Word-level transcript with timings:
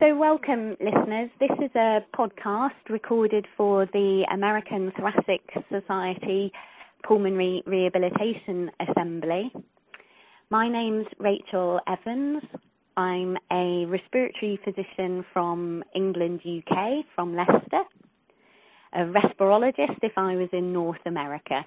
So 0.00 0.16
welcome 0.16 0.78
listeners. 0.80 1.28
This 1.38 1.50
is 1.60 1.70
a 1.74 2.02
podcast 2.14 2.88
recorded 2.88 3.46
for 3.54 3.84
the 3.84 4.24
American 4.30 4.92
Thoracic 4.92 5.52
Society 5.70 6.54
Pulmonary 7.02 7.62
Rehabilitation 7.66 8.70
Assembly. 8.80 9.52
My 10.48 10.68
name's 10.68 11.06
Rachel 11.18 11.82
Evans. 11.86 12.42
I'm 12.96 13.36
a 13.52 13.84
respiratory 13.84 14.56
physician 14.56 15.22
from 15.34 15.84
England, 15.92 16.40
UK, 16.46 17.04
from 17.14 17.36
Leicester. 17.36 17.84
A 18.94 19.04
respirologist 19.04 19.98
if 20.00 20.16
I 20.16 20.36
was 20.36 20.48
in 20.52 20.72
North 20.72 21.04
America. 21.04 21.66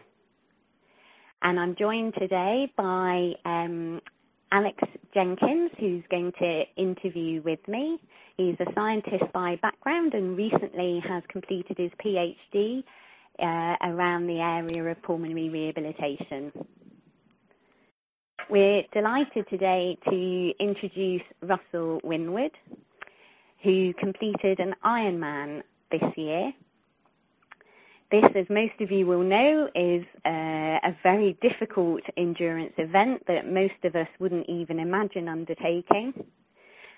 And 1.43 1.59
I'm 1.59 1.75
joined 1.75 2.15
today 2.15 2.73
by 2.75 3.35
um, 3.45 4.01
Alex 4.53 4.83
Jenkins, 5.15 5.71
who's 5.79 6.03
going 6.11 6.31
to 6.33 6.67
interview 6.75 7.41
with 7.41 7.67
me. 7.67 7.99
He's 8.37 8.55
a 8.59 8.71
scientist 8.75 9.33
by 9.33 9.55
background 9.55 10.13
and 10.13 10.37
recently 10.37 10.99
has 10.99 11.23
completed 11.27 11.79
his 11.79 11.89
PhD 11.93 12.83
uh, 13.39 13.77
around 13.81 14.27
the 14.27 14.41
area 14.41 14.85
of 14.85 15.01
pulmonary 15.01 15.49
rehabilitation. 15.49 16.51
We're 18.47 18.83
delighted 18.91 19.47
today 19.47 19.97
to 20.07 20.53
introduce 20.59 21.23
Russell 21.41 21.99
Winwood, 22.03 22.51
who 23.63 23.91
completed 23.95 24.59
an 24.59 24.75
Ironman 24.85 25.63
this 25.89 26.15
year 26.15 26.53
this, 28.13 28.31
as 28.35 28.47
most 28.47 28.79
of 28.79 28.91
you 28.91 29.07
will 29.07 29.23
know, 29.23 29.67
is 29.73 30.05
uh, 30.23 30.79
a 30.83 30.95
very 31.01 31.33
difficult 31.41 32.03
endurance 32.15 32.73
event 32.77 33.25
that 33.25 33.49
most 33.49 33.83
of 33.83 33.95
us 33.95 34.07
wouldn't 34.19 34.47
even 34.47 34.79
imagine 34.79 35.27
undertaking. 35.27 36.13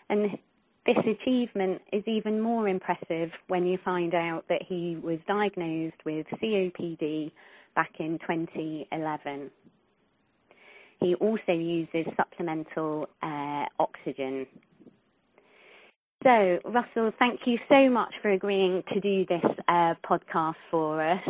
And 0.09 0.37
this 0.85 0.97
achievement 0.97 1.81
is 1.93 2.03
even 2.05 2.41
more 2.41 2.67
impressive 2.67 3.31
when 3.47 3.65
you 3.65 3.77
find 3.77 4.13
out 4.13 4.45
that 4.49 4.61
he 4.61 4.97
was 4.97 5.19
diagnosed 5.25 6.03
with 6.03 6.27
COPD 6.27 7.31
back 7.75 8.01
in 8.01 8.19
2011. 8.19 9.51
He 10.99 11.15
also 11.15 11.53
uses 11.53 12.07
supplemental 12.17 13.07
uh, 13.21 13.67
oxygen 13.79 14.47
so, 16.25 16.59
Russell, 16.65 17.13
thank 17.19 17.45
you 17.45 17.59
so 17.69 17.87
much 17.87 18.17
for 18.17 18.29
agreeing 18.29 18.81
to 18.87 18.99
do 18.99 19.25
this 19.25 19.45
uh, 19.67 19.93
podcast 20.03 20.55
for 20.71 20.99
us. 20.99 21.21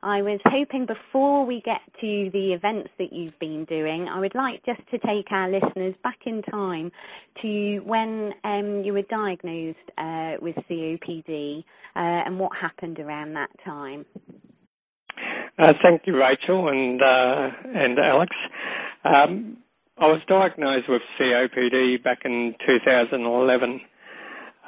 I 0.00 0.22
was 0.22 0.40
hoping 0.46 0.86
before 0.86 1.44
we 1.44 1.60
get 1.60 1.80
to 1.98 2.30
the 2.30 2.52
events 2.52 2.90
that 2.98 3.12
you've 3.12 3.36
been 3.40 3.64
doing, 3.64 4.08
I 4.08 4.20
would 4.20 4.36
like 4.36 4.64
just 4.64 4.86
to 4.90 4.98
take 4.98 5.32
our 5.32 5.48
listeners 5.48 5.96
back 6.04 6.28
in 6.28 6.42
time 6.42 6.92
to 7.42 7.78
when 7.80 8.32
um, 8.44 8.84
you 8.84 8.92
were 8.92 9.02
diagnosed 9.02 9.90
uh, 9.98 10.36
with 10.40 10.54
COPD 10.70 11.64
uh, 11.96 11.98
and 11.98 12.38
what 12.38 12.56
happened 12.56 13.00
around 13.00 13.32
that 13.34 13.50
time. 13.64 14.06
Uh, 15.58 15.72
thank 15.82 16.06
you, 16.06 16.16
Rachel 16.16 16.68
and 16.68 17.02
uh, 17.02 17.50
and 17.74 17.98
Alex. 17.98 18.36
Um, 19.02 19.56
I 19.96 20.06
was 20.06 20.24
diagnosed 20.26 20.86
with 20.86 21.02
COPD 21.18 22.00
back 22.04 22.24
in 22.24 22.54
2011 22.60 23.80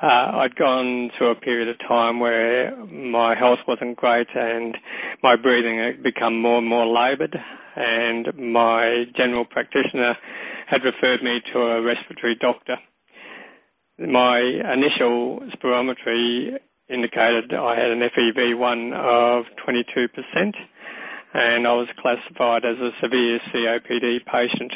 uh, 0.00 0.30
I'd 0.34 0.56
gone 0.56 1.10
through 1.10 1.28
a 1.28 1.34
period 1.34 1.68
of 1.68 1.78
time 1.78 2.20
where 2.20 2.74
my 2.86 3.34
health 3.34 3.60
wasn't 3.66 3.98
great 3.98 4.34
and 4.34 4.78
my 5.22 5.36
breathing 5.36 5.76
had 5.76 6.02
become 6.02 6.40
more 6.40 6.58
and 6.58 6.66
more 6.66 6.86
laboured 6.86 7.42
and 7.76 8.34
my 8.38 9.06
general 9.12 9.44
practitioner 9.44 10.16
had 10.66 10.84
referred 10.84 11.22
me 11.22 11.40
to 11.52 11.60
a 11.60 11.82
respiratory 11.82 12.34
doctor. 12.34 12.78
My 13.98 14.38
initial 14.38 15.40
spirometry 15.40 16.58
indicated 16.88 17.52
I 17.52 17.74
had 17.74 17.90
an 17.90 18.00
FEV1 18.00 18.94
of 18.94 19.54
22% 19.56 20.56
and 21.34 21.66
I 21.66 21.72
was 21.74 21.92
classified 21.92 22.64
as 22.64 22.80
a 22.80 22.92
severe 23.00 23.38
COPD 23.38 24.24
patient. 24.24 24.74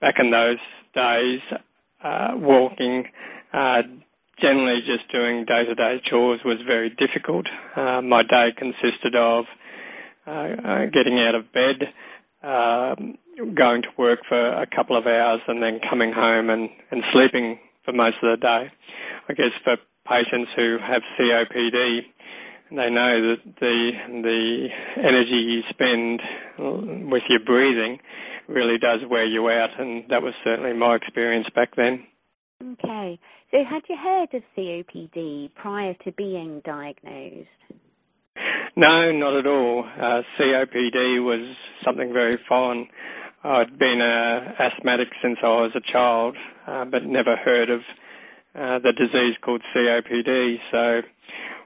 Back 0.00 0.18
in 0.18 0.30
those 0.30 0.58
days, 0.94 1.42
uh, 2.02 2.34
walking 2.34 3.10
uh, 3.52 3.82
generally 4.36 4.80
just 4.82 5.08
doing 5.08 5.44
day-to-day 5.44 6.00
chores 6.00 6.42
was 6.44 6.60
very 6.62 6.90
difficult. 6.90 7.48
Uh, 7.76 8.00
my 8.00 8.22
day 8.22 8.52
consisted 8.52 9.14
of 9.14 9.46
uh, 10.26 10.30
uh, 10.30 10.86
getting 10.86 11.18
out 11.18 11.34
of 11.34 11.52
bed, 11.52 11.92
um, 12.42 13.18
going 13.54 13.82
to 13.82 13.90
work 13.96 14.24
for 14.24 14.38
a 14.38 14.66
couple 14.66 14.96
of 14.96 15.06
hours 15.06 15.40
and 15.46 15.62
then 15.62 15.80
coming 15.80 16.12
home 16.12 16.50
and, 16.50 16.70
and 16.90 17.04
sleeping 17.04 17.58
for 17.84 17.92
most 17.92 18.16
of 18.22 18.30
the 18.30 18.36
day. 18.36 18.70
I 19.28 19.34
guess 19.34 19.52
for 19.64 19.78
patients 20.06 20.52
who 20.54 20.78
have 20.78 21.02
COPD, 21.18 22.06
they 22.72 22.90
know 22.90 23.20
that 23.20 23.56
the 23.56 23.92
the 24.22 24.70
energy 24.96 25.36
you 25.36 25.62
spend 25.62 26.22
with 26.58 27.28
your 27.28 27.40
breathing 27.40 28.00
really 28.46 28.78
does 28.78 29.04
wear 29.04 29.24
you 29.24 29.50
out, 29.50 29.78
and 29.78 30.08
that 30.08 30.22
was 30.22 30.34
certainly 30.44 30.72
my 30.72 30.94
experience 30.94 31.50
back 31.50 31.74
then. 31.74 32.06
Okay. 32.62 33.18
So 33.50 33.64
had 33.64 33.88
you 33.88 33.96
heard 33.96 34.34
of 34.34 34.42
COPD 34.56 35.54
prior 35.54 35.94
to 35.94 36.12
being 36.12 36.60
diagnosed? 36.60 37.48
No, 38.76 39.12
not 39.12 39.34
at 39.34 39.46
all. 39.46 39.84
Uh, 39.84 40.22
COPD 40.36 41.24
was 41.24 41.56
something 41.82 42.12
very 42.12 42.36
foreign. 42.36 42.88
I'd 43.42 43.78
been 43.78 44.02
an 44.02 44.54
asthmatic 44.58 45.14
since 45.22 45.38
I 45.42 45.48
was 45.48 45.74
a 45.74 45.80
child, 45.80 46.36
uh, 46.66 46.84
but 46.84 47.04
never 47.04 47.34
heard 47.36 47.70
of 47.70 47.82
uh, 48.54 48.78
the 48.78 48.92
disease 48.92 49.38
called 49.38 49.62
COPD. 49.74 50.60
So 50.70 51.02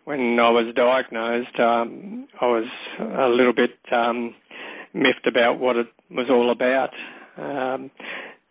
when 0.04 0.38
I 0.38 0.50
was 0.50 0.72
diagnosed, 0.74 1.58
um, 1.58 2.28
I 2.40 2.46
was 2.46 2.68
a 2.98 3.28
little 3.28 3.52
bit 3.52 3.78
um, 3.90 4.34
miffed 4.92 5.26
about 5.26 5.58
what 5.58 5.76
it 5.76 5.88
was 6.08 6.30
all 6.30 6.50
about. 6.50 6.94
Um, 7.36 7.90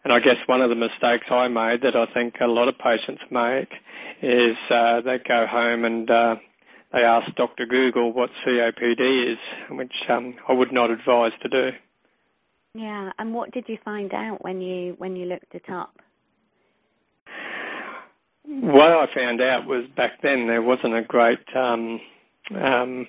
and 0.03 0.11
I 0.11 0.19
guess 0.19 0.47
one 0.47 0.61
of 0.61 0.69
the 0.69 0.75
mistakes 0.75 1.31
I 1.31 1.47
made 1.47 1.81
that 1.81 1.95
I 1.95 2.05
think 2.05 2.41
a 2.41 2.47
lot 2.47 2.67
of 2.67 2.77
patients 2.77 3.23
make 3.29 3.81
is 4.21 4.57
uh, 4.69 5.01
they 5.01 5.19
go 5.19 5.45
home 5.47 5.85
and 5.85 6.09
uh, 6.09 6.35
they 6.91 7.03
ask 7.03 7.33
Dr. 7.35 7.65
Google 7.65 8.11
what 8.11 8.31
COPD 8.45 8.99
is, 8.99 9.39
which 9.69 10.09
um, 10.09 10.35
I 10.47 10.53
would 10.53 10.71
not 10.71 10.91
advise 10.91 11.31
to 11.41 11.49
do. 11.49 11.71
Yeah, 12.75 13.11
and 13.17 13.33
what 13.33 13.51
did 13.51 13.69
you 13.69 13.77
find 13.77 14.13
out 14.13 14.43
when 14.43 14.59
you 14.59 14.95
when 14.97 15.15
you 15.15 15.25
looked 15.25 15.53
it 15.53 15.69
up? 15.69 15.99
What 18.45 18.91
I 18.91 19.05
found 19.13 19.41
out 19.41 19.65
was 19.65 19.87
back 19.87 20.21
then 20.21 20.47
there 20.47 20.61
wasn't 20.61 20.95
a 20.95 21.01
great 21.01 21.55
um, 21.55 22.01
um, 22.53 23.07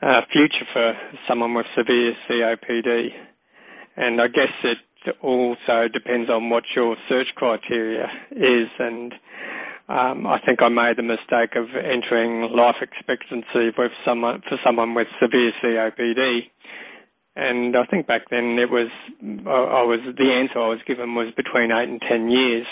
uh, 0.00 0.22
future 0.30 0.64
for 0.72 0.96
someone 1.26 1.54
with 1.54 1.66
severe 1.74 2.16
COPD, 2.28 3.14
and 3.96 4.20
I 4.20 4.28
guess 4.28 4.52
it 4.64 4.78
also 5.20 5.88
depends 5.88 6.30
on 6.30 6.50
what 6.50 6.64
your 6.74 6.96
search 7.08 7.34
criteria 7.34 8.10
is 8.30 8.70
and 8.78 9.18
um, 9.88 10.26
I 10.26 10.36
think 10.38 10.60
I 10.60 10.68
made 10.68 10.98
the 10.98 11.02
mistake 11.02 11.56
of 11.56 11.74
entering 11.74 12.52
life 12.52 12.82
expectancy 12.82 13.72
with 13.76 13.92
someone 14.04 14.42
for 14.42 14.58
someone 14.58 14.92
with 14.92 15.08
severe 15.18 15.50
COPD, 15.52 16.50
and 17.34 17.74
I 17.74 17.84
think 17.84 18.06
back 18.06 18.28
then 18.28 18.58
it 18.58 18.68
was 18.68 18.90
I 19.46 19.82
was 19.84 20.00
the 20.02 20.32
answer 20.32 20.58
I 20.58 20.68
was 20.68 20.82
given 20.82 21.14
was 21.14 21.30
between 21.32 21.72
eight 21.72 21.88
and 21.88 22.02
ten 22.02 22.28
years. 22.28 22.66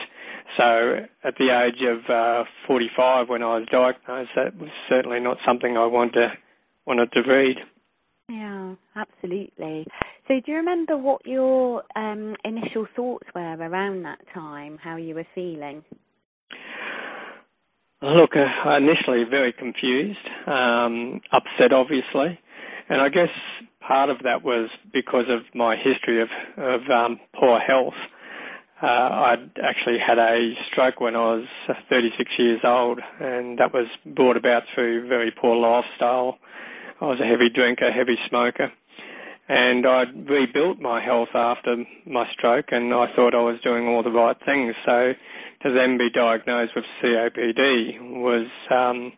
So 0.58 1.06
at 1.24 1.36
the 1.36 1.50
age 1.50 1.80
of 1.82 2.08
uh, 2.10 2.44
45 2.66 3.30
when 3.30 3.42
I 3.42 3.60
was 3.60 3.66
diagnosed, 3.66 4.34
that 4.34 4.54
was 4.58 4.70
certainly 4.86 5.18
not 5.18 5.40
something 5.40 5.78
I 5.78 5.86
wanted 5.86 6.12
to, 6.12 6.38
wanted 6.84 7.12
to 7.12 7.22
read. 7.22 7.64
Yeah, 8.28 8.74
absolutely. 8.96 9.86
So 10.26 10.40
do 10.40 10.50
you 10.50 10.56
remember 10.56 10.96
what 10.96 11.26
your 11.26 11.84
um, 11.94 12.34
initial 12.44 12.86
thoughts 12.96 13.28
were 13.34 13.56
around 13.56 14.02
that 14.02 14.28
time, 14.30 14.78
how 14.78 14.96
you 14.96 15.14
were 15.14 15.26
feeling? 15.34 15.84
Look, 18.02 18.36
uh, 18.36 18.76
initially 18.76 19.24
very 19.24 19.52
confused, 19.52 20.28
um, 20.46 21.20
upset 21.30 21.72
obviously, 21.72 22.40
and 22.88 23.00
I 23.00 23.08
guess 23.10 23.30
part 23.80 24.10
of 24.10 24.24
that 24.24 24.42
was 24.42 24.70
because 24.92 25.28
of 25.28 25.42
my 25.54 25.76
history 25.76 26.20
of, 26.20 26.30
of 26.56 26.90
um, 26.90 27.20
poor 27.32 27.58
health. 27.60 27.96
Uh, 28.82 29.36
I'd 29.38 29.58
actually 29.60 29.98
had 29.98 30.18
a 30.18 30.54
stroke 30.66 31.00
when 31.00 31.16
I 31.16 31.36
was 31.36 31.46
36 31.88 32.38
years 32.38 32.60
old, 32.64 33.00
and 33.20 33.58
that 33.60 33.72
was 33.72 33.86
brought 34.04 34.36
about 34.36 34.64
through 34.74 35.08
very 35.08 35.30
poor 35.30 35.56
lifestyle 35.56 36.38
I 36.98 37.04
was 37.08 37.20
a 37.20 37.26
heavy 37.26 37.50
drinker, 37.50 37.90
heavy 37.90 38.16
smoker, 38.16 38.72
and 39.48 39.84
I'd 39.84 40.30
rebuilt 40.30 40.80
my 40.80 40.98
health 40.98 41.34
after 41.34 41.84
my 42.06 42.26
stroke, 42.28 42.72
and 42.72 42.92
I 42.94 43.06
thought 43.06 43.34
I 43.34 43.42
was 43.42 43.60
doing 43.60 43.86
all 43.86 44.02
the 44.02 44.10
right 44.10 44.38
things. 44.40 44.74
So 44.82 45.14
to 45.60 45.70
then 45.70 45.98
be 45.98 46.08
diagnosed 46.08 46.74
with 46.74 46.86
COPD 47.02 48.22
was 48.22 48.48
um, 48.70 49.12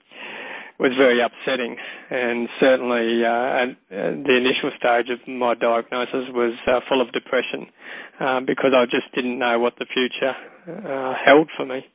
was 0.78 0.96
very 0.96 1.20
upsetting, 1.20 1.78
and 2.10 2.48
certainly 2.58 3.24
uh, 3.24 3.30
at 3.30 3.76
the 3.90 4.36
initial 4.36 4.72
stage 4.72 5.08
of 5.10 5.28
my 5.28 5.54
diagnosis 5.54 6.30
was 6.30 6.56
uh, 6.66 6.80
full 6.80 7.00
of 7.00 7.12
depression 7.12 7.70
uh, 8.18 8.40
because 8.40 8.74
I 8.74 8.86
just 8.86 9.12
didn't 9.12 9.38
know 9.38 9.60
what 9.60 9.76
the 9.76 9.86
future 9.86 10.34
uh, 10.66 11.14
held 11.14 11.52
for 11.52 11.64
me. 11.64 11.86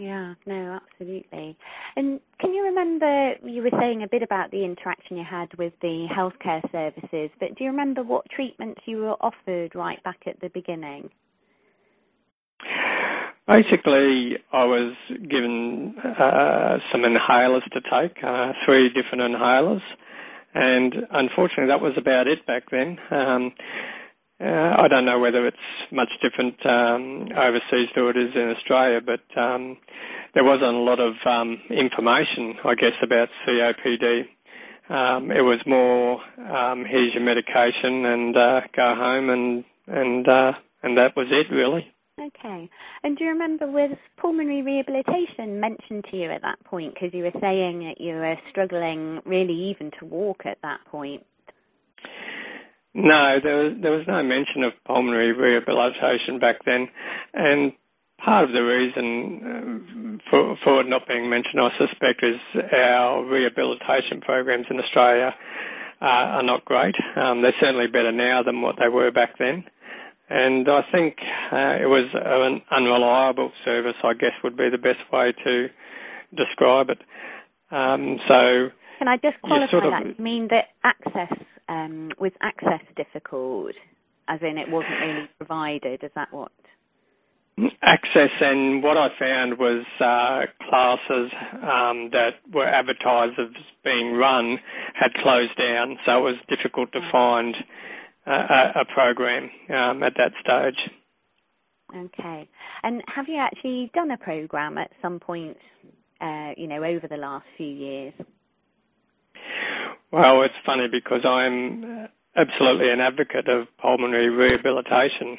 Yeah, 0.00 0.34
no, 0.46 0.80
absolutely. 0.82 1.58
And 1.94 2.20
can 2.38 2.54
you 2.54 2.64
remember, 2.64 3.36
you 3.44 3.62
were 3.62 3.78
saying 3.78 4.02
a 4.02 4.08
bit 4.08 4.22
about 4.22 4.50
the 4.50 4.64
interaction 4.64 5.18
you 5.18 5.24
had 5.24 5.52
with 5.54 5.78
the 5.80 6.08
healthcare 6.08 6.62
services, 6.72 7.30
but 7.38 7.54
do 7.54 7.64
you 7.64 7.70
remember 7.70 8.02
what 8.02 8.26
treatments 8.30 8.80
you 8.86 8.96
were 8.96 9.16
offered 9.20 9.74
right 9.74 10.02
back 10.02 10.22
at 10.26 10.40
the 10.40 10.48
beginning? 10.48 11.10
Basically, 13.46 14.38
I 14.50 14.64
was 14.64 14.94
given 15.28 15.98
uh, 15.98 16.78
some 16.90 17.02
inhalers 17.02 17.68
to 17.70 17.82
take, 17.82 18.24
uh, 18.24 18.54
three 18.64 18.88
different 18.88 19.34
inhalers, 19.34 19.82
and 20.54 21.06
unfortunately 21.10 21.66
that 21.66 21.82
was 21.82 21.98
about 21.98 22.26
it 22.26 22.46
back 22.46 22.70
then. 22.70 22.98
Um, 23.10 23.52
uh, 24.40 24.74
I 24.78 24.88
don't 24.88 25.04
know 25.04 25.18
whether 25.18 25.46
it's 25.46 25.58
much 25.90 26.18
different 26.20 26.64
um, 26.64 27.28
overseas 27.34 27.90
to 27.92 28.08
it 28.08 28.16
is 28.16 28.34
in 28.34 28.48
Australia, 28.48 29.00
but 29.00 29.20
um, 29.36 29.76
there 30.32 30.44
wasn't 30.44 30.76
a 30.76 30.80
lot 30.80 30.98
of 30.98 31.16
um, 31.26 31.60
information, 31.68 32.58
I 32.64 32.74
guess, 32.74 32.94
about 33.02 33.28
COPD. 33.44 34.28
Um, 34.88 35.30
it 35.30 35.44
was 35.44 35.64
more, 35.66 36.22
um, 36.48 36.84
here's 36.84 37.14
your 37.14 37.22
medication 37.22 38.06
and 38.06 38.36
uh, 38.36 38.62
go 38.72 38.94
home, 38.94 39.30
and 39.30 39.64
and 39.86 40.26
uh, 40.26 40.54
and 40.82 40.96
that 40.98 41.14
was 41.14 41.30
it, 41.30 41.50
really. 41.50 41.92
Okay. 42.18 42.68
And 43.02 43.16
do 43.16 43.24
you 43.24 43.30
remember 43.30 43.66
was 43.66 43.96
pulmonary 44.16 44.62
rehabilitation 44.62 45.60
mentioned 45.60 46.04
to 46.04 46.16
you 46.16 46.30
at 46.30 46.42
that 46.42 46.62
point? 46.64 46.94
Because 46.94 47.14
you 47.14 47.24
were 47.24 47.40
saying 47.40 47.80
that 47.80 48.00
you 48.00 48.16
were 48.16 48.36
struggling 48.48 49.22
really 49.24 49.54
even 49.54 49.90
to 49.92 50.04
walk 50.04 50.44
at 50.44 50.60
that 50.62 50.84
point. 50.86 51.24
No, 52.92 53.38
there 53.38 53.56
was, 53.56 53.74
there 53.78 53.92
was 53.92 54.06
no 54.06 54.22
mention 54.22 54.64
of 54.64 54.72
pulmonary 54.84 55.32
rehabilitation 55.32 56.38
back 56.38 56.64
then, 56.64 56.90
and 57.32 57.72
part 58.18 58.44
of 58.44 58.52
the 58.52 58.64
reason 58.64 60.20
uh, 60.20 60.30
for, 60.30 60.56
for 60.56 60.80
it 60.80 60.88
not 60.88 61.06
being 61.06 61.30
mentioned, 61.30 61.60
I 61.60 61.70
suspect, 61.70 62.22
is 62.22 62.40
our 62.72 63.24
rehabilitation 63.24 64.20
programs 64.20 64.70
in 64.70 64.78
Australia 64.78 65.34
uh, 66.00 66.04
are 66.04 66.42
not 66.42 66.64
great. 66.64 66.96
Um, 67.16 67.42
they're 67.42 67.52
certainly 67.52 67.86
better 67.86 68.12
now 68.12 68.42
than 68.42 68.60
what 68.60 68.76
they 68.76 68.88
were 68.88 69.10
back 69.10 69.38
then. 69.38 69.64
And 70.28 70.68
I 70.68 70.82
think 70.82 71.22
uh, 71.50 71.78
it 71.80 71.88
was 71.88 72.08
an 72.14 72.62
unreliable 72.70 73.52
service, 73.64 73.96
I 74.04 74.14
guess 74.14 74.34
would 74.42 74.56
be 74.56 74.68
the 74.68 74.78
best 74.78 75.10
way 75.12 75.32
to 75.32 75.70
describe 76.32 76.90
it. 76.90 77.02
Um, 77.70 78.20
so 78.26 78.70
Can 78.98 79.08
I 79.08 79.16
just 79.16 79.40
qualify 79.42 79.70
sort 79.70 79.84
of, 79.84 79.90
that? 79.90 80.06
You 80.06 80.14
mean 80.18 80.48
that 80.48 80.68
access 80.84 81.32
um, 81.70 82.10
was 82.18 82.32
access 82.40 82.82
difficult, 82.96 83.76
as 84.26 84.42
in 84.42 84.58
it 84.58 84.68
wasn't 84.68 85.00
really 85.00 85.28
provided? 85.38 86.02
Is 86.02 86.10
that 86.16 86.32
what? 86.32 86.52
Access 87.80 88.30
and 88.40 88.82
what 88.82 88.96
I 88.96 89.08
found 89.08 89.58
was 89.58 89.84
uh, 90.00 90.46
classes 90.62 91.32
um, 91.62 92.10
that 92.10 92.36
were 92.50 92.64
advertised 92.64 93.38
as 93.38 93.50
being 93.84 94.16
run 94.16 94.60
had 94.94 95.14
closed 95.14 95.56
down, 95.56 95.98
so 96.04 96.18
it 96.18 96.32
was 96.32 96.40
difficult 96.48 96.92
to 96.92 97.00
find 97.12 97.56
a, 98.26 98.72
a 98.76 98.84
program 98.84 99.50
um, 99.68 100.02
at 100.02 100.16
that 100.16 100.34
stage. 100.36 100.90
Okay. 101.94 102.48
And 102.82 103.02
have 103.08 103.28
you 103.28 103.36
actually 103.36 103.90
done 103.92 104.10
a 104.10 104.18
program 104.18 104.78
at 104.78 104.90
some 105.02 105.20
point, 105.20 105.58
uh, 106.20 106.54
you 106.56 106.66
know, 106.66 106.82
over 106.82 107.06
the 107.06 107.16
last 107.16 107.46
few 107.56 107.66
years? 107.66 108.14
Well, 110.10 110.42
it's 110.42 110.58
funny 110.64 110.88
because 110.88 111.24
I'm 111.24 112.08
absolutely 112.36 112.90
an 112.90 113.00
advocate 113.00 113.48
of 113.48 113.68
pulmonary 113.78 114.28
rehabilitation 114.28 115.38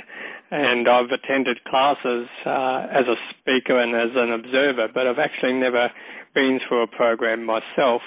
and 0.50 0.88
I've 0.88 1.12
attended 1.12 1.64
classes 1.64 2.28
uh, 2.46 2.88
as 2.90 3.08
a 3.08 3.18
speaker 3.30 3.78
and 3.78 3.94
as 3.96 4.16
an 4.16 4.32
observer, 4.32 4.90
but 4.90 5.08
I've 5.08 5.20
actually 5.20 5.54
never 5.54 5.92
been 6.34 6.60
through 6.60 6.82
a 6.82 6.88
program 6.88 7.46
myself. 7.46 8.02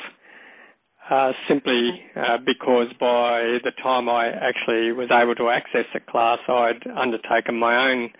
Uh, 1.11 1.35
simply 1.47 2.03
uh, 2.17 2.39
because 2.39 2.91
by 2.95 3.61
the 3.63 3.71
time 3.71 4.09
I 4.09 4.29
actually 4.29 4.91
was 4.93 5.11
able 5.11 5.35
to 5.35 5.51
access 5.51 5.85
the 5.93 6.01
class, 6.01 6.39
I'd 6.49 6.87
undertaken 6.87 7.59
my 7.59 7.91
own 7.91 8.11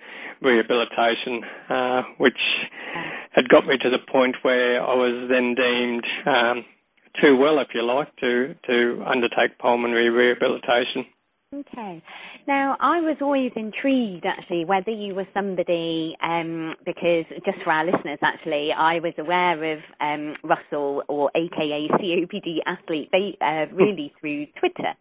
rehabilitation, 0.43 1.47
uh, 1.71 2.03
which 2.19 2.71
had 3.31 3.49
got 3.49 3.67
me 3.67 3.79
to 3.79 3.89
the 3.89 3.99
point 3.99 4.45
where 4.45 4.83
I 4.83 4.95
was 4.95 5.29
then 5.29 5.55
deemed 5.55 6.07
um, 6.27 6.67
too 7.15 7.37
well, 7.37 7.59
if 7.59 7.75
you 7.75 7.83
like, 7.83 8.15
to, 8.17 8.55
to 8.65 9.03
undertake 9.05 9.59
pulmonary 9.59 10.11
rehabilitation. 10.11 11.07
Okay. 11.55 12.03
Now, 12.49 12.77
I 12.81 13.01
was 13.01 13.23
always 13.23 13.53
intrigued, 13.55 14.27
actually, 14.27 14.65
whether 14.65 14.91
you 14.91 15.15
were 15.15 15.27
somebody, 15.33 16.17
um, 16.21 16.75
because 16.85 17.27
just 17.45 17.61
for 17.61 17.71
our 17.71 17.85
listeners, 17.85 18.19
actually, 18.23 18.73
I 18.73 18.99
was 18.99 19.13
aware 19.19 19.75
of 19.75 19.83
um, 20.01 20.35
Russell, 20.43 21.05
or 21.07 21.31
AKA 21.33 21.89
COPD 21.89 22.61
athlete, 22.67 23.11
they, 23.13 23.37
uh, 23.41 23.67
really 23.73 24.13
through 24.19 24.47
Twitter. 24.47 24.97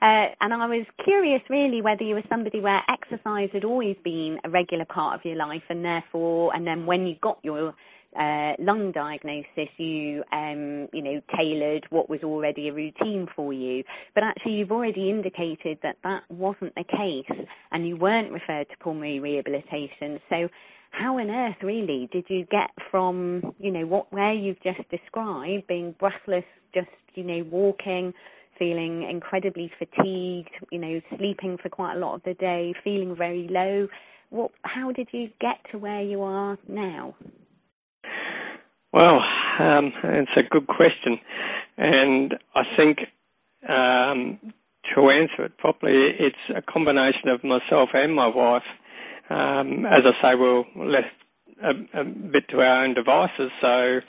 Uh, 0.00 0.30
and 0.40 0.54
I 0.54 0.66
was 0.66 0.86
curious, 0.96 1.42
really, 1.50 1.82
whether 1.82 2.04
you 2.04 2.14
were 2.14 2.24
somebody 2.30 2.60
where 2.60 2.82
exercise 2.88 3.50
had 3.52 3.66
always 3.66 3.96
been 4.02 4.40
a 4.42 4.48
regular 4.48 4.86
part 4.86 5.16
of 5.16 5.26
your 5.26 5.36
life, 5.36 5.64
and 5.68 5.84
therefore, 5.84 6.52
and 6.54 6.66
then 6.66 6.86
when 6.86 7.06
you 7.06 7.16
got 7.16 7.40
your 7.42 7.74
uh, 8.16 8.56
lung 8.58 8.90
diagnosis, 8.92 9.68
you 9.76 10.24
um, 10.32 10.88
you 10.92 11.02
know 11.02 11.22
tailored 11.34 11.86
what 11.90 12.08
was 12.08 12.24
already 12.24 12.68
a 12.68 12.72
routine 12.72 13.26
for 13.26 13.52
you. 13.52 13.84
But 14.14 14.24
actually, 14.24 14.54
you've 14.54 14.72
already 14.72 15.10
indicated 15.10 15.78
that 15.82 15.98
that 16.02 16.24
wasn't 16.30 16.74
the 16.74 16.84
case, 16.84 17.30
and 17.70 17.86
you 17.86 17.96
weren't 17.96 18.32
referred 18.32 18.68
to 18.70 18.78
pulmonary 18.78 19.20
rehabilitation. 19.20 20.20
So, 20.28 20.50
how 20.90 21.18
on 21.18 21.30
earth 21.30 21.62
really 21.62 22.06
did 22.06 22.28
you 22.28 22.44
get 22.44 22.70
from 22.90 23.54
you 23.60 23.70
know 23.70 23.86
what 23.86 24.12
where 24.12 24.32
you've 24.32 24.60
just 24.60 24.88
described, 24.88 25.66
being 25.66 25.92
breathless, 25.92 26.46
just 26.72 26.90
you 27.14 27.24
know 27.24 27.44
walking? 27.44 28.14
feeling 28.58 29.04
incredibly 29.04 29.68
fatigued, 29.68 30.60
you 30.70 30.78
know, 30.78 31.00
sleeping 31.16 31.56
for 31.56 31.70
quite 31.70 31.94
a 31.94 31.98
lot 31.98 32.14
of 32.14 32.22
the 32.24 32.34
day, 32.34 32.74
feeling 32.74 33.16
very 33.16 33.48
low. 33.48 33.88
What, 34.28 34.52
how 34.62 34.92
did 34.92 35.08
you 35.12 35.30
get 35.38 35.64
to 35.70 35.78
where 35.78 36.02
you 36.02 36.22
are 36.22 36.58
now? 36.68 37.14
Well, 38.92 39.20
um, 39.60 39.92
it's 40.02 40.36
a 40.36 40.42
good 40.42 40.66
question, 40.66 41.20
and 41.76 42.36
I 42.56 42.64
think 42.64 43.12
um, 43.68 44.40
to 44.94 45.10
answer 45.10 45.44
it 45.44 45.56
properly, 45.58 46.08
it's 46.08 46.48
a 46.48 46.60
combination 46.60 47.28
of 47.28 47.44
myself 47.44 47.94
and 47.94 48.12
my 48.12 48.26
wife. 48.26 48.66
Um, 49.28 49.86
as 49.86 50.04
I 50.04 50.12
say, 50.20 50.34
we 50.34 50.48
are 50.48 50.64
left 50.74 51.14
a, 51.62 51.76
a, 51.92 52.04
bit 52.04 52.48
to 52.48 52.62
our 52.62 52.82
own 52.82 52.94
devices, 52.94 53.52
so 53.60 54.00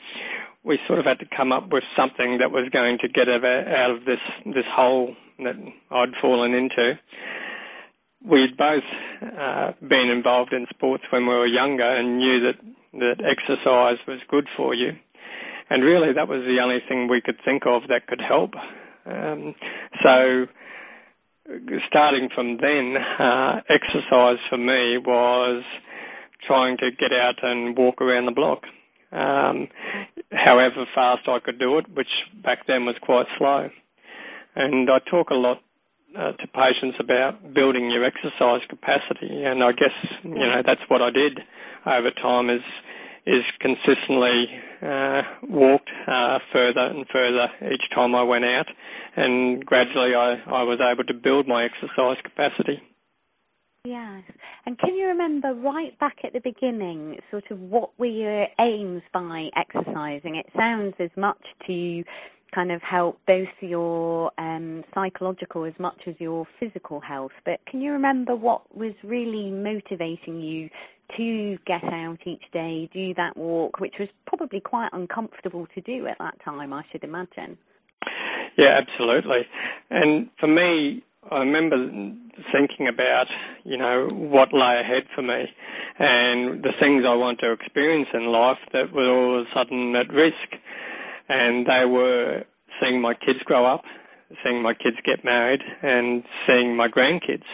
we 0.63 0.79
sort 0.88 0.98
of 0.98 1.05
had 1.05 1.19
to 1.19 1.25
come 1.25 1.51
up 1.51 1.67
with 1.67 1.83
something 1.95 2.39
that 2.39 2.51
was 2.51 2.69
going 2.69 2.98
to 3.00 3.07
get 3.07 3.29
out 3.29 3.91
of 3.91 4.05
this 4.05 4.21
this 4.48 4.65
hole 4.65 5.15
that 5.38 5.57
I'd 5.91 6.15
fallen 6.15 6.55
into. 6.55 6.98
We'd 8.24 8.57
both 8.57 8.86
uh, 9.21 9.74
been 9.79 10.10
involved 10.10 10.53
in 10.53 10.65
sports 10.67 11.12
when 11.12 11.27
we 11.27 11.36
were 11.36 11.45
younger 11.45 11.83
and 11.83 12.17
knew 12.17 12.39
that 12.41 12.57
that 12.93 13.21
exercise 13.21 14.00
was 14.05 14.24
good 14.27 14.48
for 14.50 14.74
you. 14.74 14.98
And 15.69 15.83
really 15.83 16.13
that 16.13 16.27
was 16.27 16.45
the 16.45 16.60
only 16.60 16.79
thing 16.79 17.07
we 17.07 17.21
could 17.21 17.39
think 17.41 17.65
of 17.65 17.88
that 17.88 18.07
could 18.07 18.21
help. 18.21 18.55
Um, 19.05 19.55
so 20.01 20.48
starting 21.86 22.29
from 22.29 22.57
then, 22.57 22.98
uh, 22.98 23.62
exercise 23.69 24.39
for 24.50 24.57
me 24.57 24.98
was 24.98 25.63
trying 26.41 26.77
to 26.77 26.91
get 26.91 27.13
out 27.13 27.43
and 27.43 27.77
walk 27.77 28.01
around 28.01 28.25
the 28.25 28.31
block. 28.31 28.67
Um, 29.12 29.67
however 30.31 30.86
fast 30.86 31.27
I 31.27 31.39
could 31.39 31.60
do 31.60 31.77
it, 31.77 31.89
which 31.89 32.29
back 32.33 32.65
then 32.65 32.86
was 32.86 33.00
quite 33.00 33.27
slow. 33.38 33.69
And 34.55 34.89
I 34.89 35.00
talk 35.00 35.29
a 35.29 35.36
lot 35.36 35.62
uh, 36.15 36.33
to 36.33 36.47
patients 36.47 36.99
about 36.99 37.53
building 37.53 37.89
your 37.89 38.03
exercise 38.03 38.65
capacity, 38.65 39.43
and 39.43 39.63
I 39.63 39.71
guess 39.71 39.93
you 40.23 40.35
know 40.35 40.61
that's 40.61 40.89
what 40.89 41.01
I 41.01 41.11
did 41.11 41.45
over 41.85 42.11
time 42.11 42.49
is 42.49 42.63
is 43.25 43.45
consistently 43.59 44.49
uh, 44.81 45.23
walked 45.43 45.91
uh, 46.07 46.39
further 46.51 46.81
and 46.81 47.07
further 47.07 47.51
each 47.69 47.89
time 47.89 48.15
I 48.15 48.23
went 48.23 48.45
out, 48.45 48.69
and 49.15 49.65
gradually 49.65 50.15
I, 50.15 50.41
I 50.47 50.63
was 50.63 50.79
able 50.79 51.03
to 51.05 51.13
build 51.13 51.47
my 51.47 51.63
exercise 51.63 52.21
capacity. 52.21 52.81
Yes. 53.83 54.23
And 54.67 54.77
can 54.77 54.95
you 54.95 55.07
remember 55.07 55.55
right 55.55 55.97
back 55.97 56.23
at 56.23 56.33
the 56.33 56.39
beginning, 56.41 57.19
sort 57.31 57.49
of 57.49 57.59
what 57.59 57.97
were 57.97 58.05
your 58.05 58.47
aims 58.59 59.01
by 59.11 59.49
exercising? 59.55 60.35
It 60.35 60.51
sounds 60.55 60.93
as 60.99 61.09
much 61.15 61.55
to 61.65 62.03
kind 62.51 62.72
of 62.72 62.81
help 62.81 63.20
both 63.25 63.53
your 63.62 64.31
um, 64.38 64.84
psychological 64.93 65.63
as 65.63 65.77
much 65.79 66.08
as 66.08 66.15
your 66.20 66.46
physical 66.60 67.00
health. 67.00 67.31
But 67.46 67.63
can 67.65 67.81
you 67.81 67.93
remember 67.93 68.36
what 68.36 68.75
was 68.75 68.93
really 69.03 69.51
motivating 69.51 70.41
you 70.41 70.70
to 71.15 71.58
get 71.65 71.84
out 71.84 72.20
each 72.25 72.50
day, 72.51 72.89
do 72.93 73.13
that 73.15 73.36
walk, 73.36 73.79
which 73.79 74.00
was 74.00 74.10
probably 74.25 74.60
quite 74.60 74.89
uncomfortable 74.93 75.67
to 75.75 75.81
do 75.81 76.08
at 76.08 76.17
that 76.20 76.39
time, 76.39 76.74
I 76.74 76.84
should 76.91 77.03
imagine? 77.03 77.58
Yeah, 78.58 78.79
absolutely. 78.81 79.48
And 79.89 80.29
for 80.38 80.48
me, 80.48 81.03
I 81.29 81.39
remember 81.39 81.77
thinking 82.51 82.88
about, 82.88 83.27
you 83.63 83.77
know, 83.77 84.08
what 84.08 84.53
lay 84.53 84.79
ahead 84.79 85.08
for 85.13 85.22
me 85.22 85.53
and 86.00 86.63
the 86.63 86.72
things 86.72 87.05
I 87.05 87.15
want 87.15 87.39
to 87.39 87.51
experience 87.51 88.10
in 88.13 88.25
life 88.25 88.60
that 88.72 88.91
were 88.91 89.10
all 89.10 89.36
of 89.39 89.48
a 89.48 89.51
sudden 89.51 89.96
at 89.96 90.12
risk. 90.12 90.60
And 91.31 91.65
they 91.65 91.85
were 91.85 92.43
seeing 92.81 93.00
my 93.00 93.13
kids 93.13 93.41
grow 93.43 93.63
up, 93.63 93.85
seeing 94.43 94.61
my 94.61 94.73
kids 94.73 95.00
get 95.01 95.23
married 95.23 95.63
and 95.81 96.25
seeing 96.45 96.75
my 96.75 96.89
grandkids. 96.89 97.45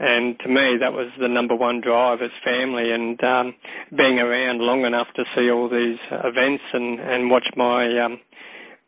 And 0.00 0.36
to 0.40 0.48
me, 0.48 0.78
that 0.78 0.92
was 0.92 1.12
the 1.16 1.28
number 1.28 1.54
one 1.54 1.80
drive 1.80 2.22
as 2.22 2.32
family 2.42 2.90
and 2.90 3.22
um, 3.22 3.54
being 3.94 4.18
around 4.18 4.60
long 4.60 4.84
enough 4.84 5.12
to 5.12 5.24
see 5.36 5.48
all 5.48 5.68
these 5.68 6.00
events 6.10 6.64
and, 6.72 6.98
and 6.98 7.30
watch 7.30 7.52
my 7.54 7.98
um, 7.98 8.20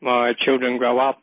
my 0.00 0.33
children 0.33 0.79
grow 0.79 0.99
up. 0.99 1.23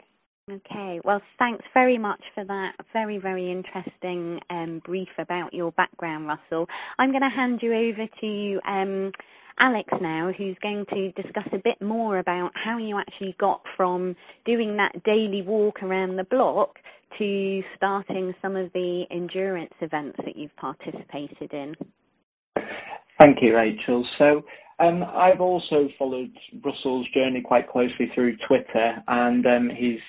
Okay, 0.50 1.02
well, 1.04 1.22
thanks 1.38 1.66
very 1.74 1.98
much 1.98 2.32
for 2.34 2.46
that 2.46 2.76
very, 2.94 3.18
very 3.18 3.52
interesting 3.52 4.42
um, 4.50 4.80
brief 4.80 5.12
about 5.18 5.54
your 5.54 5.74
background, 5.74 6.26
Russell. 6.26 6.70
I'm 6.98 7.12
going 7.12 7.24
to 7.24 7.28
hand 7.28 7.62
you 7.62 7.74
over 7.74 8.08
to 8.08 8.62
um, 8.64 9.12
Alex 9.60 9.92
now, 10.00 10.32
who's 10.32 10.58
going 10.60 10.86
to 10.88 11.12
discuss 11.14 11.48
a 11.52 11.58
bit 11.58 11.82
more 11.82 12.20
about 12.20 12.52
how 12.56 12.78
you 12.78 13.00
actually 13.00 13.34
got 13.38 13.68
from 13.76 14.16
doing 14.46 14.78
that 14.78 15.04
daily 15.04 15.42
walk 15.42 15.82
around 15.82 16.16
the 16.16 16.24
block 16.24 16.80
to 17.18 17.64
starting 17.76 18.36
some 18.42 18.56
of 18.56 18.72
the 18.74 19.10
endurance 19.12 19.74
events 19.82 20.20
that 20.24 20.36
you've 20.36 20.56
participated 20.56 21.54
in. 21.54 21.76
Thank 23.18 23.42
you, 23.42 23.56
Rachel. 23.56 24.04
So 24.04 24.46
um, 24.78 25.04
I've 25.12 25.42
also 25.42 25.90
followed 25.98 26.38
Russell's 26.64 27.10
journey 27.10 27.42
quite 27.42 27.68
closely 27.68 28.08
through 28.08 28.38
Twitter, 28.38 29.04
and 29.08 29.46
um, 29.48 29.70
he's 29.70 30.02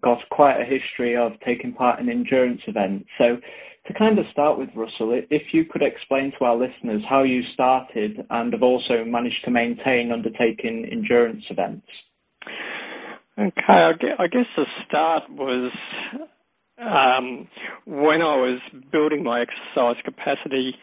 got 0.00 0.28
quite 0.28 0.60
a 0.60 0.64
history 0.64 1.16
of 1.16 1.38
taking 1.40 1.72
part 1.72 2.00
in 2.00 2.08
endurance 2.08 2.62
events. 2.66 3.10
So 3.18 3.40
to 3.84 3.92
kind 3.92 4.18
of 4.18 4.26
start 4.26 4.58
with, 4.58 4.74
Russell, 4.74 5.12
if 5.30 5.54
you 5.54 5.64
could 5.64 5.82
explain 5.82 6.32
to 6.32 6.44
our 6.44 6.56
listeners 6.56 7.04
how 7.04 7.22
you 7.22 7.42
started 7.42 8.26
and 8.30 8.52
have 8.52 8.62
also 8.62 9.04
managed 9.04 9.44
to 9.44 9.50
maintain 9.50 10.12
undertaking 10.12 10.84
endurance 10.86 11.50
events. 11.50 11.86
Okay, 13.38 14.14
I 14.18 14.26
guess 14.26 14.46
the 14.54 14.66
start 14.84 15.30
was 15.30 15.72
um, 16.78 17.48
when 17.84 18.22
I 18.22 18.36
was 18.36 18.60
building 18.90 19.22
my 19.22 19.40
exercise 19.40 20.02
capacity 20.02 20.76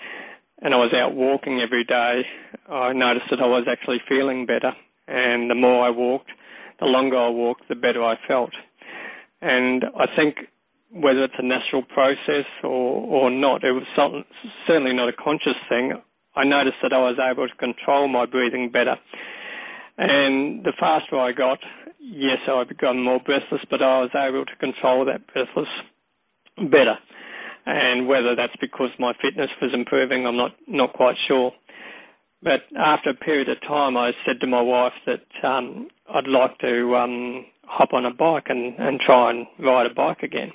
and 0.60 0.74
I 0.74 0.78
was 0.78 0.94
out 0.94 1.14
walking 1.14 1.60
every 1.60 1.84
day, 1.84 2.26
I 2.68 2.94
noticed 2.94 3.30
that 3.30 3.42
I 3.42 3.48
was 3.48 3.68
actually 3.68 4.00
feeling 4.00 4.46
better. 4.46 4.76
And 5.08 5.50
the 5.50 5.56
more 5.56 5.86
I 5.86 5.92
walked, 5.92 6.34
the 6.80 6.86
longer 6.86 7.18
I 7.18 7.30
walked, 7.30 7.68
the 7.68 7.76
better 7.76 8.04
I 8.04 8.16
felt. 8.16 8.54
And 9.42 9.90
I 9.96 10.08
think 10.16 10.50
whether 10.90 11.24
it's 11.24 11.38
a 11.38 11.44
natural 11.44 11.84
process 11.84 12.46
or, 12.64 13.26
or 13.26 13.30
not, 13.30 13.64
it 13.64 13.72
was 13.72 13.88
some, 13.96 14.26
certainly 14.66 14.94
not 14.94 15.10
a 15.10 15.14
conscious 15.14 15.58
thing. 15.70 16.02
I 16.36 16.44
noticed 16.44 16.82
that 16.82 16.94
I 16.94 17.00
was 17.00 17.20
able 17.20 17.48
to 17.48 17.56
control 17.56 18.08
my 18.08 18.26
breathing 18.26 18.70
better. 18.70 18.98
And 19.98 20.64
the 20.64 20.74
faster 20.74 21.18
I 21.18 21.32
got, 21.32 21.64
yes, 22.00 22.48
I 22.48 22.64
became 22.64 23.04
more 23.04 23.20
breathless, 23.20 23.66
but 23.66 23.82
I 23.82 24.02
was 24.02 24.16
able 24.16 24.46
to 24.46 24.56
control 24.56 25.06
that 25.06 25.28
breathless 25.28 25.70
better 26.58 27.00
and 27.68 28.08
whether 28.08 28.34
that's 28.34 28.56
because 28.56 28.92
my 28.98 29.12
fitness 29.14 29.52
was 29.62 29.74
improving, 29.74 30.26
I'm 30.26 30.38
not 30.38 30.56
not 30.68 30.94
quite 30.94 31.18
sure. 31.18 31.54
But 32.42 32.64
after 32.76 33.10
a 33.10 33.14
period 33.14 33.50
of 33.50 33.60
time, 33.60 33.98
I 33.98 34.14
said 34.24 34.40
to 34.40 34.48
my 34.48 34.62
wife 34.62 34.94
that 35.06 35.26
um, 35.44 35.90
I'd 36.08 36.28
like 36.28 36.58
to 36.60 36.96
um, 36.96 37.46
hop 37.68 37.94
on 37.94 38.06
a 38.06 38.14
bike 38.14 38.50
and, 38.50 38.76
and 38.80 39.00
try 39.00 39.30
and 39.30 39.48
ride 39.60 39.86
a 39.86 39.94
bike 39.94 40.24
again. 40.24 40.54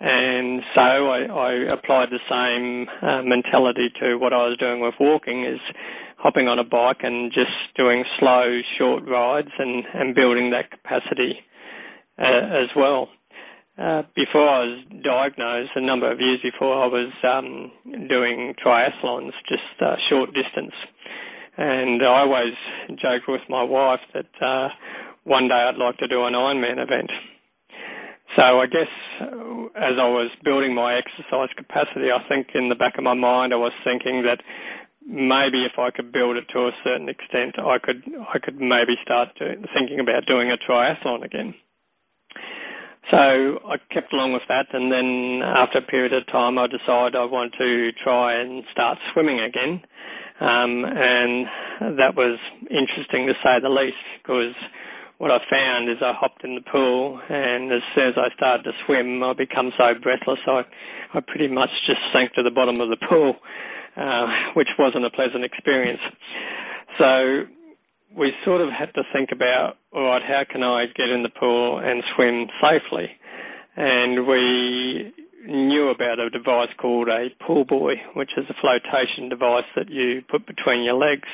And 0.00 0.64
so 0.74 1.08
I, 1.10 1.24
I 1.24 1.52
applied 1.52 2.10
the 2.10 2.20
same 2.28 2.90
uh, 3.00 3.22
mentality 3.22 3.90
to 4.00 4.16
what 4.18 4.32
I 4.32 4.48
was 4.48 4.56
doing 4.56 4.80
with 4.80 4.98
walking, 4.98 5.42
is 5.42 5.60
hopping 6.16 6.48
on 6.48 6.58
a 6.58 6.64
bike 6.64 7.04
and 7.04 7.30
just 7.30 7.74
doing 7.74 8.04
slow, 8.18 8.60
short 8.62 9.06
rides 9.06 9.52
and, 9.58 9.86
and 9.92 10.14
building 10.14 10.50
that 10.50 10.70
capacity 10.70 11.44
uh, 12.18 12.22
as 12.22 12.74
well. 12.74 13.08
Uh, 13.76 14.02
before 14.14 14.48
I 14.48 14.64
was 14.64 14.84
diagnosed, 15.00 15.72
a 15.74 15.80
number 15.80 16.10
of 16.10 16.20
years 16.20 16.40
before, 16.40 16.82
I 16.82 16.86
was 16.86 17.12
um, 17.24 17.72
doing 17.84 18.54
triathlons, 18.54 19.32
just 19.44 19.80
uh, 19.80 19.96
short 19.96 20.32
distance. 20.32 20.74
And 21.56 22.02
I 22.02 22.20
always 22.20 22.56
joked 22.94 23.26
with 23.26 23.48
my 23.48 23.62
wife 23.62 24.00
that 24.12 24.26
uh, 24.40 24.70
one 25.24 25.48
day 25.48 25.54
I'd 25.54 25.76
like 25.76 25.96
to 25.98 26.08
do 26.08 26.24
an 26.24 26.34
Ironman 26.34 26.78
event. 26.78 27.10
So 28.36 28.60
I 28.60 28.66
guess 28.66 28.88
uh, 29.20 29.66
as 29.74 29.98
I 29.98 30.08
was 30.08 30.30
building 30.42 30.74
my 30.74 30.94
exercise 30.94 31.50
capacity, 31.54 32.12
I 32.12 32.22
think 32.28 32.54
in 32.54 32.68
the 32.68 32.74
back 32.74 32.98
of 32.98 33.04
my 33.04 33.14
mind 33.14 33.52
I 33.52 33.56
was 33.56 33.72
thinking 33.84 34.22
that 34.22 34.42
maybe 35.06 35.64
if 35.64 35.78
I 35.78 35.90
could 35.90 36.12
build 36.12 36.36
it 36.36 36.48
to 36.48 36.66
a 36.66 36.72
certain 36.82 37.08
extent, 37.08 37.58
I 37.58 37.78
could 37.78 38.02
I 38.28 38.38
could 38.38 38.60
maybe 38.60 38.96
start 38.96 39.36
to, 39.36 39.56
thinking 39.72 40.00
about 40.00 40.26
doing 40.26 40.50
a 40.50 40.56
triathlon 40.56 41.22
again. 41.22 41.54
So 43.10 43.60
I 43.66 43.76
kept 43.76 44.14
along 44.14 44.32
with 44.32 44.46
that, 44.48 44.72
and 44.72 44.90
then 44.90 45.42
after 45.42 45.78
a 45.78 45.82
period 45.82 46.14
of 46.14 46.24
time, 46.26 46.56
I 46.56 46.66
decided 46.66 47.16
I 47.16 47.26
wanted 47.26 47.52
to 47.58 47.92
try 47.92 48.34
and 48.34 48.64
start 48.66 48.98
swimming 49.12 49.40
again, 49.40 49.84
um, 50.40 50.86
and 50.86 51.46
that 51.98 52.14
was 52.16 52.38
interesting 52.70 53.26
to 53.26 53.34
say 53.34 53.60
the 53.60 53.68
least 53.68 53.98
because 54.22 54.54
what 55.24 55.32
I 55.32 55.42
found 55.48 55.88
is 55.88 56.02
I 56.02 56.12
hopped 56.12 56.44
in 56.44 56.54
the 56.54 56.60
pool, 56.60 57.18
and 57.30 57.72
as 57.72 57.82
soon 57.94 58.12
as 58.12 58.18
I 58.18 58.28
started 58.28 58.64
to 58.64 58.74
swim, 58.84 59.22
I 59.22 59.32
become 59.32 59.72
so 59.74 59.94
breathless, 59.94 60.40
I, 60.46 60.66
I 61.14 61.20
pretty 61.20 61.48
much 61.48 61.86
just 61.86 62.02
sank 62.12 62.34
to 62.34 62.42
the 62.42 62.50
bottom 62.50 62.78
of 62.82 62.90
the 62.90 62.98
pool, 62.98 63.38
uh, 63.96 64.50
which 64.52 64.76
wasn't 64.76 65.06
a 65.06 65.10
pleasant 65.10 65.42
experience. 65.42 66.02
So 66.98 67.46
we 68.14 68.34
sort 68.44 68.60
of 68.60 68.68
had 68.68 68.92
to 68.96 69.04
think 69.14 69.32
about, 69.32 69.78
all 69.94 70.04
right, 70.04 70.20
how 70.20 70.44
can 70.44 70.62
I 70.62 70.84
get 70.84 71.08
in 71.08 71.22
the 71.22 71.30
pool 71.30 71.78
and 71.78 72.04
swim 72.04 72.50
safely? 72.60 73.16
And 73.76 74.26
we 74.26 75.14
knew 75.46 75.88
about 75.88 76.20
a 76.20 76.28
device 76.28 76.74
called 76.76 77.08
a 77.08 77.30
pool 77.40 77.64
buoy, 77.64 78.02
which 78.12 78.36
is 78.36 78.50
a 78.50 78.54
flotation 78.54 79.30
device 79.30 79.64
that 79.74 79.88
you 79.88 80.20
put 80.20 80.44
between 80.44 80.82
your 80.82 80.96
legs. 80.96 81.30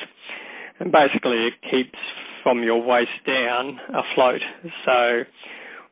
And 0.79 0.93
basically 0.93 1.45
it 1.45 1.61
keeps 1.61 1.99
from 2.43 2.63
your 2.63 2.81
waist 2.81 3.23
down 3.25 3.79
afloat. 3.89 4.41
So 4.85 5.25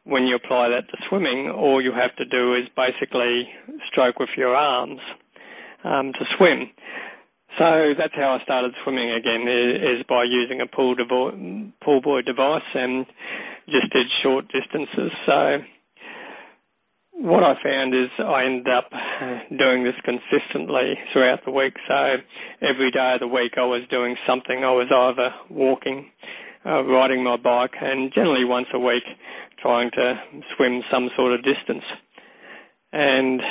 when 0.04 0.26
you 0.26 0.36
apply 0.36 0.70
that 0.70 0.90
to 0.90 1.02
swimming, 1.04 1.50
all 1.50 1.82
you 1.82 1.92
have 1.92 2.16
to 2.18 2.26
do 2.26 2.54
is 2.54 2.70
basically 2.70 3.52
stroke 3.86 4.20
with 4.20 4.36
your 4.38 4.56
arms 4.56 5.02
um, 5.84 6.14
to 6.14 6.26
swim. 6.26 6.72
So 7.58 7.94
that's 7.94 8.16
how 8.16 8.36
I 8.36 8.40
started 8.40 8.76
swimming 8.84 9.10
again, 9.10 9.48
is, 9.48 10.04
by 10.04 10.24
using 10.24 10.62
a 10.62 10.68
pool, 10.68 10.96
devo- 10.96 11.72
pool 11.80 12.02
buoy 12.02 12.22
device 12.22 12.76
and 12.76 13.06
just 13.68 13.90
did 13.90 14.10
short 14.10 14.50
distances. 14.50 15.12
So 15.26 15.64
what 17.20 17.44
I 17.44 17.54
found 17.54 17.94
is 17.94 18.10
I 18.18 18.46
ended 18.46 18.70
up 18.70 18.94
doing 19.56 19.84
this 19.84 20.00
consistently 20.02 20.98
throughout 21.12 21.44
the 21.44 21.52
week. 21.52 21.78
So 21.86 22.22
every 22.62 22.92
day 22.92 23.16
of 23.16 23.20
the 23.20 23.28
week 23.28 23.58
I 23.58 23.66
was 23.66 23.86
doing 23.88 24.18
something. 24.26 24.64
I 24.64 24.72
was 24.72 24.90
either 24.90 25.34
walking, 25.50 26.12
uh, 26.66 26.84
riding 26.86 27.24
my 27.24 27.36
bike, 27.36 27.82
and 27.82 28.12
generally 28.12 28.46
once 28.46 28.70
a 28.72 28.80
week 28.80 29.18
trying 29.58 29.92
to 29.92 30.22
swim 30.56 30.82
some 30.84 31.10
sort 31.10 31.34
of 31.34 31.42
distance. 31.42 31.84
And 32.94 33.42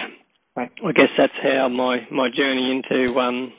I 0.56 0.92
guess 0.92 1.10
that's 1.16 1.38
how 1.38 1.68
my, 1.68 2.06
my 2.10 2.30
journey 2.30 2.72
into 2.72 3.20
um, 3.20 3.52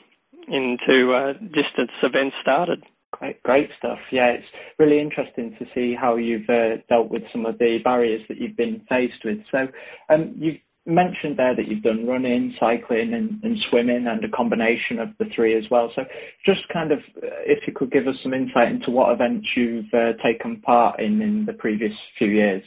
into 0.48 1.12
uh, 1.12 1.32
distance 1.34 1.92
events 2.02 2.36
started. 2.40 2.82
Great, 3.12 3.42
great 3.42 3.72
stuff. 3.76 4.00
Yeah, 4.10 4.28
it's 4.28 4.48
really 4.78 5.00
interesting 5.00 5.56
to 5.56 5.66
see 5.74 5.94
how 5.94 6.16
you've 6.16 6.48
uh, 6.48 6.78
dealt 6.88 7.10
with 7.10 7.28
some 7.30 7.44
of 7.44 7.58
the 7.58 7.82
barriers 7.82 8.26
that 8.28 8.38
you've 8.38 8.56
been 8.56 8.80
faced 8.88 9.24
with. 9.24 9.44
So 9.50 9.68
um, 10.08 10.34
you've 10.36 10.60
mentioned 10.86 11.36
there 11.36 11.54
that 11.54 11.66
you've 11.68 11.82
done 11.82 12.06
running, 12.06 12.52
cycling 12.52 13.12
and, 13.12 13.42
and, 13.42 13.58
swimming 13.58 14.06
and 14.06 14.24
a 14.24 14.28
combination 14.28 14.98
of 14.98 15.10
the 15.18 15.24
three 15.24 15.54
as 15.54 15.68
well. 15.70 15.90
So 15.90 16.06
just 16.44 16.68
kind 16.68 16.92
of 16.92 17.00
uh, 17.00 17.42
if 17.46 17.66
you 17.66 17.72
could 17.72 17.90
give 17.90 18.06
us 18.06 18.20
some 18.20 18.32
insight 18.32 18.70
into 18.70 18.90
what 18.90 19.12
events 19.12 19.56
you've 19.56 19.92
uh, 19.92 20.14
taken 20.14 20.60
part 20.60 21.00
in 21.00 21.20
in 21.20 21.46
the 21.46 21.52
previous 21.52 21.96
few 22.16 22.28
years. 22.28 22.64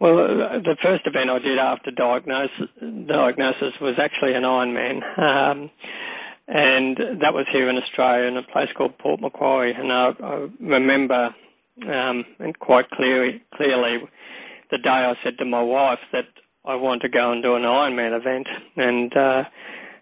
Well, 0.00 0.42
uh, 0.42 0.58
the 0.58 0.76
first 0.76 1.06
event 1.06 1.30
I 1.30 1.38
did 1.38 1.58
after 1.58 1.90
diagnosis, 1.90 2.68
diagnosis 3.06 3.78
was 3.80 3.98
actually 3.98 4.34
an 4.34 4.42
Ironman. 4.42 5.18
Um, 5.18 5.70
and 6.46 6.96
that 6.96 7.34
was 7.34 7.48
here 7.48 7.68
in 7.68 7.76
Australia 7.76 8.28
in 8.28 8.36
a 8.36 8.42
place 8.42 8.72
called 8.72 8.98
Port 8.98 9.20
Macquarie. 9.20 9.72
And 9.72 9.92
I, 9.92 10.14
I 10.22 10.48
remember 10.60 11.34
um, 11.82 12.24
and 12.38 12.58
quite 12.58 12.90
clearly, 12.90 13.42
clearly 13.50 14.06
the 14.70 14.78
day 14.78 14.90
I 14.90 15.14
said 15.22 15.38
to 15.38 15.44
my 15.44 15.62
wife 15.62 16.00
that 16.12 16.26
I 16.64 16.76
want 16.76 17.02
to 17.02 17.08
go 17.08 17.32
and 17.32 17.42
do 17.42 17.56
an 17.56 17.62
Ironman 17.62 18.16
event, 18.16 18.48
and 18.76 19.14
uh, 19.14 19.44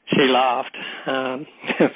she 0.07 0.29
laughed. 0.29 0.77
Um, 1.07 1.47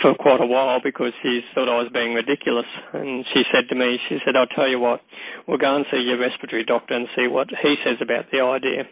for 0.00 0.14
quite 0.14 0.40
a 0.40 0.46
while 0.46 0.80
because 0.80 1.12
she 1.22 1.44
thought 1.54 1.68
I 1.68 1.80
was 1.80 1.90
being 1.90 2.14
ridiculous. 2.14 2.66
And 2.92 3.24
she 3.26 3.44
said 3.44 3.68
to 3.68 3.74
me, 3.74 3.98
she 4.08 4.18
said, 4.18 4.36
I'll 4.36 4.46
tell 4.46 4.66
you 4.66 4.80
what, 4.80 5.02
we'll 5.46 5.58
go 5.58 5.76
and 5.76 5.86
see 5.86 6.08
your 6.08 6.18
respiratory 6.18 6.64
doctor 6.64 6.94
and 6.94 7.08
see 7.14 7.28
what 7.28 7.50
he 7.50 7.76
says 7.76 8.00
about 8.00 8.30
the 8.30 8.40
idea. 8.40 8.88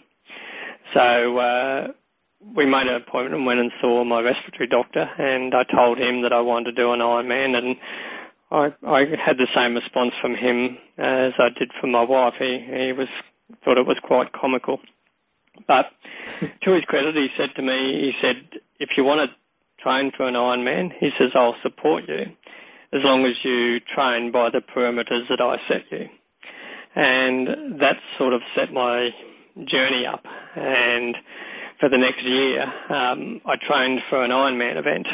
So 0.92 1.38
uh, 1.38 1.92
we 2.54 2.66
made 2.66 2.86
an 2.86 2.94
appointment 2.94 3.34
and 3.34 3.46
went 3.46 3.60
and 3.60 3.72
saw 3.80 4.04
my 4.04 4.22
respiratory 4.22 4.66
doctor 4.66 5.10
and 5.18 5.54
I 5.54 5.64
told 5.64 5.98
him 5.98 6.22
that 6.22 6.32
I 6.32 6.40
wanted 6.40 6.76
to 6.76 6.82
do 6.82 6.92
an 6.92 7.00
Ironman 7.00 7.56
and 7.56 7.76
I, 8.50 8.74
I 8.86 9.04
had 9.16 9.38
the 9.38 9.46
same 9.48 9.74
response 9.74 10.14
from 10.20 10.34
him 10.34 10.78
as 10.96 11.34
I 11.38 11.50
did 11.50 11.72
from 11.72 11.90
my 11.90 12.02
wife. 12.02 12.34
He, 12.34 12.58
he 12.58 12.92
was 12.92 13.08
thought 13.62 13.78
it 13.78 13.86
was 13.86 14.00
quite 14.00 14.32
comical. 14.32 14.80
But 15.66 15.92
to 16.62 16.72
his 16.72 16.84
credit, 16.84 17.14
he 17.16 17.30
said 17.36 17.54
to 17.56 17.62
me, 17.62 18.10
he 18.10 18.16
said, 18.20 18.60
if 18.78 18.96
you 18.96 19.04
want 19.04 19.30
to 19.30 19.36
train 19.82 20.10
for 20.10 20.26
an 20.26 20.34
Ironman, 20.34 20.92
he 20.92 21.10
says, 21.10 21.32
I'll 21.34 21.56
support 21.60 22.08
you 22.08 22.32
as 22.92 23.04
long 23.04 23.24
as 23.26 23.44
you 23.44 23.80
train 23.80 24.30
by 24.30 24.48
the 24.50 24.62
parameters 24.62 25.28
that 25.28 25.40
I 25.40 25.58
set 25.68 25.90
you. 25.92 26.08
And 26.94 27.80
that 27.80 28.00
sort 28.16 28.32
of 28.32 28.42
set 28.54 28.72
my 28.72 29.14
journey 29.64 30.06
up. 30.06 30.26
And 30.56 31.16
for 31.78 31.88
the 31.88 31.98
next 31.98 32.22
year, 32.22 32.72
um, 32.88 33.40
I 33.44 33.56
trained 33.56 34.02
for 34.08 34.22
an 34.22 34.30
Ironman 34.30 34.76
event, 34.76 35.08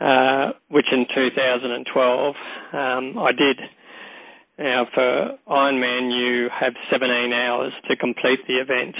uh, 0.00 0.52
which 0.68 0.92
in 0.92 1.06
2012 1.06 2.36
um, 2.72 3.18
I 3.18 3.32
did. 3.32 3.60
Now 4.58 4.84
for 4.84 5.38
Ironman, 5.48 6.12
you 6.12 6.48
have 6.50 6.76
17 6.88 7.32
hours 7.32 7.72
to 7.84 7.96
complete 7.96 8.46
the 8.46 8.58
event 8.58 8.96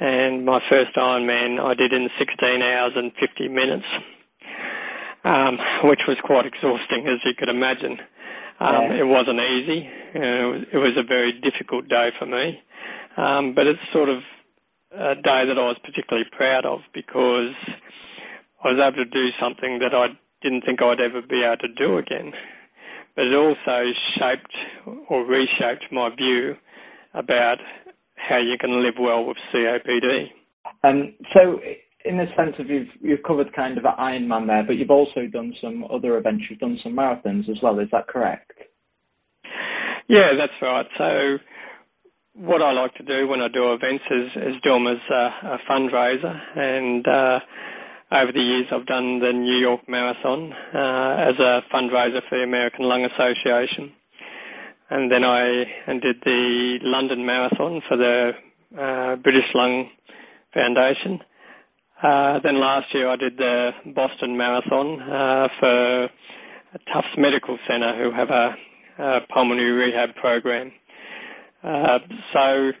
and 0.00 0.46
my 0.46 0.60
first 0.60 0.94
Ironman 0.94 1.60
I 1.60 1.74
did 1.74 1.92
in 1.92 2.08
16 2.18 2.62
hours 2.62 2.96
and 2.96 3.12
50 3.14 3.48
minutes, 3.48 3.86
um, 5.24 5.58
which 5.84 6.06
was 6.06 6.18
quite 6.22 6.46
exhausting 6.46 7.06
as 7.06 7.22
you 7.24 7.34
could 7.34 7.50
imagine. 7.50 8.00
Um. 8.58 8.92
It 8.92 9.06
wasn't 9.06 9.40
easy. 9.40 9.88
You 10.14 10.20
know, 10.20 10.64
it 10.72 10.78
was 10.78 10.96
a 10.96 11.02
very 11.02 11.32
difficult 11.32 11.88
day 11.88 12.10
for 12.18 12.26
me, 12.26 12.62
um, 13.16 13.54
but 13.54 13.66
it's 13.66 13.86
sort 13.90 14.08
of 14.08 14.22
a 14.92 15.14
day 15.14 15.44
that 15.44 15.58
I 15.58 15.66
was 15.66 15.78
particularly 15.78 16.28
proud 16.30 16.66
of 16.66 16.82
because 16.92 17.54
I 18.62 18.72
was 18.72 18.80
able 18.80 19.04
to 19.04 19.04
do 19.04 19.30
something 19.32 19.78
that 19.80 19.94
I 19.94 20.18
didn't 20.40 20.62
think 20.62 20.82
I'd 20.82 21.00
ever 21.00 21.22
be 21.22 21.44
able 21.44 21.58
to 21.58 21.68
do 21.68 21.98
again. 21.98 22.32
But 23.14 23.26
it 23.26 23.34
also 23.34 23.92
shaped 23.92 24.56
or 25.08 25.24
reshaped 25.24 25.92
my 25.92 26.10
view 26.10 26.56
about 27.14 27.60
how 28.16 28.36
you 28.36 28.58
can 28.58 28.82
live 28.82 28.98
well 28.98 29.26
with 29.26 29.38
COPD. 29.52 30.32
Um, 30.84 31.14
so 31.32 31.60
in 32.04 32.16
the 32.16 32.26
sense 32.34 32.58
of 32.58 32.70
you've, 32.70 32.90
you've 33.00 33.22
covered 33.22 33.52
kind 33.52 33.78
of 33.78 33.84
an 33.84 33.92
Ironman 33.92 34.46
there, 34.46 34.62
but 34.62 34.76
you've 34.76 34.90
also 34.90 35.26
done 35.26 35.54
some 35.60 35.84
other 35.90 36.16
events. 36.16 36.48
You've 36.48 36.58
done 36.58 36.78
some 36.78 36.94
marathons 36.94 37.48
as 37.48 37.60
well. 37.62 37.78
Is 37.78 37.90
that 37.90 38.06
correct? 38.06 38.52
Yeah, 40.08 40.34
that's 40.34 40.60
right. 40.60 40.88
So 40.96 41.38
what 42.34 42.62
I 42.62 42.72
like 42.72 42.94
to 42.94 43.02
do 43.02 43.28
when 43.28 43.40
I 43.40 43.48
do 43.48 43.72
events 43.72 44.04
is, 44.10 44.36
is 44.36 44.60
do 44.60 44.72
them 44.72 44.86
as 44.86 45.00
a, 45.10 45.34
a 45.42 45.58
fundraiser. 45.58 46.40
And 46.56 47.06
uh, 47.06 47.40
over 48.10 48.32
the 48.32 48.40
years, 48.40 48.66
I've 48.70 48.86
done 48.86 49.18
the 49.18 49.32
New 49.32 49.56
York 49.56 49.88
Marathon 49.88 50.52
uh, 50.52 51.16
as 51.18 51.38
a 51.38 51.64
fundraiser 51.72 52.22
for 52.28 52.36
the 52.36 52.44
American 52.44 52.86
Lung 52.86 53.04
Association 53.04 53.92
and 54.90 55.10
then 55.10 55.24
I 55.24 55.72
and 55.86 56.02
did 56.02 56.20
the 56.22 56.80
London 56.82 57.24
Marathon 57.24 57.80
for 57.80 57.96
the 57.96 58.36
uh, 58.76 59.16
British 59.16 59.54
Lung 59.54 59.88
Foundation. 60.52 61.22
Uh, 62.02 62.40
then 62.40 62.58
last 62.58 62.92
year 62.92 63.08
I 63.08 63.16
did 63.16 63.38
the 63.38 63.72
Boston 63.86 64.36
Marathon 64.36 65.00
uh, 65.00 65.48
for 65.60 66.10
Tufts 66.86 67.16
Medical 67.16 67.58
Centre 67.66 67.94
who 67.94 68.10
have 68.10 68.30
a, 68.30 68.56
a 68.98 69.20
pulmonary 69.28 69.70
rehab 69.70 70.16
program. 70.16 70.72
Uh, 71.62 71.98
so 72.32 72.72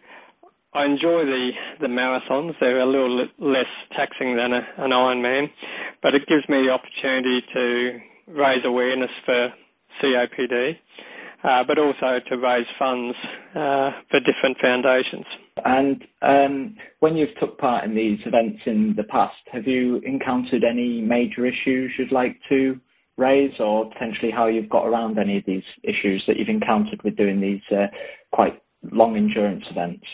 I 0.72 0.84
enjoy 0.84 1.24
the, 1.24 1.52
the 1.80 1.88
marathons. 1.88 2.58
They're 2.58 2.80
a 2.80 2.86
little 2.86 3.28
less 3.38 3.68
taxing 3.90 4.36
than 4.36 4.52
a, 4.52 4.66
an 4.76 4.90
Ironman, 4.90 5.52
but 6.00 6.14
it 6.14 6.26
gives 6.26 6.48
me 6.48 6.62
the 6.62 6.70
opportunity 6.70 7.42
to 7.52 8.00
raise 8.28 8.64
awareness 8.64 9.10
for 9.24 9.52
COPD 10.00 10.78
uh, 11.42 11.64
but 11.64 11.78
also 11.78 12.20
to 12.20 12.38
raise 12.38 12.66
funds 12.78 13.16
uh, 13.54 13.92
for 14.10 14.20
different 14.20 14.58
foundations. 14.58 15.26
And 15.64 16.06
um, 16.22 16.76
when 17.00 17.16
you've 17.16 17.34
took 17.34 17.58
part 17.58 17.84
in 17.84 17.94
these 17.94 18.26
events 18.26 18.66
in 18.66 18.94
the 18.94 19.04
past, 19.04 19.40
have 19.46 19.66
you 19.66 19.96
encountered 19.96 20.64
any 20.64 21.00
major 21.00 21.44
issues 21.44 21.98
you'd 21.98 22.12
like 22.12 22.42
to 22.48 22.80
raise 23.16 23.60
or 23.60 23.90
potentially 23.90 24.30
how 24.30 24.46
you've 24.46 24.68
got 24.68 24.86
around 24.86 25.18
any 25.18 25.36
of 25.38 25.44
these 25.44 25.64
issues 25.82 26.24
that 26.26 26.36
you've 26.36 26.48
encountered 26.48 27.02
with 27.02 27.16
doing 27.16 27.40
these 27.40 27.62
uh, 27.70 27.88
quite 28.30 28.62
long 28.82 29.16
endurance 29.16 29.70
events? 29.70 30.06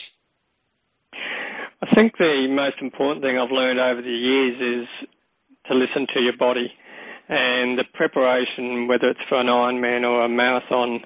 I 1.13 1.95
think 1.95 2.17
the 2.17 2.49
most 2.49 2.81
important 2.81 3.23
thing 3.23 3.39
I've 3.39 3.53
learned 3.53 3.79
over 3.79 4.03
the 4.03 4.11
years 4.11 4.61
is 4.61 4.89
to 5.65 5.75
listen 5.75 6.07
to 6.09 6.21
your 6.21 6.37
body 6.37 6.73
and 7.29 7.79
the 7.79 7.85
preparation, 7.85 8.87
whether 8.87 9.11
it's 9.11 9.23
for 9.25 9.37
an 9.37 9.47
Ironman 9.49 10.09
or 10.09 10.23
a 10.23 10.29
marathon, 10.29 11.05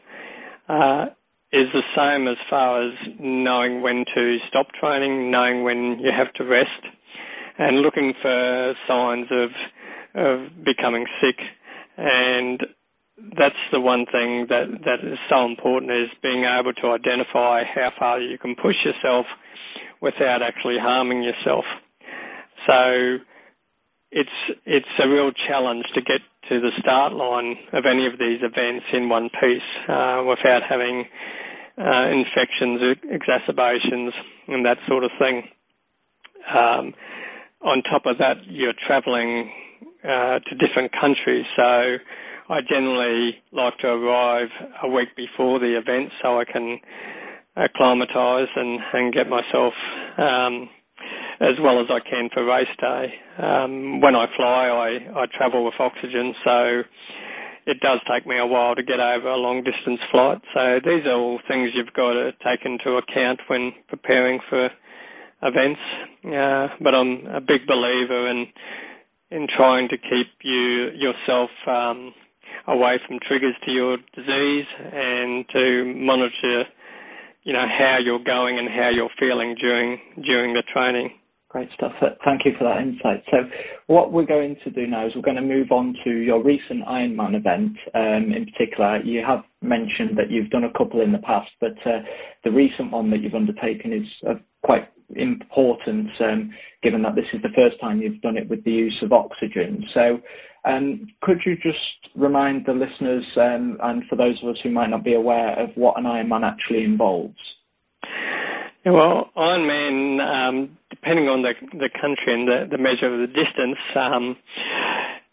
uh, 0.68 1.08
is 1.50 1.72
the 1.72 1.84
same 1.94 2.28
as 2.28 2.38
far 2.48 2.82
as 2.82 2.94
knowing 3.18 3.82
when 3.82 4.04
to 4.14 4.38
stop 4.40 4.72
training, 4.72 5.30
knowing 5.30 5.64
when 5.64 5.98
you 5.98 6.12
have 6.12 6.32
to 6.34 6.44
rest, 6.44 6.82
and 7.58 7.80
looking 7.80 8.14
for 8.14 8.76
signs 8.86 9.30
of 9.30 9.52
of 10.14 10.64
becoming 10.64 11.06
sick. 11.20 11.42
And 11.96 12.66
that's 13.36 13.70
the 13.70 13.80
one 13.80 14.06
thing 14.06 14.46
that 14.46 14.82
that 14.82 15.00
is 15.00 15.18
so 15.28 15.46
important 15.46 15.90
is 15.92 16.10
being 16.22 16.44
able 16.44 16.72
to 16.74 16.92
identify 16.92 17.64
how 17.64 17.90
far 17.90 18.20
you 18.20 18.38
can 18.38 18.54
push 18.54 18.84
yourself 18.84 19.26
without 20.00 20.42
actually 20.42 20.78
harming 20.78 21.22
yourself. 21.22 21.64
So 22.66 23.18
it's 24.10 24.50
it's 24.64 24.98
a 24.98 25.08
real 25.08 25.32
challenge 25.32 25.90
to 25.92 26.00
get 26.00 26.22
to 26.48 26.60
the 26.60 26.72
start 26.72 27.12
line 27.12 27.58
of 27.72 27.86
any 27.86 28.06
of 28.06 28.18
these 28.18 28.42
events 28.42 28.86
in 28.92 29.08
one 29.08 29.30
piece 29.30 29.62
uh, 29.88 30.24
without 30.26 30.62
having 30.62 31.06
uh, 31.78 32.08
infections, 32.10 32.82
exacerbations, 33.04 34.14
and 34.48 34.66
that 34.66 34.78
sort 34.86 35.04
of 35.04 35.12
thing. 35.12 35.48
Um, 36.48 36.94
on 37.60 37.82
top 37.82 38.06
of 38.06 38.18
that, 38.18 38.46
you're 38.46 38.72
travelling 38.72 39.52
uh, 40.02 40.40
to 40.40 40.54
different 40.54 40.92
countries, 40.92 41.46
so 41.54 41.98
I 42.50 42.62
generally 42.62 43.40
like 43.52 43.78
to 43.78 43.94
arrive 43.94 44.50
a 44.82 44.88
week 44.88 45.14
before 45.14 45.60
the 45.60 45.78
event 45.78 46.10
so 46.20 46.40
I 46.40 46.44
can 46.44 46.80
acclimatise 47.54 48.48
and, 48.56 48.82
and 48.92 49.12
get 49.12 49.28
myself 49.28 49.72
um, 50.18 50.68
as 51.38 51.60
well 51.60 51.78
as 51.78 51.92
I 51.92 52.00
can 52.00 52.28
for 52.28 52.42
race 52.44 52.74
day. 52.76 53.20
Um, 53.38 54.00
when 54.00 54.16
I 54.16 54.26
fly, 54.26 54.68
I, 54.68 55.22
I 55.22 55.26
travel 55.26 55.64
with 55.64 55.78
oxygen, 55.78 56.34
so 56.42 56.82
it 57.66 57.78
does 57.78 58.00
take 58.04 58.26
me 58.26 58.36
a 58.38 58.46
while 58.46 58.74
to 58.74 58.82
get 58.82 58.98
over 58.98 59.28
a 59.28 59.36
long 59.36 59.62
distance 59.62 60.02
flight. 60.10 60.42
So 60.52 60.80
these 60.80 61.06
are 61.06 61.12
all 61.14 61.38
things 61.38 61.72
you've 61.72 61.92
got 61.92 62.14
to 62.14 62.32
take 62.32 62.66
into 62.66 62.96
account 62.96 63.48
when 63.48 63.72
preparing 63.86 64.40
for 64.40 64.72
events. 65.40 65.80
Uh, 66.24 66.68
but 66.80 66.96
I'm 66.96 67.28
a 67.28 67.40
big 67.40 67.68
believer 67.68 68.26
in 68.26 68.48
in 69.30 69.46
trying 69.46 69.86
to 69.86 69.96
keep 69.96 70.26
you 70.42 70.90
yourself 70.90 71.52
um, 71.68 72.12
away 72.66 72.98
from 72.98 73.18
triggers 73.18 73.56
to 73.62 73.72
your 73.72 73.98
disease 74.14 74.66
and 74.92 75.48
to 75.48 75.84
monitor 75.94 76.66
you 77.42 77.52
know 77.52 77.66
how 77.66 77.98
you're 77.98 78.18
going 78.18 78.58
and 78.58 78.68
how 78.68 78.88
you're 78.88 79.08
feeling 79.08 79.54
during 79.54 80.00
during 80.20 80.52
the 80.52 80.62
training. 80.62 81.14
Great 81.48 81.72
stuff. 81.72 81.96
Thank 82.22 82.44
you 82.44 82.54
for 82.54 82.62
that 82.62 82.80
insight. 82.80 83.24
So 83.28 83.50
what 83.86 84.12
we're 84.12 84.24
going 84.24 84.54
to 84.56 84.70
do 84.70 84.86
now 84.86 85.06
is 85.06 85.16
we're 85.16 85.22
going 85.22 85.36
to 85.36 85.42
move 85.42 85.72
on 85.72 85.96
to 86.04 86.10
your 86.10 86.40
recent 86.40 86.84
Ironman 86.84 87.34
event. 87.34 87.76
Um, 87.92 88.32
in 88.32 88.44
particular, 88.44 89.00
you 89.02 89.24
have 89.24 89.44
mentioned 89.60 90.16
that 90.16 90.30
you've 90.30 90.50
done 90.50 90.62
a 90.62 90.70
couple 90.70 91.00
in 91.00 91.10
the 91.10 91.18
past, 91.18 91.50
but 91.60 91.84
uh, 91.84 92.04
the 92.44 92.52
recent 92.52 92.92
one 92.92 93.10
that 93.10 93.22
you've 93.22 93.34
undertaken 93.34 93.92
is 93.92 94.22
uh, 94.24 94.36
quite 94.62 94.88
important 95.16 96.08
um, 96.20 96.52
given 96.82 97.02
that 97.02 97.16
this 97.16 97.34
is 97.34 97.42
the 97.42 97.50
first 97.50 97.80
time 97.80 98.00
you've 98.00 98.20
done 98.20 98.36
it 98.36 98.48
with 98.48 98.62
the 98.62 98.70
use 98.70 99.02
of 99.02 99.12
oxygen. 99.12 99.84
So 99.88 100.22
um, 100.64 101.08
could 101.20 101.44
you 101.44 101.56
just 101.56 102.08
remind 102.14 102.66
the 102.66 102.74
listeners 102.74 103.36
um, 103.36 103.78
and 103.82 104.04
for 104.06 104.16
those 104.16 104.42
of 104.42 104.50
us 104.50 104.60
who 104.60 104.70
might 104.70 104.90
not 104.90 105.04
be 105.04 105.14
aware 105.14 105.52
of 105.58 105.76
what 105.76 105.98
an 105.98 106.04
Ironman 106.04 106.46
actually 106.46 106.84
involves? 106.84 107.56
Yeah, 108.84 108.92
well, 108.92 109.30
Ironman, 109.36 110.20
um, 110.20 110.78
depending 110.88 111.28
on 111.28 111.42
the, 111.42 111.54
the 111.74 111.88
country 111.90 112.32
and 112.32 112.48
the, 112.48 112.66
the 112.70 112.78
measure 112.78 113.12
of 113.12 113.18
the 113.18 113.26
distance, 113.26 113.78
um, 113.94 114.36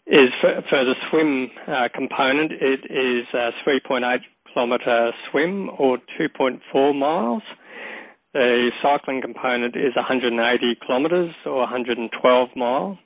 is 0.06 0.32
for, 0.34 0.62
for, 0.62 0.84
the 0.84 0.94
swim 1.08 1.50
uh, 1.66 1.88
component, 1.88 2.52
it 2.52 2.90
is 2.90 3.26
a 3.34 3.52
3.8 3.64 4.22
kilometre 4.46 5.12
swim 5.28 5.70
or 5.78 5.98
2.4 5.98 6.96
miles. 6.96 7.42
The 8.32 8.72
cycling 8.80 9.20
component 9.20 9.76
is 9.76 9.94
180 9.96 10.74
kilometres 10.76 11.34
or 11.44 11.60
112 11.60 12.56
miles. 12.56 12.98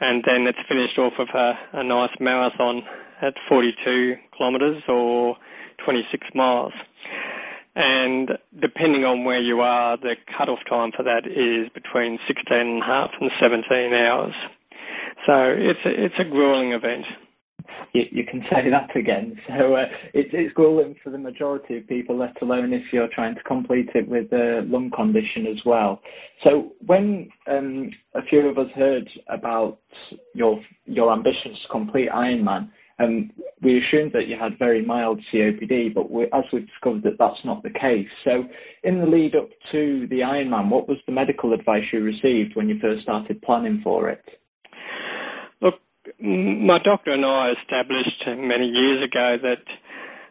And 0.00 0.22
then 0.24 0.46
it's 0.46 0.62
finished 0.62 0.98
off 0.98 1.18
with 1.18 1.30
a, 1.30 1.58
a 1.72 1.82
nice 1.82 2.18
marathon 2.20 2.84
at 3.20 3.38
42 3.38 4.18
kilometres 4.32 4.82
or 4.88 5.38
26 5.78 6.34
miles. 6.34 6.74
And 7.74 8.38
depending 8.58 9.04
on 9.04 9.24
where 9.24 9.40
you 9.40 9.60
are, 9.60 9.96
the 9.96 10.16
cut-off 10.26 10.64
time 10.64 10.92
for 10.92 11.02
that 11.02 11.26
is 11.26 11.68
between 11.70 12.18
16 12.26 12.56
and 12.56 12.82
a 12.82 12.84
half 12.84 13.20
and 13.20 13.30
17 13.38 13.92
hours. 13.92 14.34
So 15.24 15.50
it's 15.50 15.84
a, 15.84 16.04
it's 16.04 16.18
a 16.18 16.24
grueling 16.24 16.72
event. 16.72 17.06
You, 17.92 18.08
you 18.10 18.24
can 18.24 18.42
say 18.44 18.68
that 18.70 18.94
again. 18.96 19.40
So 19.56 19.74
uh, 19.74 19.88
it, 20.12 20.34
it's 20.34 20.52
grueling 20.52 20.96
for 21.02 21.10
the 21.10 21.18
majority 21.18 21.78
of 21.78 21.86
people, 21.86 22.16
let 22.16 22.42
alone 22.42 22.72
if 22.72 22.92
you're 22.92 23.08
trying 23.08 23.34
to 23.36 23.42
complete 23.42 23.90
it 23.94 24.06
with 24.06 24.32
a 24.32 24.62
lung 24.62 24.90
condition 24.90 25.46
as 25.46 25.64
well. 25.64 26.02
So 26.42 26.74
when 26.84 27.30
um, 27.46 27.92
a 28.14 28.22
few 28.22 28.46
of 28.48 28.58
us 28.58 28.70
heard 28.72 29.10
about 29.28 29.78
your 30.34 30.60
your 30.84 31.12
ambitions 31.12 31.62
to 31.62 31.68
complete 31.68 32.10
Ironman, 32.10 32.70
um, 32.98 33.30
we 33.60 33.78
assumed 33.78 34.12
that 34.12 34.26
you 34.26 34.36
had 34.36 34.58
very 34.58 34.82
mild 34.82 35.20
COPD, 35.20 35.94
but 35.94 36.10
we, 36.10 36.26
as 36.32 36.44
we've 36.52 36.66
discovered 36.66 37.02
that 37.02 37.18
that's 37.18 37.44
not 37.44 37.62
the 37.62 37.70
case. 37.70 38.10
So 38.22 38.48
in 38.82 39.00
the 39.00 39.06
lead 39.06 39.34
up 39.36 39.50
to 39.72 40.06
the 40.06 40.20
Ironman, 40.20 40.68
what 40.68 40.88
was 40.88 40.98
the 41.06 41.12
medical 41.12 41.52
advice 41.52 41.92
you 41.92 42.02
received 42.02 42.56
when 42.56 42.68
you 42.68 42.78
first 42.78 43.02
started 43.02 43.42
planning 43.42 43.80
for 43.82 44.08
it? 44.08 44.38
My 46.20 46.78
doctor 46.78 47.12
and 47.12 47.24
I 47.24 47.50
established 47.50 48.26
many 48.26 48.68
years 48.68 49.02
ago 49.02 49.36
that 49.38 49.62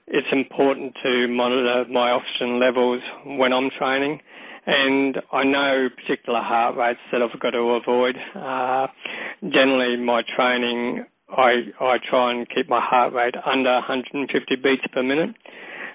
it's 0.07 0.31
important 0.31 0.95
to 1.03 1.27
monitor 1.27 1.91
my 1.91 2.11
oxygen 2.11 2.59
levels 2.59 3.01
when 3.23 3.51
I'm 3.53 3.69
training 3.69 4.21
and 4.65 5.21
I 5.31 5.43
know 5.43 5.89
particular 5.89 6.39
heart 6.39 6.75
rates 6.75 7.01
that 7.11 7.21
I've 7.21 7.39
got 7.39 7.51
to 7.51 7.75
avoid. 7.75 8.17
Uh, 8.33 8.87
generally 9.47 9.97
my 9.97 10.21
training 10.23 11.05
I, 11.29 11.73
I 11.79 11.97
try 11.97 12.31
and 12.31 12.47
keep 12.47 12.69
my 12.69 12.79
heart 12.79 13.13
rate 13.13 13.35
under 13.45 13.71
150 13.71 14.55
beats 14.57 14.87
per 14.87 15.03
minute, 15.03 15.35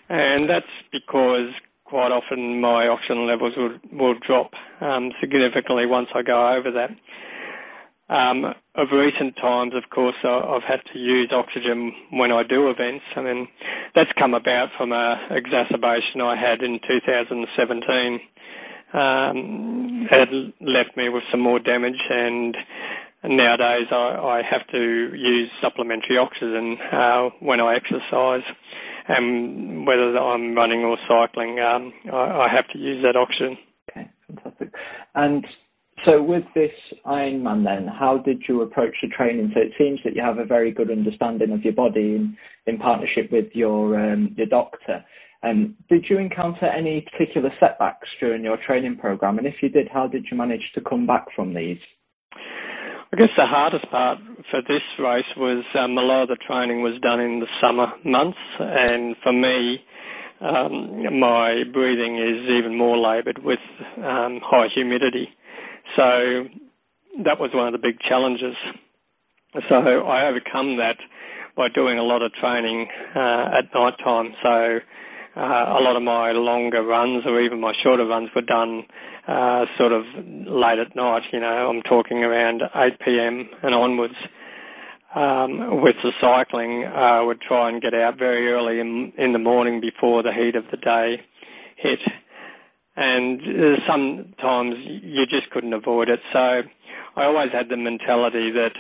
and 0.09 0.49
that's 0.49 0.71
because 0.91 1.55
quite 1.85 2.13
often 2.13 2.61
my 2.61 2.89
oxygen 2.89 3.27
levels 3.27 3.57
will, 3.57 3.79
will 3.93 4.15
drop 4.15 4.55
um, 4.81 5.13
significantly 5.21 5.87
once 5.87 6.11
I 6.15 6.23
go 6.23 6.53
over 6.53 6.73
that. 6.73 6.95
Um, 8.09 8.55
of 8.81 8.93
recent 8.93 9.37
times, 9.37 9.75
of 9.75 9.91
course, 9.91 10.17
I've 10.25 10.65
had 10.65 10.85
to 10.87 10.99
use 10.99 11.33
oxygen 11.33 11.95
when 12.11 12.33
I 12.33 12.43
do 12.43 12.71
events. 12.71 13.05
I 13.15 13.21
mean, 13.21 13.49
that's 13.95 14.13
come 14.15 14.33
about 14.33 14.73
from 14.73 14.93
a 14.93 15.21
exacerbation 15.31 16.23
I 16.23 16.35
had 16.35 16.63
in 16.63 16.79
2017. 16.81 18.21
Um, 18.93 20.07
left 20.61 20.97
me 20.97 21.11
with 21.11 21.25
some 21.31 21.41
more 21.41 21.61
damage 21.61 22.07
and 22.11 22.57
nowadays 23.23 23.89
I, 23.91 24.19
I 24.19 24.43
have 24.43 24.67
to 24.69 25.15
use 25.15 25.51
supplementary 25.61 26.17
oxygen 26.17 26.79
uh, 26.91 27.31
when 27.41 27.61
I 27.61 27.75
exercise, 27.75 28.45
and 29.07 29.87
whether 29.87 30.19
I'm 30.19 30.55
running 30.55 30.85
or 30.85 30.97
cycling, 31.07 31.61
um, 31.61 31.93
I, 32.11 32.45
I 32.45 32.49
have 32.49 32.67
to 32.69 32.79
use 32.79 33.03
that 33.03 33.17
oxygen. 33.17 33.59
Okay, 33.91 34.09
fantastic. 34.27 34.75
And 35.15 35.47
so 36.05 36.23
with 36.23 36.45
this 36.55 36.73
Ironman 37.05 37.65
then, 37.65 37.87
how 37.87 38.19
did 38.19 38.49
you 38.49 38.63
approach 38.63 39.01
the 39.01 39.09
training? 39.09 39.53
So 39.53 39.61
it 39.61 39.75
seems 39.77 40.03
that 40.03 40.15
you 40.15 40.23
have 40.23 40.39
a 40.39 40.45
very 40.45 40.71
good 40.71 40.91
understanding 40.91 41.53
of 41.53 41.65
your 41.65 41.75
body 41.75 42.17
in, 42.17 42.39
in 42.67 42.79
partnership 42.79 43.31
with 43.31 43.55
your 43.55 43.99
um, 43.99 44.35
your 44.37 44.47
doctor. 44.47 45.05
Um, 45.43 45.77
did 45.89 46.09
you 46.09 46.19
encounter 46.19 46.67
any 46.67 47.01
particular 47.01 47.51
setbacks 47.59 48.15
during 48.21 48.45
your 48.45 48.57
training 48.57 48.97
program? 48.97 49.39
And 49.39 49.47
if 49.47 49.63
you 49.63 49.71
did, 49.71 49.89
how 49.89 50.07
did 50.07 50.31
you 50.31 50.37
manage 50.37 50.73
to 50.73 50.81
come 50.81 51.07
back 51.07 51.31
from 51.31 51.55
these? 51.55 51.81
I 53.13 53.17
guess 53.17 53.35
the 53.35 53.47
hardest 53.47 53.91
part 53.91 54.21
for 54.51 54.63
this 54.63 54.85
race 54.99 55.35
was 55.37 55.65
um, 55.75 55.99
a 55.99 56.03
lot 56.03 56.23
of 56.23 56.29
the 56.29 56.37
training 56.37 56.83
was 56.83 57.01
done 57.01 57.21
in 57.21 57.41
the 57.41 57.49
summer 57.61 57.93
months, 58.05 58.39
and 58.61 59.17
for 59.17 59.33
me, 59.33 59.85
um, 60.41 61.19
my 61.19 61.65
breathing 61.65 62.17
is 62.17 62.49
even 62.49 62.77
more 62.77 62.97
laboured 62.97 63.39
with 63.39 63.61
um, 63.97 64.41
high 64.41 64.69
humidity. 64.69 65.35
So 65.97 66.49
that 67.19 67.39
was 67.39 67.53
one 67.53 67.67
of 67.67 67.73
the 67.73 67.79
big 67.79 67.99
challenges. 67.99 68.57
So 69.69 70.07
I 70.07 70.27
overcome 70.27 70.77
that 70.77 71.01
by 71.57 71.69
doing 71.69 71.99
a 71.99 72.03
lot 72.03 72.23
of 72.23 72.33
training 72.33 72.89
uh, 73.15 73.51
at 73.53 73.75
night 73.75 73.99
time. 73.99 74.35
So 74.43 74.81
uh, 75.37 75.77
a 75.79 75.83
lot 75.83 75.97
of 75.97 76.03
my 76.03 76.33
longer 76.33 76.83
runs 76.83 77.27
or 77.27 77.41
even 77.41 77.61
my 77.61 77.73
shorter 77.73 78.07
runs 78.07 78.35
were 78.35 78.43
done 78.43 78.87
uh, 79.27 79.67
sort 79.77 79.93
of 79.93 80.07
late 80.15 80.79
at 80.79 80.95
night. 80.95 81.33
You 81.33 81.41
know, 81.41 81.69
I'm 81.69 81.83
talking 81.83 82.25
around 82.25 82.69
8 82.75 82.99
p.m. 82.99 83.49
and 83.63 83.75
onwards. 83.75 84.17
Um, 85.13 85.81
with 85.81 86.01
the 86.03 86.13
cycling, 86.21 86.85
I 86.85 87.19
uh, 87.19 87.25
would 87.25 87.41
try 87.41 87.69
and 87.69 87.83
get 87.83 87.95
out 87.95 88.17
very 88.17 88.49
early 88.53 88.79
in, 88.79 89.13
in 89.19 89.33
the 89.33 89.41
morning 89.41 89.81
before 89.81 90.23
the 90.23 90.33
heat 90.33 90.55
of 90.55 90.71
the 90.71 90.77
day 90.77 91.23
hit. 91.75 92.01
And 92.97 93.41
uh, 93.43 93.81
sometimes 93.87 94.79
you 94.79 95.27
just 95.27 95.51
couldn't 95.51 95.73
avoid 95.73 96.09
it. 96.09 96.21
So 96.33 96.65
I 97.17 97.25
always 97.25 97.53
had 97.53 97.69
the 97.69 97.77
mentality 97.77 98.51
that 98.51 98.77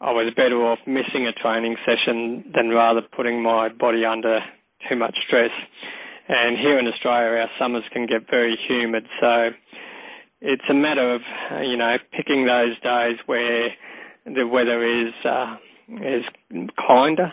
I 0.00 0.12
was 0.12 0.32
better 0.32 0.62
off 0.62 0.86
missing 0.86 1.26
a 1.26 1.32
training 1.32 1.76
session 1.84 2.52
than 2.52 2.70
rather 2.70 3.02
putting 3.02 3.42
my 3.42 3.68
body 3.70 4.04
under 4.04 4.44
too 4.88 4.96
much 4.96 5.18
stress. 5.20 5.52
And 6.28 6.56
here 6.56 6.78
in 6.78 6.86
Australia, 6.86 7.40
our 7.40 7.50
summers 7.58 7.88
can 7.90 8.06
get 8.06 8.28
very 8.28 8.56
humid, 8.56 9.08
so 9.20 9.52
it's 10.40 10.68
a 10.68 10.74
matter 10.74 11.14
of 11.14 11.22
you 11.64 11.76
know 11.76 11.96
picking 12.12 12.44
those 12.44 12.78
days 12.80 13.18
where 13.26 13.70
the 14.24 14.46
weather 14.46 14.82
is 14.82 15.14
uh, 15.24 15.56
is 15.88 16.26
kinder 16.76 17.32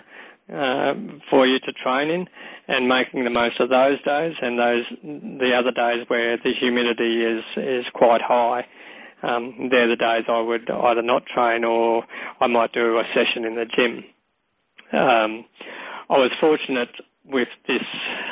uh, 0.51 0.95
for 1.29 1.45
you 1.45 1.59
to 1.59 1.71
train 1.71 2.09
in, 2.09 2.29
and 2.67 2.87
making 2.87 3.23
the 3.23 3.29
most 3.29 3.59
of 3.59 3.69
those 3.69 4.01
days, 4.01 4.35
and 4.41 4.59
those 4.59 4.85
the 5.03 5.53
other 5.55 5.71
days 5.71 6.07
where 6.09 6.37
the 6.37 6.51
humidity 6.51 7.23
is 7.23 7.43
is 7.55 7.89
quite 7.89 8.21
high. 8.21 8.67
Um, 9.23 9.69
they're 9.69 9.87
the 9.87 9.95
days 9.95 10.25
I 10.27 10.41
would 10.41 10.69
either 10.69 11.03
not 11.03 11.25
train 11.25 11.63
or 11.63 12.05
I 12.39 12.47
might 12.47 12.73
do 12.73 12.97
a 12.97 13.05
session 13.13 13.45
in 13.45 13.55
the 13.55 13.65
gym. 13.65 14.03
Um, 14.91 15.45
I 16.09 16.17
was 16.17 16.33
fortunate 16.33 16.99
with 17.23 17.49
this 17.67 17.85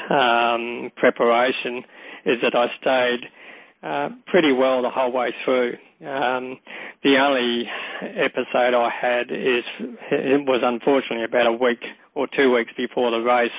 um, 0.09 0.91
preparation 0.95 1.85
is 2.25 2.41
that 2.41 2.55
I 2.55 2.67
stayed 2.69 3.29
uh, 3.81 4.09
pretty 4.25 4.51
well 4.51 4.81
the 4.81 4.89
whole 4.89 5.11
way 5.11 5.33
through. 5.43 5.77
Um, 6.05 6.59
the 7.01 7.19
only 7.19 7.69
episode 8.01 8.73
I 8.73 8.89
had 8.89 9.31
is 9.31 9.63
it 9.79 10.45
was 10.45 10.63
unfortunately 10.63 11.23
about 11.23 11.47
a 11.47 11.51
week 11.51 11.93
or 12.19 12.27
two 12.27 12.53
weeks 12.53 12.73
before 12.73 13.11
the 13.11 13.21
race. 13.21 13.51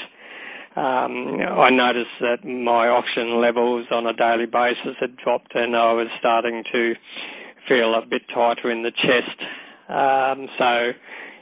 Um, 0.77 1.40
I 1.40 1.70
noticed 1.70 2.20
that 2.20 2.44
my 2.44 2.88
oxygen 2.88 3.40
levels 3.40 3.87
on 3.90 4.07
a 4.07 4.12
daily 4.12 4.46
basis 4.46 4.99
had 4.99 5.16
dropped, 5.16 5.55
and 5.55 5.75
I 5.75 5.94
was 5.94 6.11
starting 6.18 6.62
to 6.64 6.94
feel 7.66 7.94
a 7.94 8.05
bit 8.05 8.29
tighter 8.29 8.70
in 8.70 8.83
the 8.83 8.90
chest. 8.90 9.46
Um, 9.88 10.49
so 10.59 10.92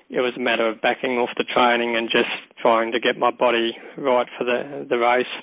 it 0.08 0.20
was 0.20 0.36
a 0.36 0.40
matter 0.40 0.66
of 0.66 0.80
backing 0.80 1.18
off 1.18 1.34
the 1.34 1.44
training 1.44 1.96
and 1.96 2.08
just 2.08 2.30
trying 2.56 2.92
to 2.92 3.00
get 3.00 3.18
my 3.18 3.32
body 3.32 3.76
right 3.96 4.28
for 4.30 4.44
the 4.44 4.86
the 4.88 4.98
race. 4.98 5.42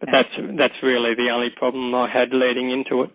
But 0.00 0.10
that's 0.10 0.36
that's 0.36 0.82
really 0.82 1.14
the 1.14 1.30
only 1.30 1.50
problem 1.50 1.94
I 1.94 2.08
had 2.08 2.34
leading 2.34 2.70
into 2.70 3.02
it. 3.02 3.10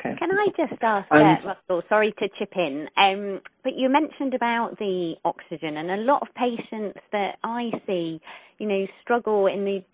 Okay. 0.00 0.14
Can 0.14 0.30
I 0.30 0.46
just 0.56 0.80
ask, 0.82 1.08
uh, 1.10 1.38
Russell, 1.44 1.82
sorry 1.88 2.12
to 2.12 2.28
chip 2.28 2.56
in, 2.56 2.88
um, 2.96 3.40
but 3.64 3.74
you 3.74 3.88
mentioned 3.88 4.32
about 4.32 4.78
the 4.78 5.18
oxygen 5.24 5.76
and 5.76 5.90
a 5.90 5.96
lot 5.96 6.22
of 6.22 6.32
patients 6.34 7.00
that 7.10 7.38
I 7.42 7.72
see, 7.84 8.20
you 8.58 8.66
know, 8.68 8.86
struggle 9.02 9.48
in 9.48 9.64
the 9.64 9.84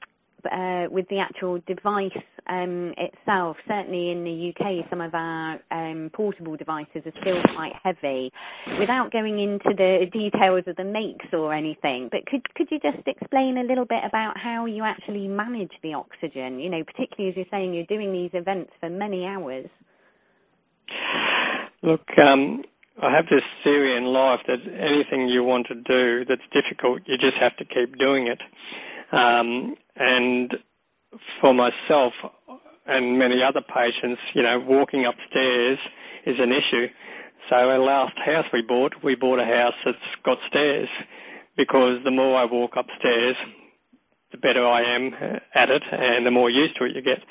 uh, 0.50 0.88
with 0.90 1.08
the 1.08 1.20
actual 1.20 1.58
device 1.66 2.18
um, 2.46 2.92
itself. 2.98 3.56
Certainly 3.66 4.10
in 4.10 4.24
the 4.24 4.54
UK, 4.54 4.88
some 4.90 5.00
of 5.00 5.14
our 5.14 5.58
um, 5.70 6.10
portable 6.10 6.56
devices 6.56 7.02
are 7.06 7.20
still 7.22 7.42
quite 7.54 7.74
heavy. 7.82 8.30
Without 8.78 9.10
going 9.10 9.38
into 9.38 9.70
the 9.72 10.06
details 10.12 10.64
of 10.66 10.76
the 10.76 10.84
makes 10.84 11.32
or 11.32 11.54
anything, 11.54 12.08
but 12.08 12.26
could 12.26 12.52
could 12.54 12.70
you 12.70 12.78
just 12.78 13.06
explain 13.06 13.56
a 13.56 13.64
little 13.64 13.86
bit 13.86 14.04
about 14.04 14.36
how 14.36 14.66
you 14.66 14.82
actually 14.82 15.28
manage 15.28 15.78
the 15.82 15.94
oxygen? 15.94 16.58
You 16.58 16.68
know, 16.68 16.84
particularly 16.84 17.30
as 17.30 17.36
you're 17.36 17.46
saying, 17.50 17.72
you're 17.72 17.86
doing 17.86 18.12
these 18.12 18.34
events 18.34 18.72
for 18.80 18.90
many 18.90 19.26
hours. 19.26 19.68
Look, 21.82 22.18
um, 22.18 22.64
I 23.00 23.10
have 23.10 23.28
this 23.28 23.44
theory 23.62 23.96
in 23.96 24.04
life 24.06 24.40
that 24.46 24.60
anything 24.66 25.28
you 25.28 25.44
want 25.44 25.66
to 25.66 25.74
do 25.74 26.24
that's 26.24 26.46
difficult, 26.50 27.02
you 27.06 27.18
just 27.18 27.36
have 27.36 27.56
to 27.56 27.64
keep 27.64 27.98
doing 27.98 28.26
it. 28.26 28.42
Um, 29.12 29.76
and 29.96 30.58
for 31.40 31.52
myself 31.52 32.14
and 32.86 33.18
many 33.18 33.42
other 33.42 33.60
patients, 33.60 34.20
you 34.32 34.42
know, 34.42 34.58
walking 34.58 35.04
upstairs 35.04 35.78
is 36.24 36.40
an 36.40 36.52
issue. 36.52 36.88
So 37.48 37.70
our 37.70 37.78
last 37.78 38.18
house 38.18 38.46
we 38.52 38.62
bought, 38.62 39.02
we 39.02 39.16
bought 39.16 39.38
a 39.38 39.44
house 39.44 39.74
that's 39.84 40.16
got 40.22 40.40
stairs 40.42 40.88
because 41.56 42.02
the 42.02 42.10
more 42.10 42.36
I 42.36 42.46
walk 42.46 42.76
upstairs, 42.76 43.36
the 44.30 44.38
better 44.38 44.66
I 44.66 44.82
am 44.82 45.14
at 45.54 45.70
it 45.70 45.84
and 45.92 46.24
the 46.24 46.30
more 46.30 46.50
used 46.50 46.76
to 46.76 46.84
it 46.84 46.96
you 46.96 47.02
get. 47.02 47.24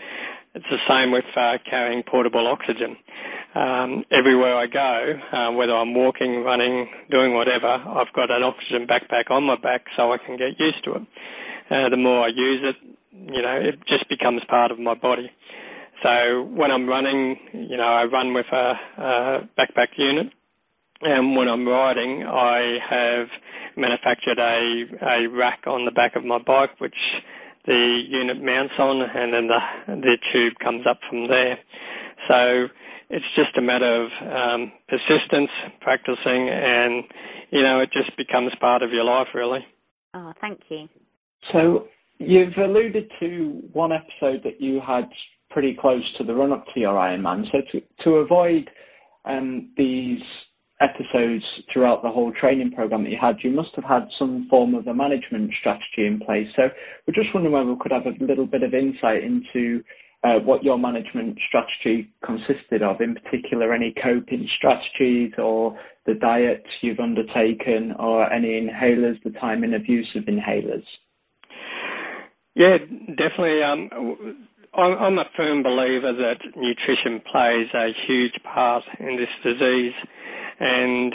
It's 0.56 0.70
the 0.70 0.78
same 0.88 1.12
with 1.12 1.26
uh, 1.36 1.58
carrying 1.64 2.04
portable 2.04 2.48
oxygen. 2.48 2.96
Um, 3.56 4.06
everywhere 4.10 4.56
I 4.56 4.68
go, 4.68 5.20
uh, 5.32 5.52
whether 5.54 5.74
I'm 5.74 5.94
walking, 5.94 6.44
running, 6.44 6.90
doing 7.10 7.34
whatever, 7.34 7.82
I've 7.86 8.12
got 8.14 8.32
an 8.32 8.44
oxygen 8.44 8.88
backpack 8.88 9.32
on 9.32 9.44
my 9.44 9.56
back 9.56 9.90
so 9.96 10.12
I 10.12 10.18
can 10.18 10.38
get 10.38 10.60
used 10.60 10.84
to 10.86 10.96
it. 10.96 11.04
Uh, 11.70 11.90
the 11.90 11.98
more 11.98 12.24
I 12.24 12.28
use 12.28 12.64
it, 12.64 12.76
you 13.12 13.42
know, 13.42 13.56
it 13.56 13.86
just 13.86 14.10
becomes 14.10 14.44
part 14.46 14.72
of 14.72 14.80
my 14.80 14.96
body. 14.96 15.32
So 16.02 16.44
when 16.44 16.72
I'm 16.72 16.88
running, 16.88 17.40
you 17.54 17.78
know, 17.78 17.88
I 17.88 18.06
run 18.06 18.34
with 18.34 18.48
a, 18.52 18.80
a 18.98 19.48
backpack 19.58 19.98
unit. 19.98 20.34
And 21.02 21.36
when 21.36 21.50
I'm 21.50 21.68
riding, 21.68 22.26
I 22.26 22.80
have 22.80 23.30
manufactured 23.76 24.40
a, 24.40 24.86
a 25.02 25.28
rack 25.28 25.68
on 25.68 25.84
the 25.84 25.92
back 25.92 26.16
of 26.16 26.24
my 26.24 26.38
bike, 26.38 26.80
which 26.80 27.24
the 27.66 27.76
unit 27.76 28.42
mounts 28.42 28.80
on, 28.80 29.02
and 29.02 29.34
then 29.34 29.48
the, 29.48 29.62
the 29.88 30.18
tube 30.32 30.60
comes 30.60 30.86
up 30.86 31.04
from 31.04 31.28
there. 31.28 31.60
So 32.28 32.70
it's 33.14 33.32
just 33.36 33.58
a 33.58 33.62
matter 33.62 33.86
of 33.86 34.12
um, 34.28 34.72
persistence, 34.88 35.52
practicing, 35.80 36.50
and 36.50 37.06
you 37.52 37.62
know 37.62 37.80
it 37.80 37.92
just 37.92 38.18
becomes 38.18 38.56
part 38.56 38.82
of 38.82 38.92
your 38.92 39.04
life, 39.04 39.36
really. 39.36 39.66
Oh, 40.16 40.34
thank 40.42 40.62
you. 40.70 40.90
So 41.44 41.88
you've 42.18 42.58
alluded 42.58 43.12
to 43.20 43.70
one 43.72 43.92
episode 43.92 44.42
that 44.44 44.60
you 44.62 44.80
had 44.80 45.12
pretty 45.52 45.76
close 45.76 46.12
to 46.14 46.24
the 46.24 46.36
run-up 46.36 46.66
to 46.74 46.80
your 46.80 46.96
Ironman. 46.96 47.50
So 47.52 47.62
to, 47.62 47.84
to 48.00 48.16
avoid 48.16 48.72
um, 49.26 49.72
these 49.78 50.24
episodes 50.80 51.62
throughout 51.72 52.02
the 52.02 52.12
whole 52.12 52.32
training 52.32 52.72
program 52.72 53.04
that 53.04 53.12
you 53.12 53.18
had, 53.18 53.44
you 53.44 53.52
must 53.52 53.76
have 53.76 53.86
had 53.86 54.12
some 54.12 54.50
form 54.50 54.74
of 54.74 54.88
a 54.88 54.94
management 54.94 55.54
strategy 55.54 56.08
in 56.08 56.20
place. 56.20 56.52
So 56.56 56.72
we're 57.06 57.14
just 57.14 57.32
wondering 57.34 57.54
whether 57.54 57.72
we 57.72 57.80
could 57.80 57.92
have 57.92 58.08
a 58.08 58.18
little 58.20 58.48
bit 58.48 58.64
of 58.64 58.74
insight 58.74 59.24
into 59.24 59.84
uh, 60.24 60.40
what 60.40 60.64
your 60.64 60.80
management 60.80 61.40
strategy 61.40 62.10
consisted 62.22 62.82
of, 62.82 63.02
in 63.02 63.16
particular 63.16 63.74
any 63.74 63.92
coping 63.92 64.48
strategies 64.48 65.34
or 65.38 65.78
the 66.06 66.16
diet 66.16 66.66
you've 66.82 67.00
undertaken 67.00 67.94
or 67.94 68.32
any 68.32 68.60
inhalers, 68.62 69.22
the 69.24 69.32
timing 69.32 69.74
of 69.74 69.88
use 69.88 70.16
of 70.16 70.26
inhalers. 70.26 70.86
Yeah, 72.56 72.78
definitely. 72.78 73.64
Um, 73.64 74.48
I'm 74.76 75.20
a 75.20 75.26
firm 75.36 75.62
believer 75.62 76.14
that 76.14 76.56
nutrition 76.56 77.20
plays 77.20 77.70
a 77.74 77.90
huge 77.90 78.42
part 78.44 78.84
in 79.00 79.18
this 79.18 79.30
disease 79.44 79.94
and 80.60 81.14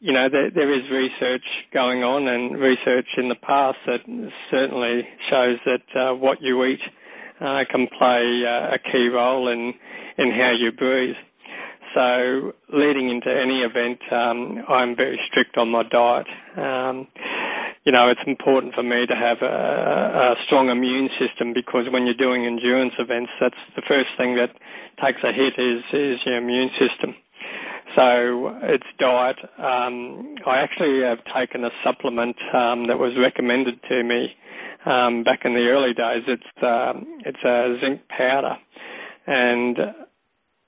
you 0.00 0.12
know, 0.12 0.28
there, 0.28 0.50
there 0.50 0.70
is 0.70 0.90
research 0.90 1.66
going 1.70 2.04
on 2.04 2.28
and 2.28 2.58
research 2.58 3.16
in 3.16 3.28
the 3.28 3.34
past 3.34 3.78
that 3.86 4.02
certainly 4.50 5.08
shows 5.18 5.58
that 5.64 5.96
uh, 5.96 6.14
what 6.14 6.42
you 6.42 6.62
eat 6.64 6.82
uh, 7.40 7.64
can 7.68 7.86
play 7.86 8.46
uh, 8.46 8.74
a 8.74 8.78
key 8.78 9.08
role 9.08 9.48
in, 9.48 9.74
in 10.18 10.30
how 10.30 10.50
you 10.50 10.72
breathe. 10.72 11.16
So 11.92 12.54
leading 12.68 13.08
into 13.08 13.32
any 13.32 13.62
event, 13.62 14.00
um, 14.12 14.64
I'm 14.68 14.96
very 14.96 15.18
strict 15.18 15.56
on 15.58 15.70
my 15.70 15.84
diet. 15.84 16.26
Um, 16.56 17.08
you 17.84 17.92
know, 17.92 18.08
it's 18.08 18.24
important 18.24 18.74
for 18.74 18.82
me 18.82 19.06
to 19.06 19.14
have 19.14 19.42
a, 19.42 20.36
a 20.36 20.42
strong 20.42 20.70
immune 20.70 21.10
system 21.10 21.52
because 21.52 21.90
when 21.90 22.06
you're 22.06 22.14
doing 22.14 22.46
endurance 22.46 22.94
events, 22.98 23.32
that's 23.38 23.58
the 23.76 23.82
first 23.82 24.10
thing 24.16 24.36
that 24.36 24.56
takes 24.96 25.22
a 25.22 25.32
hit 25.32 25.58
is, 25.58 25.84
is 25.92 26.24
your 26.24 26.38
immune 26.38 26.70
system. 26.70 27.14
So 27.94 28.58
it's 28.62 28.86
diet. 28.98 29.38
Um, 29.58 30.36
I 30.46 30.58
actually 30.58 31.02
have 31.02 31.22
taken 31.24 31.64
a 31.64 31.70
supplement 31.82 32.40
um, 32.52 32.86
that 32.86 32.98
was 32.98 33.16
recommended 33.16 33.82
to 33.84 34.02
me 34.02 34.36
um, 34.84 35.22
back 35.22 35.44
in 35.44 35.54
the 35.54 35.68
early 35.70 35.94
days. 35.94 36.24
It's 36.26 36.62
um, 36.62 37.20
it's 37.24 37.44
a 37.44 37.78
zinc 37.78 38.08
powder, 38.08 38.58
and 39.26 39.94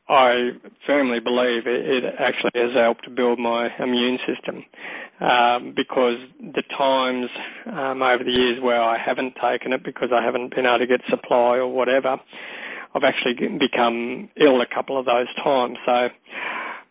I 0.09 0.52
firmly 0.87 1.18
believe 1.18 1.66
it, 1.66 2.05
it 2.05 2.14
actually 2.18 2.52
has 2.55 2.74
helped 2.74 3.12
build 3.14 3.40
my 3.40 3.74
immune 3.79 4.18
system 4.18 4.64
um, 5.18 5.72
because 5.72 6.20
the 6.40 6.62
times 6.62 7.29
um, 7.64 8.02
over 8.02 8.22
the 8.22 8.31
years 8.31 8.61
where 8.61 8.81
I 8.81 8.98
haven't 8.98 9.35
taken 9.35 9.72
it 9.72 9.83
because 9.83 10.12
I 10.12 10.22
haven't 10.22 10.55
been 10.55 10.64
able 10.64 10.79
to 10.79 10.87
get 10.87 11.05
supply 11.07 11.59
or 11.59 11.66
whatever, 11.66 12.20
I've 12.94 13.02
actually 13.02 13.48
become 13.59 14.31
ill 14.37 14.61
a 14.61 14.66
couple 14.66 14.96
of 14.96 15.07
those 15.07 15.33
times. 15.35 15.79
So 15.85 16.11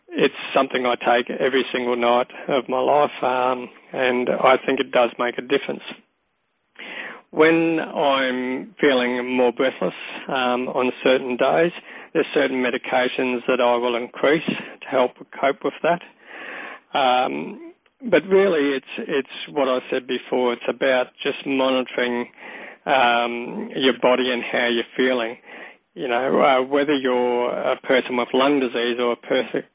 it's 0.08 0.36
something 0.52 0.86
I 0.86 0.94
take 0.94 1.30
every 1.30 1.64
single 1.64 1.96
night 1.96 2.32
of 2.48 2.68
my 2.68 2.78
life, 2.80 3.22
um, 3.22 3.70
and 3.92 4.28
I 4.30 4.56
think 4.56 4.80
it 4.80 4.90
does 4.90 5.12
make 5.18 5.38
a 5.38 5.42
difference. 5.42 5.82
When 7.30 7.80
I'm 7.80 8.74
feeling 8.74 9.26
more 9.36 9.52
breathless 9.52 9.94
um, 10.28 10.68
on 10.68 10.92
certain 11.02 11.36
days, 11.36 11.72
there's 12.12 12.26
certain 12.28 12.62
medications 12.62 13.44
that 13.46 13.60
I 13.60 13.76
will 13.76 13.96
increase 13.96 14.46
to 14.46 14.88
help 14.88 15.30
cope 15.32 15.64
with 15.64 15.74
that. 15.82 16.02
Um, 16.94 17.74
but 18.02 18.24
really, 18.26 18.74
it's 18.74 18.86
it's 18.98 19.48
what 19.48 19.68
I 19.68 19.86
said 19.90 20.06
before. 20.06 20.52
It's 20.52 20.68
about 20.68 21.14
just 21.16 21.44
monitoring 21.46 22.30
um, 22.86 23.70
your 23.74 23.98
body 23.98 24.32
and 24.32 24.42
how 24.42 24.66
you're 24.66 24.84
feeling. 24.96 25.38
You 25.94 26.08
know, 26.08 26.40
uh, 26.40 26.62
whether 26.62 26.94
you're 26.94 27.50
a 27.50 27.76
person 27.76 28.16
with 28.16 28.32
lung 28.32 28.60
disease 28.60 29.00
or 29.00 29.12
a 29.12 29.16
perfect 29.16 29.68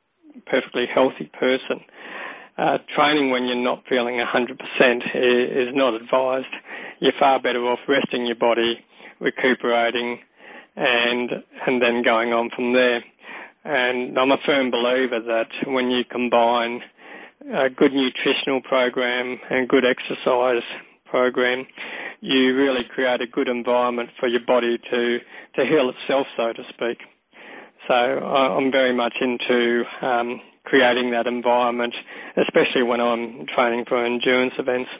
perfectly 0.45 0.85
healthy 0.85 1.25
person. 1.25 1.83
Uh, 2.57 2.77
training 2.87 3.29
when 3.29 3.45
you're 3.45 3.55
not 3.55 3.87
feeling 3.87 4.17
100% 4.17 5.15
is 5.15 5.73
not 5.73 5.93
advised. 5.93 6.53
You're 6.99 7.13
far 7.13 7.39
better 7.39 7.65
off 7.65 7.79
resting 7.87 8.25
your 8.25 8.35
body, 8.35 8.83
recuperating, 9.19 10.19
and 10.75 11.43
and 11.65 11.81
then 11.81 12.01
going 12.01 12.33
on 12.33 12.49
from 12.49 12.73
there. 12.73 13.03
And 13.63 14.17
I'm 14.17 14.31
a 14.31 14.37
firm 14.37 14.71
believer 14.71 15.19
that 15.19 15.51
when 15.65 15.91
you 15.91 16.03
combine 16.03 16.83
a 17.49 17.69
good 17.69 17.93
nutritional 17.93 18.61
program 18.61 19.39
and 19.49 19.67
good 19.67 19.85
exercise 19.85 20.63
program, 21.05 21.67
you 22.21 22.55
really 22.55 22.83
create 22.83 23.21
a 23.21 23.27
good 23.27 23.49
environment 23.49 24.09
for 24.19 24.27
your 24.27 24.41
body 24.41 24.77
to, 24.77 25.21
to 25.53 25.65
heal 25.65 25.89
itself, 25.89 26.27
so 26.35 26.53
to 26.53 26.63
speak. 26.69 27.07
So 27.87 28.19
I'm 28.23 28.71
very 28.71 28.93
much 28.93 29.17
into 29.21 29.85
um, 30.01 30.41
creating 30.63 31.11
that 31.11 31.27
environment, 31.27 31.95
especially 32.35 32.83
when 32.83 33.01
I'm 33.01 33.45
training 33.47 33.85
for 33.85 33.97
endurance 33.97 34.53
events. 34.59 34.91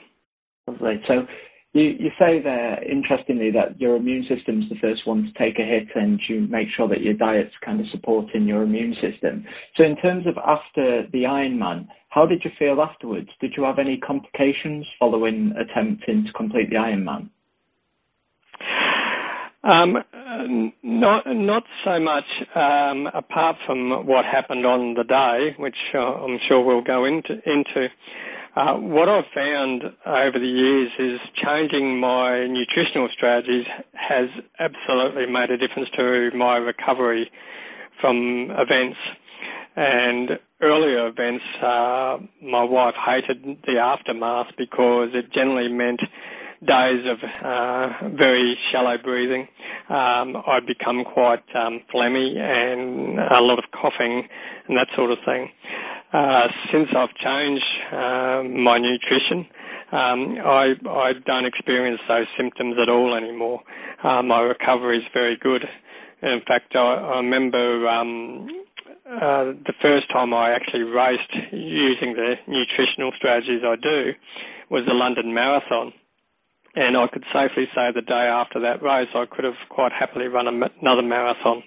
Lovely. 0.67 1.01
So 1.05 1.27
you, 1.73 1.83
you 1.83 2.11
say 2.17 2.39
there, 2.39 2.81
interestingly, 2.83 3.51
that 3.51 3.79
your 3.79 3.95
immune 3.95 4.23
system's 4.23 4.67
the 4.67 4.75
first 4.75 5.05
one 5.05 5.23
to 5.25 5.33
take 5.33 5.59
a 5.59 5.63
hit 5.63 5.95
and 5.95 6.19
you 6.27 6.41
make 6.41 6.69
sure 6.69 6.87
that 6.87 7.01
your 7.01 7.13
diet's 7.13 7.57
kind 7.59 7.79
of 7.79 7.87
supporting 7.87 8.47
your 8.47 8.63
immune 8.63 8.93
system. 8.93 9.45
So 9.75 9.83
in 9.83 9.95
terms 9.95 10.25
of 10.25 10.37
after 10.37 11.03
the 11.07 11.23
Ironman, 11.23 11.87
how 12.09 12.25
did 12.25 12.43
you 12.43 12.51
feel 12.51 12.81
afterwards? 12.81 13.29
Did 13.39 13.55
you 13.55 13.63
have 13.63 13.79
any 13.79 13.97
complications 13.97 14.89
following 14.99 15.53
attempting 15.55 16.25
to 16.25 16.33
complete 16.33 16.69
the 16.69 16.77
Ironman? 16.77 17.29
Um, 19.63 20.03
not 20.83 21.27
not 21.27 21.65
so 21.83 21.99
much 21.99 22.43
um, 22.55 23.07
apart 23.13 23.57
from 23.65 24.05
what 24.05 24.25
happened 24.25 24.65
on 24.65 24.93
the 24.93 25.03
day, 25.03 25.53
which 25.57 25.91
uh, 25.93 26.23
I'm 26.23 26.37
sure 26.37 26.63
we'll 26.63 26.81
go 26.81 27.05
into. 27.05 27.41
into. 27.49 27.89
Uh, 28.53 28.77
what 28.77 29.07
I've 29.07 29.27
found 29.27 29.93
over 30.05 30.37
the 30.37 30.45
years 30.45 30.91
is 30.99 31.21
changing 31.33 31.99
my 32.01 32.47
nutritional 32.47 33.07
strategies 33.07 33.65
has 33.93 34.29
absolutely 34.59 35.25
made 35.25 35.51
a 35.51 35.57
difference 35.57 35.89
to 35.91 36.31
my 36.31 36.57
recovery 36.57 37.31
from 37.97 38.51
events. 38.51 38.99
And 39.77 40.37
earlier 40.59 41.07
events, 41.07 41.45
uh, 41.61 42.19
my 42.41 42.63
wife 42.63 42.95
hated 42.95 43.63
the 43.63 43.79
aftermath 43.79 44.57
because 44.57 45.13
it 45.13 45.29
generally 45.31 45.71
meant 45.71 46.03
days 46.63 47.07
of 47.07 47.23
uh, 47.23 48.09
very 48.13 48.55
shallow 48.55 48.97
breathing, 48.97 49.47
um, 49.89 50.41
I'd 50.45 50.65
become 50.65 51.03
quite 51.03 51.43
um, 51.55 51.81
phlegmy 51.91 52.37
and 52.37 53.19
a 53.19 53.41
lot 53.41 53.57
of 53.57 53.71
coughing 53.71 54.29
and 54.67 54.77
that 54.77 54.89
sort 54.91 55.11
of 55.11 55.19
thing. 55.19 55.51
Uh, 56.13 56.51
since 56.69 56.93
I've 56.93 57.13
changed 57.15 57.65
uh, 57.91 58.43
my 58.45 58.77
nutrition, 58.77 59.47
um, 59.91 60.37
I, 60.43 60.77
I 60.89 61.13
don't 61.13 61.45
experience 61.45 62.01
those 62.07 62.27
symptoms 62.37 62.77
at 62.77 62.89
all 62.89 63.15
anymore. 63.15 63.63
Uh, 64.03 64.21
my 64.21 64.41
recovery 64.41 64.97
is 64.97 65.07
very 65.13 65.37
good. 65.37 65.67
In 66.21 66.41
fact, 66.41 66.75
I, 66.75 66.95
I 66.95 67.17
remember 67.17 67.87
um, 67.87 68.49
uh, 69.05 69.45
the 69.45 69.73
first 69.81 70.09
time 70.09 70.33
I 70.33 70.51
actually 70.51 70.83
raced 70.83 71.33
using 71.51 72.13
the 72.13 72.37
nutritional 72.45 73.11
strategies 73.13 73.63
I 73.63 73.75
do 73.77 74.13
was 74.69 74.85
the 74.85 74.93
London 74.93 75.33
Marathon. 75.33 75.93
And 76.75 76.95
I 76.95 77.07
could 77.07 77.25
safely 77.31 77.67
say 77.75 77.91
the 77.91 78.01
day 78.01 78.27
after 78.27 78.59
that 78.61 78.81
race, 78.81 79.09
I 79.13 79.25
could 79.25 79.43
have 79.43 79.57
quite 79.69 79.91
happily 79.91 80.27
run 80.27 80.47
another 80.47 81.01
marathon. 81.01 81.63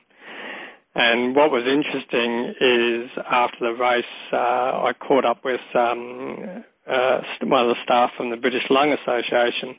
And 0.94 1.34
what 1.34 1.50
was 1.50 1.66
interesting 1.66 2.54
is 2.60 3.10
after 3.26 3.64
the 3.64 3.74
race, 3.74 4.04
uh, 4.32 4.82
I 4.84 4.92
caught 4.92 5.24
up 5.24 5.44
with 5.44 5.60
um, 5.74 6.64
uh, 6.86 7.22
one 7.42 7.62
of 7.62 7.68
the 7.68 7.82
staff 7.82 8.14
from 8.14 8.30
the 8.30 8.36
British 8.36 8.70
Lung 8.70 8.92
Association, 8.92 9.76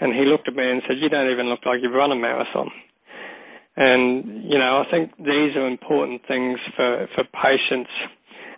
and 0.00 0.12
he 0.12 0.26
looked 0.26 0.48
at 0.48 0.54
me 0.54 0.70
and 0.70 0.82
said, 0.82 0.98
"You 0.98 1.08
don't 1.08 1.30
even 1.30 1.48
look 1.48 1.64
like 1.64 1.82
you've 1.82 1.94
run 1.94 2.12
a 2.12 2.16
marathon." 2.16 2.70
And, 3.76 4.44
you 4.44 4.58
know, 4.58 4.80
I 4.80 4.90
think 4.90 5.12
these 5.18 5.56
are 5.56 5.66
important 5.66 6.26
things 6.26 6.60
for, 6.76 7.08
for 7.14 7.24
patients 7.24 7.90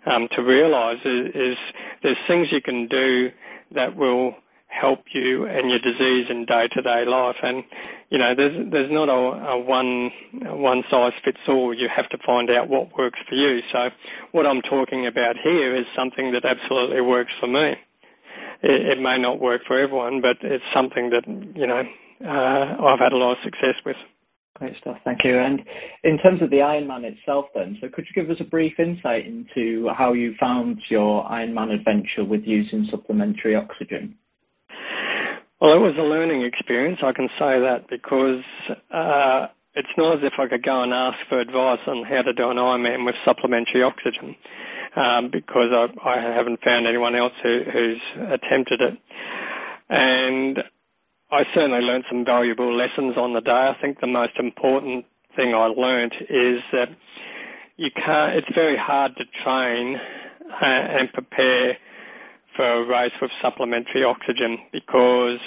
um, 0.04 0.26
to 0.28 0.42
realise 0.42 1.04
is, 1.04 1.28
is 1.30 1.58
there's 2.02 2.18
things 2.26 2.50
you 2.50 2.60
can 2.60 2.88
do 2.88 3.30
that 3.70 3.94
will 3.94 4.36
help 4.72 5.14
you 5.14 5.46
and 5.46 5.70
your 5.70 5.78
disease 5.78 6.30
in 6.30 6.46
day-to-day 6.46 7.04
life. 7.04 7.36
And 7.42 7.62
you 8.08 8.18
know, 8.18 8.34
there's 8.34 8.70
there's 8.70 8.90
not 8.90 9.08
a, 9.08 9.50
a 9.52 9.58
one 9.58 10.10
a 10.44 10.56
one 10.56 10.82
size 10.84 11.12
fits 11.22 11.46
all. 11.46 11.74
You 11.74 11.88
have 11.88 12.08
to 12.08 12.18
find 12.18 12.50
out 12.50 12.68
what 12.68 12.96
works 12.96 13.20
for 13.22 13.34
you. 13.34 13.62
So 13.70 13.90
what 14.32 14.46
I'm 14.46 14.62
talking 14.62 15.06
about 15.06 15.36
here 15.36 15.74
is 15.74 15.86
something 15.94 16.32
that 16.32 16.44
absolutely 16.44 17.02
works 17.02 17.34
for 17.38 17.46
me. 17.46 17.76
It, 18.62 18.86
it 18.92 19.00
may 19.00 19.18
not 19.18 19.40
work 19.40 19.64
for 19.64 19.78
everyone, 19.78 20.20
but 20.22 20.38
it's 20.42 20.64
something 20.72 21.10
that 21.10 21.26
you 21.28 21.66
know 21.66 21.86
uh, 22.24 22.76
I've 22.80 22.98
had 22.98 23.12
a 23.12 23.16
lot 23.16 23.36
of 23.36 23.42
success 23.44 23.76
with. 23.84 23.98
Great 24.54 24.76
stuff, 24.76 25.00
thank 25.04 25.24
you. 25.24 25.36
And 25.36 25.64
in 26.04 26.18
terms 26.18 26.40
of 26.40 26.50
the 26.50 26.58
Ironman 26.58 27.04
itself 27.04 27.48
then, 27.54 27.76
so 27.80 27.88
could 27.88 28.06
you 28.06 28.12
give 28.14 28.30
us 28.30 28.40
a 28.40 28.44
brief 28.44 28.78
insight 28.78 29.26
into 29.26 29.88
how 29.88 30.12
you 30.12 30.34
found 30.34 30.88
your 30.88 31.24
Ironman 31.24 31.72
adventure 31.72 32.24
with 32.24 32.46
using 32.46 32.84
supplementary 32.84 33.54
oxygen? 33.54 34.18
Well, 35.60 35.74
it 35.74 35.80
was 35.80 35.96
a 35.96 36.02
learning 36.02 36.42
experience, 36.42 37.02
I 37.02 37.12
can 37.12 37.28
say 37.38 37.60
that, 37.60 37.86
because 37.86 38.44
uh, 38.90 39.46
it's 39.74 39.96
not 39.96 40.18
as 40.18 40.24
if 40.24 40.38
I 40.38 40.48
could 40.48 40.62
go 40.62 40.82
and 40.82 40.92
ask 40.92 41.18
for 41.26 41.38
advice 41.38 41.86
on 41.86 42.02
how 42.02 42.22
to 42.22 42.32
do 42.32 42.50
an 42.50 42.56
Ironman 42.56 43.06
with 43.06 43.14
supplementary 43.24 43.82
oxygen, 43.82 44.36
um, 44.96 45.28
because 45.28 45.70
I, 45.72 46.08
I, 46.08 46.18
haven't 46.18 46.62
found 46.62 46.86
anyone 46.86 47.14
else 47.14 47.34
who, 47.42 47.60
who's 47.62 48.02
attempted 48.16 48.82
it. 48.82 48.98
And 49.88 50.64
I 51.30 51.44
certainly 51.44 51.80
learned 51.80 52.06
some 52.08 52.24
valuable 52.24 52.72
lessons 52.72 53.16
on 53.16 53.32
the 53.32 53.40
day. 53.40 53.68
I 53.68 53.74
think 53.80 54.00
the 54.00 54.06
most 54.06 54.38
important 54.38 55.06
thing 55.36 55.54
I 55.54 55.66
learned 55.66 56.14
is 56.28 56.62
that 56.72 56.90
you 57.76 57.90
can't, 57.90 58.36
it's 58.36 58.54
very 58.54 58.76
hard 58.76 59.16
to 59.16 59.24
train 59.24 60.00
uh, 60.50 60.64
and 60.64 61.12
prepare 61.12 61.78
for 62.54 62.64
a 62.64 62.84
race 62.84 63.12
with 63.20 63.32
supplementary 63.40 64.04
oxygen 64.04 64.58
because 64.72 65.40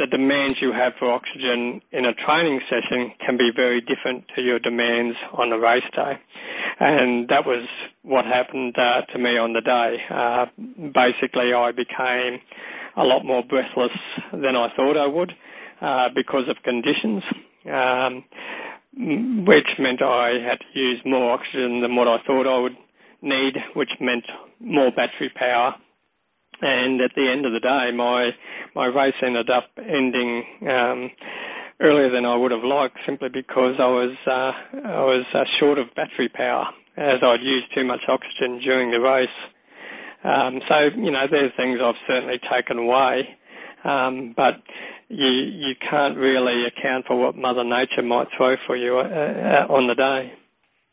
the 0.00 0.06
demands 0.06 0.62
you 0.62 0.72
have 0.72 0.94
for 0.94 1.10
oxygen 1.10 1.82
in 1.92 2.06
a 2.06 2.14
training 2.14 2.60
session 2.68 3.12
can 3.18 3.36
be 3.36 3.50
very 3.50 3.82
different 3.82 4.26
to 4.28 4.40
your 4.40 4.58
demands 4.58 5.18
on 5.32 5.52
a 5.52 5.58
race 5.58 5.88
day. 5.92 6.18
And 6.78 7.28
that 7.28 7.44
was 7.44 7.68
what 8.00 8.24
happened 8.24 8.78
uh, 8.78 9.02
to 9.02 9.18
me 9.18 9.36
on 9.36 9.52
the 9.52 9.60
day. 9.60 10.02
Uh, 10.08 10.46
basically, 10.92 11.52
I 11.52 11.72
became 11.72 12.40
a 12.96 13.04
lot 13.04 13.26
more 13.26 13.44
breathless 13.44 13.92
than 14.32 14.56
I 14.56 14.68
thought 14.74 14.96
I 14.96 15.06
would 15.06 15.36
uh, 15.82 16.08
because 16.08 16.48
of 16.48 16.62
conditions. 16.62 17.22
Um, 17.66 18.24
which 18.96 19.78
meant 19.78 20.00
I 20.02 20.38
had 20.38 20.60
to 20.60 20.78
use 20.78 21.04
more 21.04 21.30
oxygen 21.32 21.80
than 21.80 21.94
what 21.94 22.08
I 22.08 22.18
thought 22.18 22.46
I 22.46 22.58
would 22.58 22.76
need, 23.20 23.62
which 23.74 24.00
meant 24.00 24.26
more 24.58 24.90
battery 24.90 25.28
power 25.28 25.76
and 26.62 27.00
at 27.00 27.14
the 27.14 27.28
end 27.28 27.46
of 27.46 27.52
the 27.52 27.60
day, 27.60 27.92
my 27.92 28.34
my 28.74 28.86
race 28.86 29.16
ended 29.22 29.50
up 29.50 29.68
ending 29.78 30.44
um, 30.68 31.10
earlier 31.80 32.08
than 32.08 32.26
I 32.26 32.36
would 32.36 32.52
have 32.52 32.64
liked, 32.64 32.98
simply 33.04 33.28
because 33.28 33.80
I 33.80 33.88
was 33.88 34.16
uh, 34.26 34.52
I 34.84 35.02
was 35.02 35.26
uh, 35.32 35.44
short 35.44 35.78
of 35.78 35.94
battery 35.94 36.28
power 36.28 36.68
as 36.96 37.22
I'd 37.22 37.40
used 37.40 37.72
too 37.72 37.84
much 37.84 38.08
oxygen 38.08 38.58
during 38.58 38.90
the 38.90 39.00
race. 39.00 39.28
Um, 40.22 40.60
so 40.68 40.90
you 40.96 41.10
know, 41.10 41.26
there's 41.26 41.52
things 41.52 41.80
I've 41.80 41.96
certainly 42.06 42.38
taken 42.38 42.78
away, 42.78 43.38
um, 43.84 44.32
but 44.32 44.62
you 45.08 45.28
you 45.28 45.74
can't 45.74 46.16
really 46.16 46.66
account 46.66 47.06
for 47.06 47.16
what 47.16 47.36
Mother 47.36 47.64
Nature 47.64 48.02
might 48.02 48.30
throw 48.30 48.56
for 48.56 48.76
you 48.76 48.98
uh, 48.98 49.66
uh 49.70 49.74
on 49.74 49.86
the 49.86 49.94
day. 49.94 50.34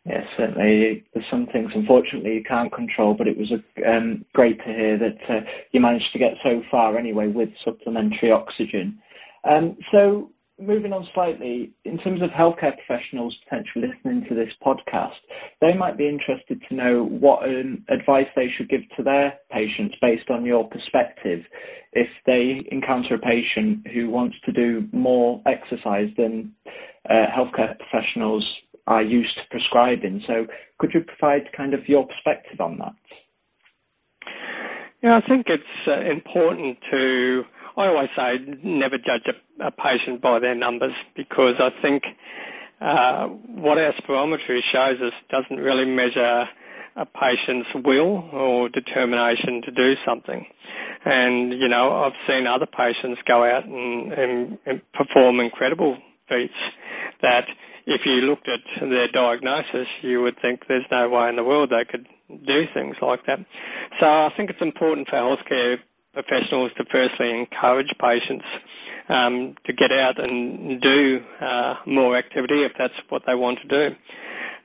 Yes, 0.08 0.26
certainly. 0.38 1.04
There's 1.14 1.28
some 1.28 1.48
things, 1.48 1.76
unfortunately, 1.76 2.36
you 2.36 2.44
can't 2.44 2.72
control, 2.72 3.14
but 3.14 3.28
it 3.28 3.38
was 3.38 3.52
a, 3.52 3.62
um, 3.84 4.24
great 4.32 4.60
to 4.60 4.74
hear 4.74 4.98
that 4.98 5.30
uh, 5.30 5.42
you 5.72 5.82
managed 5.82 6.14
to 6.14 6.20
get 6.20 6.38
so 6.42 6.64
far 6.72 6.98
anyway 6.98 7.28
with 7.28 7.58
supplementary 7.58 8.32
oxygen. 8.32 9.02
Um, 9.44 9.76
so 9.92 10.32
moving 10.58 10.94
on 10.94 11.06
slightly, 11.14 11.74
in 11.84 11.98
terms 11.98 12.22
of 12.22 12.30
healthcare 12.30 12.74
professionals 12.74 13.38
potentially 13.44 13.90
listening 13.90 14.24
to 14.26 14.34
this 14.34 14.56
podcast, 14.66 15.20
they 15.60 15.74
might 15.74 15.98
be 15.98 16.08
interested 16.08 16.64
to 16.64 16.74
know 16.74 17.04
what 17.04 17.44
um, 17.44 17.84
advice 17.90 18.30
they 18.34 18.48
should 18.48 18.70
give 18.70 18.88
to 18.92 19.04
their 19.04 19.38
patients 19.52 19.98
based 20.00 20.30
on 20.30 20.46
your 20.46 20.68
perspective 20.68 21.48
if 21.92 22.10
they 22.26 22.66
encounter 22.72 23.16
a 23.16 23.20
patient 23.20 23.86
who 23.88 24.10
wants 24.10 24.40
to 24.42 24.54
do 24.54 24.88
more 24.94 25.42
exercise 25.46 26.12
than 26.16 26.56
uh, 27.10 27.28
healthcare 27.28 27.78
professionals 27.78 28.62
are 28.88 29.02
used 29.02 29.38
to 29.38 29.48
prescribing. 29.50 30.22
So 30.22 30.48
could 30.78 30.94
you 30.94 31.02
provide 31.02 31.52
kind 31.52 31.74
of 31.74 31.88
your 31.90 32.08
perspective 32.08 32.62
on 32.62 32.80
that? 32.80 32.96
Yeah, 35.02 35.18
I 35.18 35.22
think 35.22 35.50
it's 35.50 35.88
uh, 35.88 35.92
important 35.92 36.80
to, 36.90 37.46
I 37.76 37.88
always 37.88 38.10
say, 38.16 38.40
never 38.64 38.98
judge 38.98 39.28
a, 39.28 39.36
a 39.60 39.72
patient 39.72 40.22
by 40.22 40.40
their 40.40 40.56
numbers 40.56 40.96
because 41.16 41.60
I 41.60 41.70
think 41.70 42.08
uh, 42.82 43.28
what 43.28 43.78
our 43.78 43.94
spirometry 43.94 44.62
shows 44.64 45.00
us 45.02 45.14
doesn't 45.30 45.60
really 45.60 45.86
measure 45.86 46.50
a 46.96 47.06
patient's 47.06 47.72
will 47.76 48.28
or 48.32 48.70
determination 48.70 49.62
to 49.62 49.72
do 49.72 49.96
something. 50.04 50.48
And, 51.06 51.54
you 51.54 51.68
know, 51.68 52.04
I've 52.04 52.16
seen 52.26 52.48
other 52.48 52.66
patients 52.66 53.22
go 53.24 53.44
out 53.44 53.66
and, 53.66 54.12
and, 54.12 54.58
and 54.66 54.92
perform 54.94 55.40
incredible 55.40 56.00
that 56.30 57.48
if 57.86 58.06
you 58.06 58.22
looked 58.22 58.48
at 58.48 58.62
their 58.82 59.08
diagnosis, 59.08 59.88
you 60.02 60.22
would 60.22 60.38
think 60.40 60.68
there's 60.68 60.90
no 60.92 61.10
way 61.10 61.30
in 61.30 61.36
the 61.36 61.44
world 61.44 61.70
they 61.70 61.86
could 61.86 62.08
do 62.44 62.66
things 62.66 63.02
like 63.02 63.26
that. 63.26 63.40
So 64.00 64.08
I 64.08 64.30
think 64.36 64.50
it's 64.50 64.62
important 64.62 65.08
for 65.08 65.16
healthcare 65.16 65.80
professionals 66.14 66.74
to 66.74 66.86
firstly 66.86 67.40
encourage 67.40 67.96
patients 67.98 68.46
um, 69.08 69.56
to 69.64 69.72
get 69.72 69.92
out 69.92 70.20
and 70.20 70.82
do 70.82 71.24
uh, 71.40 71.76
more 71.86 72.16
activity 72.16 72.64
if 72.64 72.74
that's 72.74 73.00
what 73.10 73.26
they 73.26 73.36
want 73.36 73.60
to 73.60 73.68
do. 73.68 73.96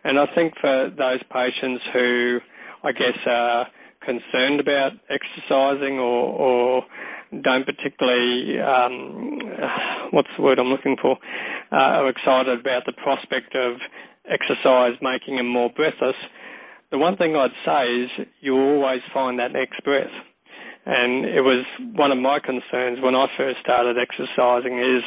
And 0.03 0.19
I 0.19 0.27
think 0.27 0.57
for 0.57 0.89
those 0.89 1.23
patients 1.25 1.85
who, 1.93 2.41
I 2.83 2.93
guess, 2.93 3.19
are 3.27 3.69
concerned 4.01 4.61
about 4.61 4.95
exercising 5.09 5.99
or, 5.99 6.29
or 6.33 6.87
don't 7.41 7.65
particularly, 7.65 8.61
um, 8.61 9.41
what's 10.11 10.35
the 10.37 10.43
word 10.43 10.59
I'm 10.59 10.69
looking 10.69 10.97
for, 10.97 11.19
uh, 11.71 12.01
are 12.03 12.09
excited 12.09 12.61
about 12.61 12.85
the 12.85 12.93
prospect 12.93 13.55
of 13.55 13.81
exercise 14.25 14.97
making 15.01 15.37
them 15.37 15.49
more 15.49 15.71
breathless, 15.71 16.17
the 16.91 16.99
one 16.99 17.17
thing 17.17 17.35
I'd 17.35 17.55
say 17.65 18.03
is 18.03 18.27
you 18.41 18.59
always 18.59 19.03
find 19.13 19.39
that 19.39 19.53
next 19.53 19.83
breath. 19.83 20.13
And 20.85 21.25
it 21.25 21.43
was 21.43 21.65
one 21.95 22.13
of 22.13 22.19
my 22.19 22.39
concerns 22.39 23.01
when 23.01 23.15
I 23.15 23.29
first 23.37 23.61
started 23.61 23.97
exercising 23.97 24.79
is 24.79 25.05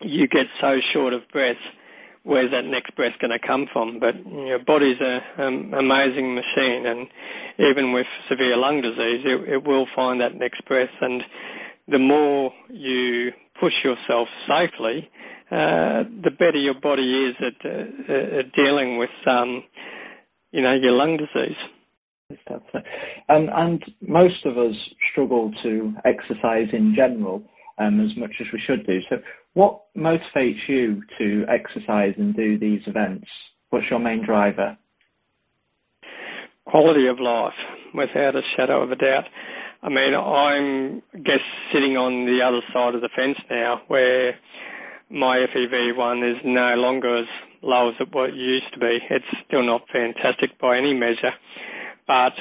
you 0.00 0.26
get 0.26 0.48
so 0.58 0.80
short 0.80 1.12
of 1.12 1.26
breath 1.28 1.56
where's 2.22 2.50
that 2.50 2.64
next 2.64 2.94
breath 2.94 3.18
going 3.18 3.30
to 3.32 3.38
come 3.38 3.66
from? 3.66 3.98
But 3.98 4.26
your 4.26 4.58
body's 4.58 5.00
an 5.00 5.22
um, 5.38 5.74
amazing 5.74 6.34
machine, 6.34 6.86
and 6.86 7.08
even 7.58 7.92
with 7.92 8.06
severe 8.28 8.56
lung 8.56 8.80
disease, 8.80 9.24
it, 9.24 9.48
it 9.48 9.64
will 9.64 9.86
find 9.86 10.20
that 10.20 10.34
next 10.34 10.64
breath. 10.64 10.90
And 11.00 11.24
the 11.88 11.98
more 11.98 12.52
you 12.68 13.32
push 13.54 13.84
yourself 13.84 14.28
safely, 14.46 15.10
uh, 15.50 16.04
the 16.20 16.30
better 16.30 16.58
your 16.58 16.74
body 16.74 17.24
is 17.24 17.36
at, 17.40 17.64
uh, 17.64 18.12
at 18.12 18.52
dealing 18.52 18.98
with, 18.98 19.10
um, 19.26 19.64
you 20.52 20.62
know, 20.62 20.72
your 20.72 20.92
lung 20.92 21.16
disease. 21.16 21.56
Um, 23.28 23.48
and 23.52 23.94
most 24.00 24.44
of 24.44 24.56
us 24.56 24.94
struggle 25.00 25.52
to 25.62 25.96
exercise 26.04 26.72
in 26.72 26.94
general 26.94 27.42
um, 27.78 27.98
as 28.00 28.16
much 28.16 28.40
as 28.40 28.52
we 28.52 28.58
should 28.58 28.86
do. 28.86 29.00
So 29.02 29.22
what 29.54 29.82
motivates 29.96 30.68
you 30.68 31.02
to 31.18 31.44
exercise 31.48 32.14
and 32.16 32.34
do 32.34 32.58
these 32.58 32.86
events? 32.86 33.30
What's 33.70 33.90
your 33.90 33.98
main 33.98 34.22
driver? 34.22 34.78
Quality 36.64 37.06
of 37.08 37.18
life, 37.18 37.54
without 37.92 38.36
a 38.36 38.42
shadow 38.42 38.82
of 38.82 38.92
a 38.92 38.96
doubt. 38.96 39.28
I 39.82 39.88
mean, 39.88 40.14
I'm, 40.14 41.02
I 41.14 41.18
guess, 41.18 41.42
sitting 41.72 41.96
on 41.96 42.26
the 42.26 42.42
other 42.42 42.60
side 42.72 42.94
of 42.94 43.00
the 43.00 43.08
fence 43.08 43.40
now 43.50 43.82
where 43.88 44.38
my 45.08 45.38
FEV1 45.38 46.22
is 46.22 46.44
no 46.44 46.76
longer 46.76 47.16
as 47.16 47.26
low 47.62 47.90
as 47.90 48.00
it 48.00 48.12
what 48.12 48.34
used 48.34 48.72
to 48.74 48.78
be. 48.78 49.00
It's 49.10 49.38
still 49.46 49.62
not 49.62 49.88
fantastic 49.88 50.58
by 50.58 50.76
any 50.76 50.94
measure, 50.94 51.32
but 52.06 52.38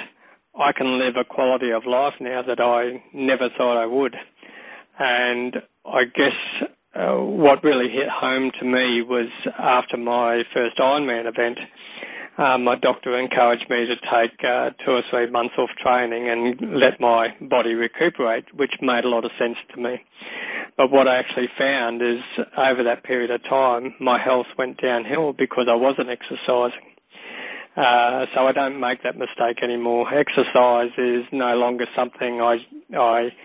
I 0.54 0.74
can 0.74 1.00
live 1.00 1.16
a 1.16 1.24
quality 1.24 1.72
of 1.72 1.86
life 1.86 2.20
now 2.20 2.42
that 2.44 2.60
I 2.60 3.04
never 3.14 3.50
thought 3.50 3.78
I 3.78 3.86
would. 3.86 4.20
And 5.00 5.64
I 5.86 6.06
guess 6.06 6.36
uh, 6.94 7.18
what 7.18 7.64
really 7.64 7.90
hit 7.90 8.10
home 8.10 8.52
to 8.52 8.66
me 8.66 9.02
was 9.02 9.30
after 9.58 9.98
my 9.98 10.44
first 10.54 10.78
Ironman 10.78 11.26
event. 11.26 11.60
Uh, 12.38 12.58
my 12.58 12.76
doctor 12.76 13.18
encouraged 13.18 13.70
me 13.70 13.86
to 13.86 13.96
take 13.98 14.44
uh, 14.44 14.72
two 14.78 14.92
or 14.92 15.02
three 15.02 15.28
months 15.28 15.58
off 15.58 15.72
training 15.72 16.30
and 16.30 16.80
let 16.80 17.00
my 17.00 17.36
body 17.42 17.76
recuperate, 17.76 18.54
which 18.56 18.82
made 18.82 19.04
a 19.04 19.10
lot 19.10 19.26
of 19.26 19.32
sense 19.34 19.58
to 19.68 19.80
me. 19.80 20.04
But 20.78 20.90
what 20.90 21.08
I 21.08 21.18
actually 21.18 21.48
found 21.48 22.02
is 22.02 22.24
over 22.58 22.84
that 22.84 23.04
period 23.04 23.30
of 23.32 23.44
time, 23.44 23.94
my 24.00 24.18
health 24.18 24.48
went 24.58 24.78
downhill 24.78 25.34
because 25.34 25.68
I 25.68 25.76
wasn't 25.76 26.10
exercising. 26.10 26.96
Uh, 27.76 28.26
so 28.34 28.48
I 28.48 28.52
don't 28.52 28.80
make 28.80 29.04
that 29.04 29.18
mistake 29.18 29.62
anymore. 29.62 30.08
Exercise 30.12 30.92
is 30.98 31.26
no 31.32 31.58
longer 31.58 31.88
something 31.94 32.42
I, 32.42 32.66
I, 32.94 33.36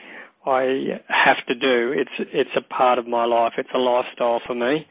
I 0.47 1.01
have 1.09 1.45
to 1.47 1.55
do. 1.55 1.93
It's, 1.93 2.13
it's 2.19 2.57
a 2.57 2.61
part 2.61 2.99
of 2.99 3.07
my 3.07 3.25
life. 3.25 3.55
It's 3.57 3.73
a 3.73 3.79
lifestyle 3.79 4.41
for 4.41 4.55
me. 4.55 4.87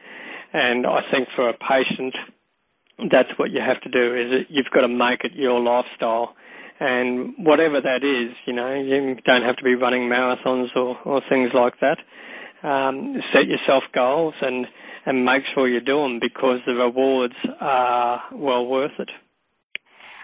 And 0.52 0.86
I 0.86 1.02
think 1.02 1.30
for 1.30 1.48
a 1.48 1.54
patient, 1.54 2.16
that's 3.10 3.38
what 3.38 3.52
you 3.52 3.60
have 3.62 3.82
to 3.82 3.90
do 3.90 4.14
is 4.14 4.30
that 4.32 4.52
you've 4.52 4.72
got 4.72 4.82
to 4.82 4.88
make 4.88 5.26
it 5.26 5.34
your 5.34 5.60
lifestyle. 5.60 6.36
And 6.80 7.36
whatever 7.38 7.82
that 7.82 8.04
is, 8.04 8.36
you 8.46 8.54
know, 8.54 8.74
you 8.74 9.16
don't 9.16 9.44
have 9.44 9.58
to 9.58 9.64
be 9.64 9.76
running 9.76 10.10
marathons 10.10 10.76
or, 10.76 11.00
or 11.06 11.22
things 11.22 11.54
like 11.54 11.80
that. 11.80 12.04
Um, 12.64 13.22
set 13.32 13.48
yourself 13.48 13.92
goals 13.92 14.36
and, 14.42 14.68
and 15.06 15.26
make 15.26 15.46
sure 15.46 15.68
you 15.68 15.82
do 15.82 16.02
them 16.02 16.20
because 16.20 16.62
the 16.66 16.76
rewards 16.76 17.36
are 17.60 18.24
well 18.32 18.66
worth 18.66 19.00
it. 19.00 19.12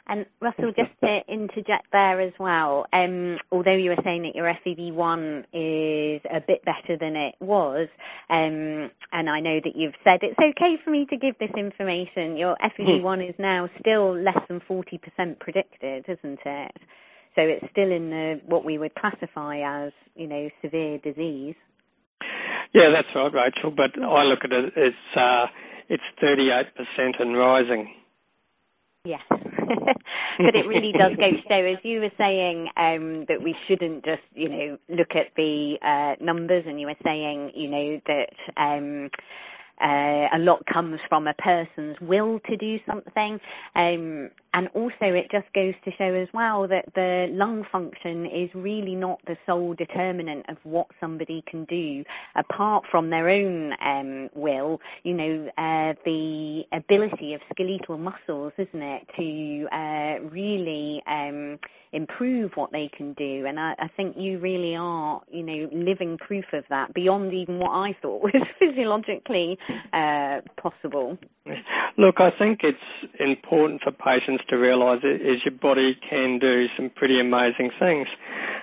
And 0.10 0.26
Russell, 0.40 0.72
just 0.72 0.90
to 1.04 1.32
interject 1.32 1.92
there 1.92 2.20
as 2.20 2.34
well, 2.40 2.88
um, 2.92 3.38
although 3.52 3.76
you 3.76 3.92
were 3.92 4.04
saying 4.04 4.24
that 4.24 4.36
your 4.36 4.48
FEV1 4.48 5.46
is 5.54 6.22
a 6.28 6.42
bit 6.42 6.66
better 6.66 6.98
than 6.98 7.16
it 7.16 7.36
was, 7.40 7.90
um, 8.28 8.90
and 9.12 9.30
I 9.30 9.40
know 9.40 9.60
that 9.60 9.76
you've 9.76 9.94
said 10.04 10.24
it's 10.24 10.40
okay 10.40 10.78
for 10.78 10.90
me 10.90 11.06
to 11.06 11.16
give 11.16 11.38
this 11.38 11.52
information, 11.52 12.38
your 12.38 12.56
FEV1 12.56 13.30
is 13.30 13.36
now 13.38 13.70
still 13.80 14.16
less 14.16 14.40
than 14.48 14.62
40% 14.62 15.38
predicted, 15.38 16.06
isn't 16.08 16.40
it? 16.44 16.76
So 17.36 17.44
it's 17.44 17.70
still 17.70 17.92
in 17.92 18.10
the, 18.10 18.42
what 18.48 18.66
we 18.66 18.80
would 18.80 18.96
classify 18.96 19.60
as, 19.60 19.94
you 20.16 20.26
know, 20.26 20.50
severe 20.64 20.98
disease. 20.98 21.56
Yeah, 22.74 22.90
that's 22.90 23.14
right, 23.14 23.32
Rachel. 23.32 23.70
But 23.70 23.96
I 24.02 24.24
look 24.24 24.44
at 24.44 24.54
it 24.54 24.76
as 24.76 24.94
uh, 25.16 25.48
it's 25.88 26.04
38% 26.20 27.20
and 27.20 27.38
rising. 27.38 27.94
Yes, 29.06 29.24
but 30.44 30.56
it 30.56 30.68
really 30.68 30.94
does 30.94 31.16
go 31.16 31.32
to 31.32 31.42
show, 31.42 31.64
as 31.66 31.78
you 31.84 32.02
were 32.02 32.12
saying, 32.18 32.70
um, 32.78 33.26
that 33.26 33.42
we 33.42 33.54
shouldn't 33.54 34.04
just, 34.04 34.22
you 34.34 34.50
know, 34.50 34.78
look 34.90 35.16
at 35.16 35.36
the 35.36 35.80
uh, 35.82 36.16
numbers, 36.20 36.66
and 36.68 36.80
you 36.80 36.88
were 36.88 36.96
saying, 37.04 37.52
you 37.56 37.70
know, 37.70 38.02
that 38.06 38.34
um, 38.58 39.10
uh, 39.80 40.30
a 40.32 40.40
lot 40.40 40.66
comes 40.66 41.00
from 41.08 41.28
a 41.28 41.34
person's 41.34 42.00
will 42.02 42.40
to 42.42 42.58
do 42.58 42.80
something. 42.86 43.40
Um, 43.76 44.32
and 44.54 44.70
also 44.74 45.14
it 45.14 45.30
just 45.30 45.52
goes 45.54 45.76
to 45.84 45.92
show 45.92 46.14
as 46.14 46.28
well 46.34 46.68
that 46.68 46.94
the 46.94 47.30
lung 47.32 47.64
function 47.64 48.26
is 48.26 48.54
really 48.56 48.96
not 48.96 49.20
the 49.26 49.38
sole 49.46 49.74
determinant 49.74 50.46
of 50.50 50.58
what 50.64 50.88
somebody 51.00 51.42
can 51.42 51.66
do 51.66 52.04
apart 52.36 52.86
from 52.86 53.10
their 53.10 53.30
own 53.30 53.76
um, 53.80 54.30
will, 54.34 54.82
you 55.04 55.14
know, 55.14 55.50
uh, 55.58 55.94
the 56.06 56.68
ability 56.72 57.34
of 57.34 57.42
skeletal 57.52 57.98
muscles, 57.98 58.54
isn't 58.58 58.82
it, 58.82 59.08
to 59.16 59.68
uh, 59.72 60.20
really 60.30 61.04
um, 61.06 61.60
improve 61.92 62.56
what 62.56 62.72
they 62.72 62.88
can 62.88 63.14
do. 63.14 63.46
And 63.46 63.60
I, 63.60 63.76
I 63.78 63.88
think 63.88 64.18
you 64.18 64.40
really 64.40 64.76
are, 64.76 65.22
you 65.32 65.44
know, 65.44 65.70
living 65.72 66.18
proof 66.18 66.54
of 66.54 66.66
that 66.70 66.94
beyond 66.94 67.34
even 67.34 67.60
what 67.60 67.72
I 67.72 67.94
thought 67.94 68.24
was 68.34 68.48
physiologically 68.60 69.60
uh, 69.94 70.42
possible. 70.56 71.18
Look, 71.98 72.20
I 72.20 72.30
think 72.30 72.64
it's 72.64 72.78
important 73.20 73.82
for 73.82 73.92
patients 73.92 74.44
to 74.46 74.58
realise 74.58 75.04
is 75.04 75.44
your 75.44 75.54
body 75.54 75.96
can 75.96 76.40
do 76.40 76.68
some 76.70 76.90
pretty 76.90 77.20
amazing 77.20 77.72
things. 77.72 78.08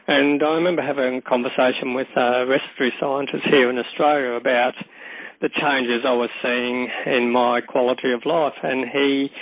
And 0.06 0.42
I 0.42 0.54
remember 0.54 0.82
having 0.82 1.16
a 1.16 1.22
conversation 1.22 1.94
with 1.94 2.08
a 2.16 2.46
respiratory 2.46 2.92
scientist 2.98 3.44
here 3.44 3.70
in 3.70 3.78
Australia 3.78 4.32
about 4.32 4.74
the 5.40 5.48
changes 5.48 6.04
I 6.04 6.12
was 6.12 6.30
seeing 6.42 6.90
in 7.04 7.30
my 7.30 7.60
quality 7.60 8.12
of 8.12 8.24
life. 8.24 8.58
And 8.62 8.88
he 8.88 9.32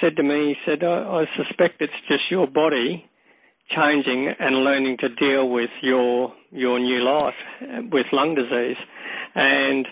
said 0.00 0.16
to 0.16 0.22
me, 0.22 0.54
he 0.54 0.60
said, 0.64 0.84
I, 0.84 1.22
I 1.22 1.26
suspect 1.26 1.82
it's 1.82 2.00
just 2.02 2.30
your 2.30 2.46
body 2.46 3.10
changing 3.68 4.28
and 4.28 4.64
learning 4.64 4.96
to 4.98 5.08
deal 5.08 5.48
with 5.48 5.70
your 5.80 6.34
your 6.52 6.80
new 6.80 7.00
life 7.02 7.36
with 7.90 8.12
lung 8.12 8.34
disease. 8.34 8.76
And 9.34 9.88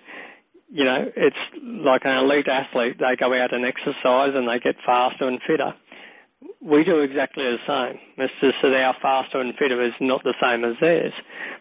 you 0.71 0.85
know, 0.85 1.11
it's 1.17 1.39
like 1.63 2.05
an 2.05 2.25
elite 2.25 2.49
athlete. 2.49 2.99
They 2.99 3.17
go 3.17 3.33
out 3.35 3.53
and 3.53 3.65
exercise 3.65 4.35
and 4.35 4.49
they 4.49 4.59
get 4.59 4.81
faster 4.81 5.27
and 5.27 5.43
fitter. 5.43 5.75
We 6.61 6.85
do 6.85 7.01
exactly 7.01 7.45
the 7.45 7.59
same. 7.67 7.99
It's 8.17 8.35
just 8.41 8.61
that 8.63 8.85
our 8.85 8.95
faster 8.95 9.39
and 9.39 9.57
fitter 9.57 9.81
is 9.81 9.95
not 10.01 10.25
the 10.25 10.35
same 10.41 10.65
as 10.65 10.79
theirs, 10.79 11.15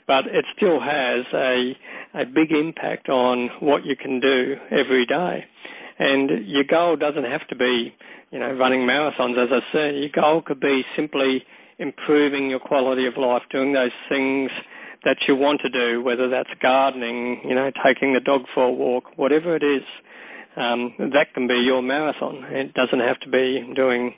but 0.08 0.28
it 0.28 0.46
still 0.48 0.80
has 0.80 1.26
a, 1.34 1.78
a 2.14 2.26
big 2.26 2.52
impact 2.52 3.08
on 3.08 3.50
what 3.60 3.86
you 3.86 3.96
can 3.96 4.20
do 4.20 4.60
every 4.70 5.06
day. 5.06 5.46
And 6.00 6.30
your 6.48 6.64
goal 6.64 6.96
doesn't 6.96 7.24
have 7.24 7.48
to 7.48 7.56
be, 7.56 7.96
you 8.32 8.40
know, 8.40 8.54
running 8.54 8.82
marathons, 8.82 9.38
as 9.38 9.52
I 9.52 9.62
said. 9.72 9.96
Your 9.96 10.10
goal 10.10 10.42
could 10.42 10.60
be 10.60 10.86
simply 10.96 11.46
improving 11.80 12.50
your 12.50 12.60
quality 12.60 13.06
of 13.06 13.18
life, 13.18 13.48
doing 13.50 13.74
those 13.74 13.94
things 14.10 14.52
that 15.08 15.26
you 15.26 15.38
want 15.38 15.62
to 15.62 15.70
do, 15.70 16.02
whether 16.02 16.28
that's 16.28 16.54
gardening, 16.56 17.48
you 17.48 17.56
know, 17.56 17.72
taking 17.72 18.12
the 18.12 18.20
dog 18.20 18.46
for 18.54 18.66
a 18.66 18.72
walk, 18.72 19.18
whatever 19.18 19.56
it 19.56 19.64
is, 19.64 19.84
um, 20.58 20.94
that 21.00 21.34
can 21.34 21.48
be 21.48 21.60
your 21.60 21.82
marathon. 21.82 22.44
It 22.44 22.74
doesn't 22.74 23.00
have 23.00 23.18
to 23.22 23.30
be 23.30 23.74
doing 23.74 24.16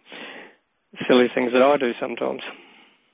silly 1.06 1.28
things 1.28 1.54
that 1.54 1.62
I 1.62 1.78
do 1.78 1.94
sometimes. 1.94 2.42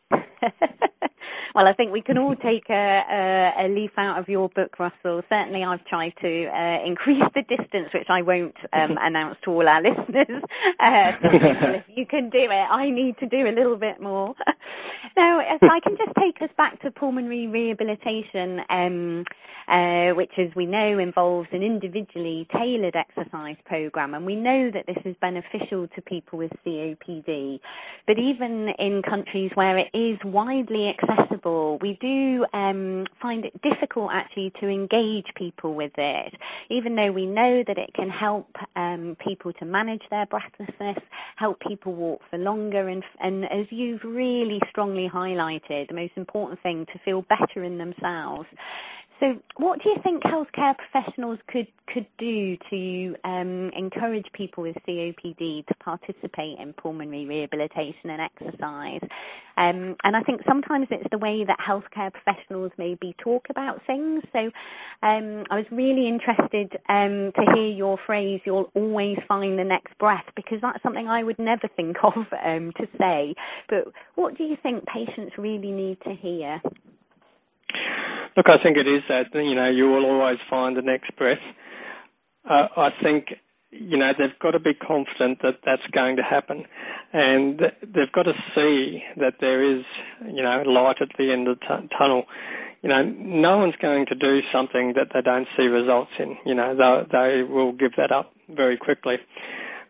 well, 1.53 1.67
I 1.67 1.73
think 1.73 1.91
we 1.91 2.01
can 2.01 2.17
all 2.17 2.35
take 2.35 2.69
a, 2.69 3.53
a, 3.57 3.65
a, 3.65 3.67
leaf 3.69 3.91
out 3.97 4.17
of 4.17 4.29
your 4.29 4.49
book, 4.49 4.77
Russell. 4.79 5.23
Certainly 5.29 5.63
I've 5.63 5.85
tried 5.85 6.15
to 6.17 6.45
uh, 6.47 6.81
increase 6.83 7.23
the 7.33 7.43
distance, 7.43 7.93
which 7.93 8.09
I 8.09 8.21
won't 8.21 8.57
um, 8.73 8.97
announce 9.01 9.37
to 9.43 9.51
all 9.51 9.67
our 9.67 9.81
listeners. 9.81 10.43
Uh, 10.79 11.13
if 11.21 11.85
you 11.95 12.05
can 12.05 12.29
do 12.29 12.39
it, 12.39 12.67
I 12.69 12.89
need 12.89 13.17
to 13.19 13.25
do 13.25 13.47
a 13.47 13.51
little 13.51 13.77
bit 13.77 14.01
more. 14.01 14.35
now, 15.17 15.39
if 15.39 15.63
I 15.63 15.79
can 15.79 15.97
just 15.97 16.13
take 16.15 16.41
us 16.41 16.49
back 16.57 16.81
to 16.81 16.91
pulmonary 16.91 17.47
rehabilitation, 17.47 18.63
um, 18.69 19.25
uh, 19.67 20.11
which, 20.11 20.37
as 20.37 20.53
we 20.55 20.65
know, 20.65 20.99
involves 20.99 21.49
an 21.51 21.63
individually 21.63 22.47
tailored 22.51 22.95
exercise 22.95 23.57
program, 23.65 24.13
and 24.13 24.25
we 24.25 24.35
know 24.35 24.69
that 24.69 24.87
this 24.87 24.99
is 25.05 25.15
beneficial 25.17 25.87
to 25.87 26.01
people 26.01 26.37
with 26.37 26.51
COPD. 26.65 27.59
But 28.05 28.19
even 28.19 28.69
in 28.69 29.01
countries 29.01 29.51
where 29.55 29.77
it 29.77 29.89
is 29.93 30.23
widely 30.23 30.87
accessible, 31.17 31.77
we 31.79 31.95
do 31.95 32.45
um, 32.53 33.05
find 33.19 33.45
it 33.45 33.61
difficult 33.61 34.11
actually 34.11 34.51
to 34.51 34.67
engage 34.67 35.33
people 35.35 35.73
with 35.73 35.97
it, 35.97 36.37
even 36.69 36.95
though 36.95 37.11
we 37.11 37.25
know 37.25 37.63
that 37.63 37.77
it 37.77 37.93
can 37.93 38.09
help 38.09 38.57
um, 38.75 39.15
people 39.19 39.53
to 39.53 39.65
manage 39.65 40.07
their 40.09 40.25
breathlessness, 40.25 40.99
help 41.35 41.59
people 41.59 41.93
walk 41.93 42.21
for 42.29 42.37
longer, 42.37 42.87
and, 42.87 43.03
and 43.19 43.45
as 43.45 43.71
you've 43.71 44.03
really 44.03 44.61
strongly 44.67 45.09
highlighted, 45.09 45.87
the 45.87 45.93
most 45.93 46.13
important 46.15 46.61
thing 46.61 46.85
to 46.87 46.99
feel 46.99 47.21
better 47.21 47.63
in 47.63 47.77
themselves. 47.77 48.47
So 49.21 49.41
what 49.55 49.81
do 49.81 49.89
you 49.89 49.97
think 49.99 50.23
healthcare 50.23 50.77
professionals 50.77 51.39
could, 51.47 51.67
could 51.87 52.05
do 52.17 52.57
to 52.69 53.15
um, 53.23 53.69
encourage 53.69 54.29
people 54.33 54.63
with 54.63 54.75
COPD 54.85 55.65
to 55.67 55.75
participate 55.75 56.59
in 56.59 56.73
pulmonary 56.73 57.25
rehabilitation 57.25 58.09
and 58.09 58.21
exercise? 58.21 58.99
Um, 59.55 59.95
and 60.03 60.17
I 60.17 60.21
think 60.21 60.43
sometimes 60.45 60.87
it's 60.91 61.09
the 61.09 61.17
way 61.17 61.45
that 61.45 61.59
healthcare 61.59 62.11
professionals 62.11 62.73
maybe 62.77 63.15
talk 63.17 63.49
about 63.49 63.81
things. 63.83 64.21
So 64.33 64.51
um, 65.01 65.45
I 65.49 65.55
was 65.55 65.71
really 65.71 66.09
interested 66.09 66.77
um, 66.89 67.31
to 67.31 67.53
hear 67.53 67.71
your 67.71 67.97
phrase, 67.97 68.41
you'll 68.43 68.69
always 68.73 69.23
find 69.23 69.57
the 69.57 69.63
next 69.63 69.97
breath, 69.97 70.29
because 70.35 70.59
that's 70.59 70.83
something 70.83 71.07
I 71.07 71.23
would 71.23 71.39
never 71.39 71.69
think 71.69 72.03
of 72.03 72.27
um, 72.43 72.73
to 72.73 72.87
say. 72.99 73.35
But 73.69 73.87
what 74.15 74.37
do 74.37 74.43
you 74.43 74.57
think 74.57 74.85
patients 74.85 75.37
really 75.37 75.71
need 75.71 76.01
to 76.01 76.11
hear? 76.13 76.61
Look, 78.35 78.49
I 78.49 78.57
think 78.57 78.75
it 78.75 78.87
is 78.87 79.03
that, 79.07 79.33
you 79.33 79.55
know, 79.55 79.69
you 79.69 79.89
will 79.89 80.05
always 80.05 80.39
find 80.41 80.75
the 80.75 80.81
next 80.81 81.15
breath. 81.15 81.41
Uh, 82.43 82.67
I 82.75 82.89
think, 82.89 83.39
you 83.71 83.97
know, 83.97 84.11
they've 84.11 84.37
got 84.39 84.51
to 84.51 84.59
be 84.59 84.73
confident 84.73 85.41
that 85.41 85.61
that's 85.63 85.87
going 85.87 86.17
to 86.17 86.23
happen. 86.23 86.67
And 87.13 87.71
they've 87.81 88.11
got 88.11 88.23
to 88.23 88.35
see 88.53 89.05
that 89.15 89.39
there 89.39 89.61
is, 89.63 89.85
you 90.25 90.43
know, 90.43 90.63
light 90.63 91.01
at 91.01 91.13
the 91.17 91.31
end 91.31 91.47
of 91.47 91.59
the 91.61 91.65
t- 91.65 91.87
tunnel. 91.87 92.27
You 92.81 92.89
know, 92.89 93.03
no 93.03 93.57
one's 93.57 93.77
going 93.77 94.05
to 94.07 94.15
do 94.15 94.43
something 94.51 94.93
that 94.93 95.11
they 95.11 95.21
don't 95.21 95.47
see 95.55 95.67
results 95.67 96.11
in. 96.19 96.37
You 96.45 96.55
know, 96.55 96.75
they, 96.75 97.05
they 97.09 97.43
will 97.43 97.71
give 97.71 97.95
that 97.95 98.11
up 98.11 98.33
very 98.49 98.75
quickly. 98.75 99.19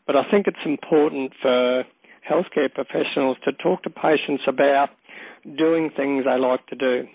But 0.05 0.15
I 0.15 0.23
think 0.23 0.47
it's 0.47 0.65
important 0.65 1.33
for 1.33 1.83
healthcare 2.25 2.71
professionals 2.73 3.37
to 3.41 3.51
talk 3.51 3.83
to 3.83 3.89
patients 3.89 4.47
about 4.47 4.91
doing 5.55 5.89
things 5.89 6.25
they 6.25 6.37
like 6.37 6.65
to 6.67 6.75
do 6.75 7.07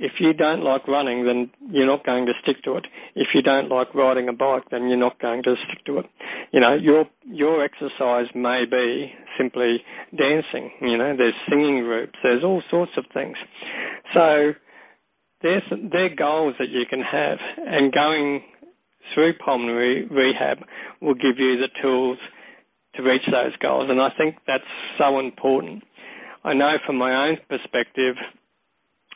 if 0.00 0.18
you 0.18 0.32
don't 0.32 0.64
like 0.64 0.88
running, 0.88 1.24
then 1.24 1.50
you're 1.68 1.86
not 1.86 2.04
going 2.04 2.24
to 2.24 2.34
stick 2.34 2.62
to 2.62 2.76
it. 2.76 2.88
If 3.14 3.34
you 3.34 3.42
don't 3.42 3.68
like 3.68 3.94
riding 3.94 4.30
a 4.30 4.32
bike, 4.32 4.70
then 4.70 4.88
you're 4.88 4.96
not 4.96 5.18
going 5.18 5.42
to 5.42 5.56
stick 5.56 5.84
to 5.84 5.98
it. 5.98 6.10
You 6.52 6.60
know, 6.60 6.72
your 6.72 7.06
your 7.26 7.62
exercise 7.62 8.34
may 8.34 8.64
be 8.64 9.14
simply 9.36 9.84
dancing. 10.14 10.72
You 10.80 10.96
know, 10.96 11.14
there's 11.14 11.34
singing 11.46 11.80
groups, 11.84 12.18
there's 12.22 12.42
all 12.42 12.62
sorts 12.62 12.96
of 12.96 13.06
things. 13.08 13.36
So 14.14 14.54
they're, 15.42 15.62
they're 15.70 16.08
goals 16.08 16.56
that 16.58 16.70
you 16.70 16.86
can 16.86 17.02
have, 17.02 17.40
and 17.58 17.92
going 17.92 18.44
through 19.12 19.34
pulmonary 19.34 20.04
rehab 20.04 20.66
will 21.00 21.14
give 21.14 21.38
you 21.38 21.58
the 21.58 21.68
tools 21.68 22.18
to 22.94 23.02
reach 23.02 23.26
those 23.26 23.56
goals, 23.58 23.90
and 23.90 24.00
I 24.00 24.08
think 24.08 24.36
that's 24.46 24.64
so 24.96 25.18
important. 25.18 25.84
I 26.42 26.54
know 26.54 26.78
from 26.78 26.96
my 26.96 27.28
own 27.28 27.38
perspective, 27.48 28.18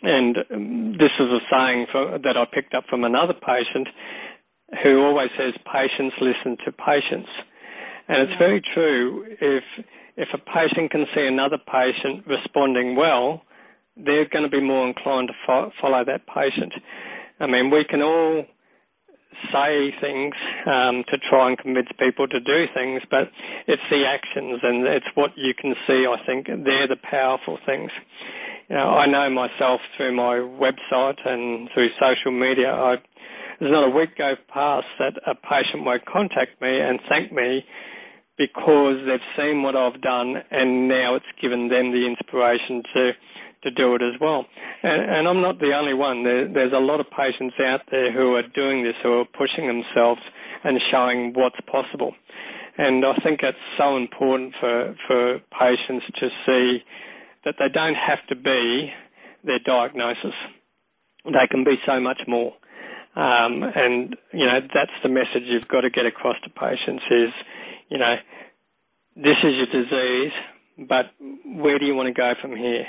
and 0.07 0.99
this 0.99 1.13
is 1.19 1.31
a 1.31 1.41
saying 1.49 1.87
for, 1.87 2.19
that 2.19 2.37
I 2.37 2.45
picked 2.45 2.75
up 2.75 2.87
from 2.87 3.05
another 3.05 3.35
patient 3.35 3.89
who 4.83 5.05
always 5.05 5.31
says, 5.33 5.57
patients 5.65 6.17
listen 6.21 6.57
to 6.59 6.73
patients. 6.73 7.31
And 8.09 8.23
it's 8.23 8.37
very 8.37 8.61
true. 8.61 9.27
If, 9.41 9.65
if 10.17 10.35
a 10.35 10.39
patient 10.39 10.91
can 10.91 11.07
see 11.15 11.27
another 11.27 11.59
patient 11.59 12.27
responding 12.27 12.97
well, 12.97 13.43
they're 13.97 14.27
going 14.27 14.45
to 14.45 14.51
be 14.51 14.61
more 14.61 14.87
inclined 14.87 15.29
to 15.29 15.35
fo- 15.47 15.73
follow 15.81 16.05
that 16.05 16.27
patient. 16.27 16.75
I 17.39 17.47
mean, 17.47 17.71
we 17.71 17.85
can 17.85 18.03
all 18.03 18.47
say 19.51 19.91
things 19.91 20.37
um, 20.67 21.05
to 21.05 21.19
try 21.19 21.49
and 21.49 21.59
convince 21.59 21.91
people 21.93 22.29
to 22.29 22.41
do 22.41 22.67
things, 22.69 23.03
but 23.11 23.31
it's 23.67 23.89
the 23.91 24.07
actions 24.07 24.61
and 24.63 24.87
it's 24.87 25.09
what 25.15 25.37
you 25.37 25.55
can 25.55 25.75
see. 25.87 26.07
I 26.07 26.23
think 26.25 26.47
they're 26.47 26.87
the 26.87 26.97
powerful 26.97 27.57
things. 27.57 27.93
You 28.71 28.77
know, 28.77 28.97
I 28.97 29.05
know 29.05 29.29
myself 29.29 29.83
through 29.95 30.13
my 30.13 30.37
website 30.37 31.27
and 31.27 31.71
through 31.71 31.91
social 32.01 32.33
media. 32.33 32.75
I, 32.75 32.99
there's 33.59 33.71
not 33.71 33.85
a 33.85 33.91
week 33.91 34.17
go 34.17 34.37
past 34.49 34.87
that 34.99 35.19
a 35.27 35.35
patient 35.35 35.85
won't 35.85 36.07
contact 36.07 36.63
me 36.63 36.81
and 36.81 36.99
thank 37.03 37.31
me 37.31 37.67
because 38.39 39.05
they've 39.05 39.23
seen 39.37 39.63
what 39.63 39.77
I've 39.77 40.01
done 40.01 40.43
and 40.51 40.89
now 40.89 41.15
it's 41.15 41.31
given 41.33 41.69
them 41.69 41.93
the 41.93 42.07
inspiration 42.07 42.83
to 42.95 43.15
to 43.61 43.71
do 43.71 43.95
it 43.95 44.03
as 44.03 44.19
well. 44.19 44.47
And, 44.83 45.03
and 45.03 45.29
I'm 45.29 45.41
not 45.41 45.59
the 45.59 45.77
only 45.77 45.95
one. 45.95 46.23
There, 46.23 46.47
there's 46.47 46.73
a 46.73 46.81
lot 46.81 47.01
of 47.01 47.11
patients 47.11 47.59
out 47.61 47.83
there 47.91 48.11
who 48.11 48.37
are 48.37 48.43
doing 48.43 48.83
this, 48.83 48.97
who 48.97 49.21
are 49.21 49.25
pushing 49.25 49.67
themselves 49.67 50.23
and 50.63 50.81
showing 50.81 51.33
what's 51.33 51.61
possible. 51.63 52.15
And 52.77 53.05
I 53.05 53.15
think 53.15 53.43
it's 53.43 53.59
so 53.77 53.97
important 53.97 54.55
for, 54.55 54.95
for 55.07 55.39
patients 55.51 56.11
to 56.15 56.31
see 56.45 56.85
that 57.45 57.59
they 57.59 57.69
don't 57.69 57.97
have 57.97 58.25
to 58.27 58.37
be 58.37 58.93
their 59.43 59.59
diagnosis. 59.59 60.35
They 61.25 61.47
can 61.47 61.65
be 61.65 61.79
so 61.85 62.01
much 62.01 62.27
more. 62.27 62.55
Um, 63.17 63.63
and, 63.63 64.17
you 64.33 64.47
know, 64.47 64.61
that's 64.61 64.93
the 65.03 65.09
message 65.09 65.45
you've 65.45 65.69
got 65.69 65.83
to 65.83 65.91
get 65.91 66.07
across 66.07 66.41
to 66.41 66.51
patients 66.51 67.05
is, 67.11 67.33
you 67.89 67.99
know, 67.99 68.17
this 69.17 69.45
is 69.45 69.57
your 69.57 69.67
disease, 69.67 70.33
but 70.79 71.13
where 71.45 71.79
do 71.79 71.87
you 71.87 71.95
want 71.95 72.09
to 72.09 72.15
go 72.15 72.35
from 72.35 72.57
here? 72.57 72.89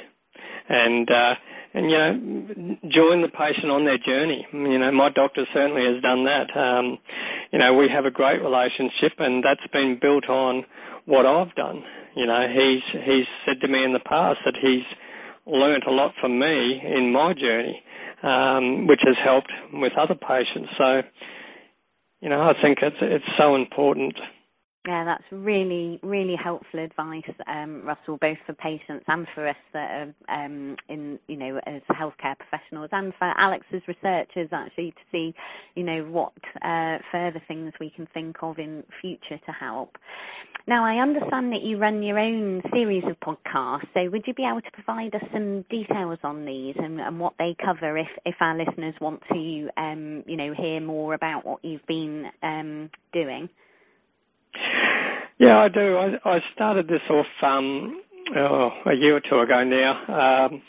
and 0.68 1.10
uh, 1.10 1.36
and 1.74 1.92
you 1.92 1.98
know 1.98 2.78
join 2.88 3.22
the 3.22 3.30
patient 3.30 3.72
on 3.72 3.86
their 3.86 3.98
journey. 3.98 4.48
You 4.52 4.80
know, 4.80 4.92
my 4.92 5.10
doctor 5.10 5.46
certainly 5.54 5.86
has 5.86 6.02
done 6.02 6.26
that. 6.26 6.56
Um, 6.56 7.00
you 7.52 7.60
know, 7.60 7.76
we 7.76 7.88
have 7.90 8.06
a 8.06 8.12
great 8.12 8.42
relationship, 8.42 9.14
and 9.20 9.44
that's 9.44 9.66
been 9.68 9.98
built 9.98 10.30
on 10.30 10.66
what 11.06 11.26
I've 11.26 11.54
done. 11.56 11.84
You 12.16 12.28
know, 12.28 12.48
he's 12.48 12.84
he's 12.84 13.28
said 13.46 13.60
to 13.62 13.68
me 13.68 13.84
in 13.84 13.92
the 13.92 14.00
past 14.00 14.46
that 14.46 14.56
he's 14.56 14.86
learnt 15.46 15.84
a 15.84 15.92
lot 15.92 16.16
from 16.16 16.40
me 16.40 16.82
in 16.82 17.12
my 17.12 17.34
journey, 17.34 17.84
um, 18.24 18.88
which 18.88 19.02
has 19.02 19.18
helped 19.18 19.52
with 19.74 19.94
other 19.94 20.16
patients. 20.16 20.76
So, 20.78 21.04
you 22.22 22.30
know, 22.30 22.42
I 22.42 22.54
think 22.54 22.82
it's 22.82 23.02
it's 23.02 23.36
so 23.36 23.56
important 23.56 24.20
yeah, 24.86 25.04
that's 25.04 25.24
really, 25.32 26.00
really 26.04 26.36
helpful 26.36 26.80
advice, 26.80 27.30
um, 27.48 27.82
Russell, 27.84 28.18
both 28.18 28.38
for 28.46 28.54
patients 28.54 29.06
and 29.08 29.28
for 29.28 29.48
us 29.48 29.58
that 29.74 30.14
are 30.30 30.46
um, 30.46 30.78
in, 30.88 31.20
you 31.28 31.38
know, 31.38 31.60
as 31.66 31.82
healthcare 31.90 32.38
professionals 32.38 32.90
and 32.92 33.14
for 33.16 33.26
Alex's 33.26 33.88
researchers 33.88 34.50
actually 34.52 34.92
to 34.92 35.02
see, 35.12 35.34
you 35.76 35.84
know, 35.84 36.04
what 36.04 36.34
uh, 36.62 37.00
further 37.12 37.42
things 37.48 37.74
we 37.80 37.90
can 37.90 38.06
think 38.06 38.44
of 38.44 38.60
in 38.60 38.84
future 39.02 39.40
to 39.46 39.52
help. 39.52 39.98
Now, 40.68 40.84
I 40.84 40.98
understand 40.98 41.54
that 41.54 41.62
you 41.62 41.78
run 41.78 42.04
your 42.04 42.20
own 42.20 42.62
series 42.72 43.06
of 43.06 43.20
podcasts, 43.20 43.88
so 43.96 44.10
would 44.10 44.28
you 44.28 44.34
be 44.34 44.46
able 44.46 44.62
to 44.62 44.72
provide 44.72 45.16
us 45.16 45.24
some 45.32 45.64
details 45.64 46.20
on 46.24 46.46
these 46.46 46.76
and, 46.78 47.02
and 47.02 47.20
what 47.20 47.38
they 47.40 47.56
cover 47.56 47.98
if, 47.98 48.18
if 48.26 48.36
our 48.40 48.56
listeners 48.56 48.96
want 49.00 49.24
to, 49.30 49.70
um, 49.78 50.24
you 50.28 50.38
know, 50.38 50.54
hear 50.54 50.80
more 50.82 51.14
about 51.14 51.46
what 51.46 51.64
you've 51.66 51.86
been 51.88 52.32
um, 52.44 52.92
doing? 53.12 53.50
Yeah, 55.38 55.60
I 55.60 55.68
do. 55.68 55.98
I, 55.98 56.20
I 56.24 56.40
started 56.54 56.88
this 56.88 57.02
off 57.10 57.28
um, 57.44 58.02
oh, 58.36 58.74
a 58.86 58.94
year 58.94 59.18
or 59.18 59.20
two 59.20 59.40
ago 59.40 59.64
now, 59.64 60.62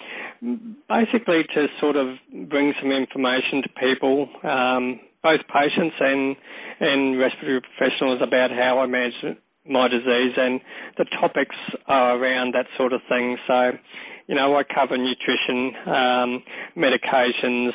um, 0.43 0.76
basically 0.89 1.45
to 1.45 1.68
sort 1.78 1.97
of 1.97 2.18
bring 2.32 2.72
some 2.74 2.91
information 2.91 3.62
to 3.62 3.68
people, 3.68 4.28
um, 4.43 5.01
both 5.22 5.47
patients 5.49 5.97
and 6.01 6.37
and 6.80 7.18
respiratory 7.18 7.61
professionals 7.61 8.20
about 8.22 8.51
how 8.51 8.80
I 8.80 8.87
manage 8.87 9.24
my 9.64 9.89
disease, 9.89 10.37
and 10.37 10.61
the 10.97 11.05
topics 11.05 11.57
are 11.87 12.18
around 12.18 12.55
that 12.55 12.66
sort 12.76 12.93
of 12.93 13.03
thing. 13.05 13.39
So, 13.47 13.78
you 14.26 14.34
know, 14.34 14.57
I 14.57 14.64
cover 14.64 14.97
nutrition, 14.97 15.76
um, 15.87 16.43
medications, 16.76 17.74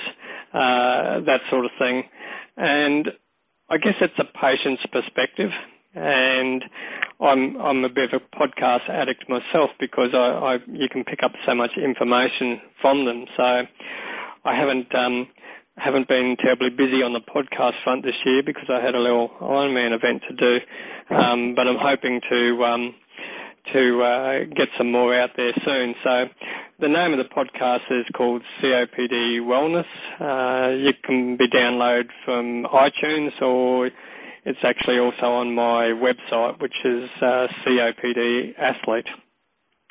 uh, 0.53 1.21
that 1.21 1.41
sort 1.49 1.65
of 1.65 1.71
thing, 1.79 2.09
and 2.57 3.15
I 3.69 3.77
guess 3.77 4.01
it's 4.01 4.19
a 4.19 4.25
patient's 4.25 4.85
perspective 4.85 5.53
and 5.93 6.69
I'm 7.19 7.59
I'm 7.59 7.83
a 7.83 7.89
bit 7.89 8.13
of 8.13 8.21
a 8.21 8.37
podcast 8.37 8.89
addict 8.89 9.27
myself 9.29 9.71
because 9.79 10.13
I, 10.13 10.55
I 10.55 10.59
you 10.67 10.87
can 10.89 11.03
pick 11.03 11.23
up 11.23 11.33
so 11.45 11.53
much 11.53 11.77
information 11.77 12.61
from 12.79 13.05
them. 13.05 13.27
So 13.35 13.67
I 14.45 14.55
haven't 14.55 14.93
um, 14.95 15.27
haven't 15.77 16.07
been 16.07 16.37
terribly 16.37 16.69
busy 16.69 17.03
on 17.03 17.13
the 17.13 17.21
podcast 17.21 17.81
front 17.83 18.03
this 18.03 18.25
year 18.25 18.43
because 18.43 18.69
I 18.69 18.79
had 18.79 18.95
a 18.95 18.99
little 18.99 19.29
Ironman 19.29 19.91
event 19.91 20.23
to 20.23 20.33
do, 20.33 20.59
um, 21.09 21.55
but 21.55 21.67
I'm 21.67 21.77
hoping 21.77 22.21
to 22.21 22.63
um, 22.63 22.95
to 23.73 24.01
uh, 24.01 24.43
get 24.45 24.69
some 24.77 24.91
more 24.91 25.13
out 25.13 25.35
there 25.35 25.53
soon. 25.63 25.95
So 26.03 26.29
the 26.79 26.89
name 26.89 27.11
of 27.11 27.17
the 27.17 27.25
podcast 27.25 27.91
is 27.91 28.07
called 28.13 28.43
COPD 28.59 29.41
Wellness. 29.41 29.85
Uh, 30.19 30.71
you 30.71 30.93
can 30.93 31.35
be 31.35 31.47
downloaded 31.47 32.11
from 32.25 32.63
iTunes 32.63 33.39
or 33.41 33.91
it's 34.43 34.63
actually 34.63 34.99
also 34.99 35.33
on 35.33 35.53
my 35.53 35.87
website, 35.87 36.59
which 36.59 36.83
is 36.83 37.09
uh, 37.21 37.47
COPD 37.63 38.55
Athlete. 38.57 39.09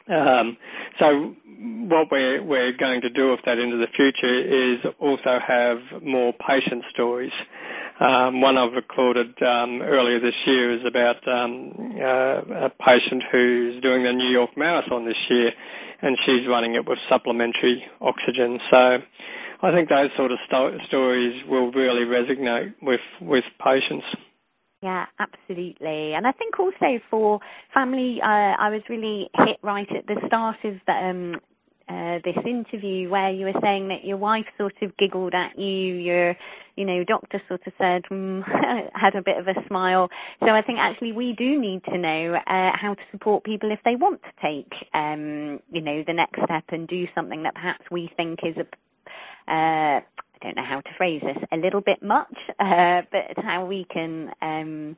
Um, 0.08 0.56
so 0.98 1.36
what 1.46 2.10
we're, 2.10 2.42
we're 2.42 2.72
going 2.72 3.02
to 3.02 3.10
do 3.10 3.30
with 3.30 3.42
that 3.42 3.58
into 3.58 3.76
the 3.76 3.86
future 3.86 4.26
is 4.26 4.84
also 4.98 5.38
have 5.38 6.02
more 6.02 6.32
patient 6.32 6.84
stories. 6.90 7.32
Um, 8.00 8.40
one 8.40 8.56
I've 8.56 8.72
recorded 8.72 9.40
um, 9.42 9.82
earlier 9.82 10.18
this 10.18 10.46
year 10.46 10.70
is 10.70 10.84
about 10.84 11.28
um, 11.28 11.94
uh, 12.00 12.42
a 12.50 12.70
patient 12.70 13.22
who's 13.24 13.80
doing 13.80 14.02
the 14.02 14.12
New 14.12 14.28
York 14.28 14.56
Marathon 14.56 15.04
this 15.04 15.30
year, 15.30 15.52
and 16.02 16.18
she's 16.18 16.46
running 16.46 16.74
it 16.74 16.86
with 16.86 16.98
supplementary 17.08 17.86
oxygen. 18.00 18.58
So 18.70 19.02
I 19.62 19.70
think 19.70 19.90
those 19.90 20.12
sort 20.14 20.32
of 20.32 20.40
sto- 20.40 20.78
stories 20.78 21.44
will 21.44 21.70
really 21.70 22.06
resonate 22.06 22.74
with, 22.80 23.02
with 23.20 23.44
patients. 23.62 24.06
Yeah, 24.82 25.06
absolutely. 25.18 26.14
And 26.14 26.26
I 26.26 26.32
think 26.32 26.58
also 26.58 27.00
for 27.10 27.40
family, 27.72 28.22
uh, 28.22 28.56
I 28.58 28.70
was 28.70 28.88
really 28.88 29.28
hit 29.34 29.58
right 29.62 29.90
at 29.92 30.06
the 30.06 30.24
start 30.26 30.64
of 30.64 30.80
the, 30.86 31.04
um, 31.06 31.40
uh, 31.86 32.20
this 32.24 32.38
interview 32.46 33.10
where 33.10 33.30
you 33.30 33.44
were 33.44 33.60
saying 33.60 33.88
that 33.88 34.04
your 34.06 34.16
wife 34.16 34.50
sort 34.56 34.80
of 34.80 34.96
giggled 34.96 35.34
at 35.34 35.58
you, 35.58 35.94
your, 35.94 36.36
you 36.76 36.86
know, 36.86 37.04
doctor 37.04 37.42
sort 37.46 37.66
of 37.66 37.74
said, 37.78 38.04
mm, 38.04 38.42
had 38.94 39.16
a 39.16 39.22
bit 39.22 39.36
of 39.36 39.48
a 39.48 39.66
smile. 39.66 40.10
So 40.42 40.48
I 40.54 40.62
think 40.62 40.78
actually 40.78 41.12
we 41.12 41.34
do 41.34 41.58
need 41.58 41.84
to 41.84 41.98
know 41.98 42.34
uh, 42.46 42.74
how 42.74 42.94
to 42.94 43.02
support 43.10 43.44
people 43.44 43.72
if 43.72 43.82
they 43.82 43.96
want 43.96 44.22
to 44.22 44.32
take, 44.40 44.88
um, 44.94 45.60
you 45.70 45.82
know, 45.82 46.02
the 46.04 46.14
next 46.14 46.42
step 46.42 46.64
and 46.70 46.88
do 46.88 47.06
something 47.14 47.42
that 47.42 47.54
perhaps 47.54 47.90
we 47.90 48.06
think 48.06 48.44
is 48.44 48.56
a 48.56 48.66
uh, 49.46 50.00
I 50.40 50.46
don't 50.46 50.56
know 50.56 50.62
how 50.62 50.80
to 50.80 50.94
phrase 50.94 51.20
this, 51.20 51.38
a 51.52 51.58
little 51.58 51.80
bit 51.80 52.02
much, 52.02 52.36
uh, 52.58 53.02
but 53.10 53.38
how 53.38 53.66
we 53.66 53.84
can, 53.84 54.32
um, 54.40 54.96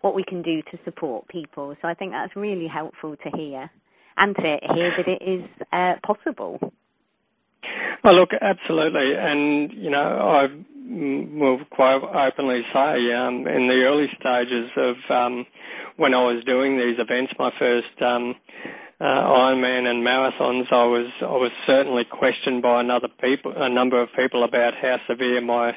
what 0.00 0.14
we 0.14 0.22
can 0.22 0.42
do 0.42 0.62
to 0.62 0.78
support 0.84 1.28
people. 1.28 1.76
So 1.82 1.88
I 1.88 1.94
think 1.94 2.12
that's 2.12 2.36
really 2.36 2.68
helpful 2.68 3.16
to 3.16 3.30
hear 3.30 3.70
and 4.16 4.36
to 4.36 4.42
hear 4.42 4.90
that 4.90 5.08
it 5.08 5.22
is 5.22 5.44
uh, 5.72 5.96
possible. 6.02 6.72
Well, 8.04 8.14
look, 8.14 8.34
absolutely. 8.34 9.16
And, 9.16 9.72
you 9.72 9.90
know, 9.90 10.00
I 10.00 10.50
will 10.86 11.64
quite 11.64 12.02
openly 12.02 12.64
say 12.72 13.12
um, 13.14 13.48
in 13.48 13.66
the 13.66 13.84
early 13.86 14.08
stages 14.08 14.70
of 14.76 14.96
um, 15.10 15.46
when 15.96 16.14
I 16.14 16.22
was 16.22 16.44
doing 16.44 16.76
these 16.76 16.98
events, 16.98 17.34
my 17.38 17.50
first 17.50 18.00
um, 18.02 18.36
uh, 19.04 19.50
Ironman 19.50 19.86
and 19.86 20.02
marathons, 20.02 20.72
I 20.72 20.86
was 20.86 21.12
I 21.20 21.36
was 21.36 21.52
certainly 21.66 22.06
questioned 22.06 22.62
by 22.62 22.80
another 22.80 23.08
people, 23.08 23.52
a 23.52 23.68
number 23.68 24.00
of 24.00 24.10
people 24.14 24.44
about 24.44 24.74
how 24.74 24.98
severe 25.06 25.42
my 25.42 25.76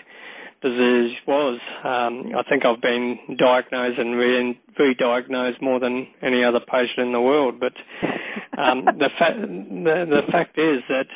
disease 0.62 1.20
was. 1.26 1.60
Um, 1.84 2.34
I 2.34 2.44
think 2.44 2.64
I've 2.64 2.80
been 2.80 3.36
diagnosed 3.36 4.00
and 4.00 4.16
re- 4.16 4.58
re-diagnosed 4.80 5.62
more 5.62 5.78
than 5.78 6.08
any 6.22 6.46
other 6.46 6.62
patient 6.62 7.08
in 7.08 7.12
the 7.12 7.22
world. 7.22 7.60
But 7.60 7.76
um, 8.58 8.86
the, 8.98 9.10
fa- 9.10 9.36
the 9.38 10.06
the 10.10 10.24
fact 10.32 10.58
is 10.58 10.84
that 10.88 11.10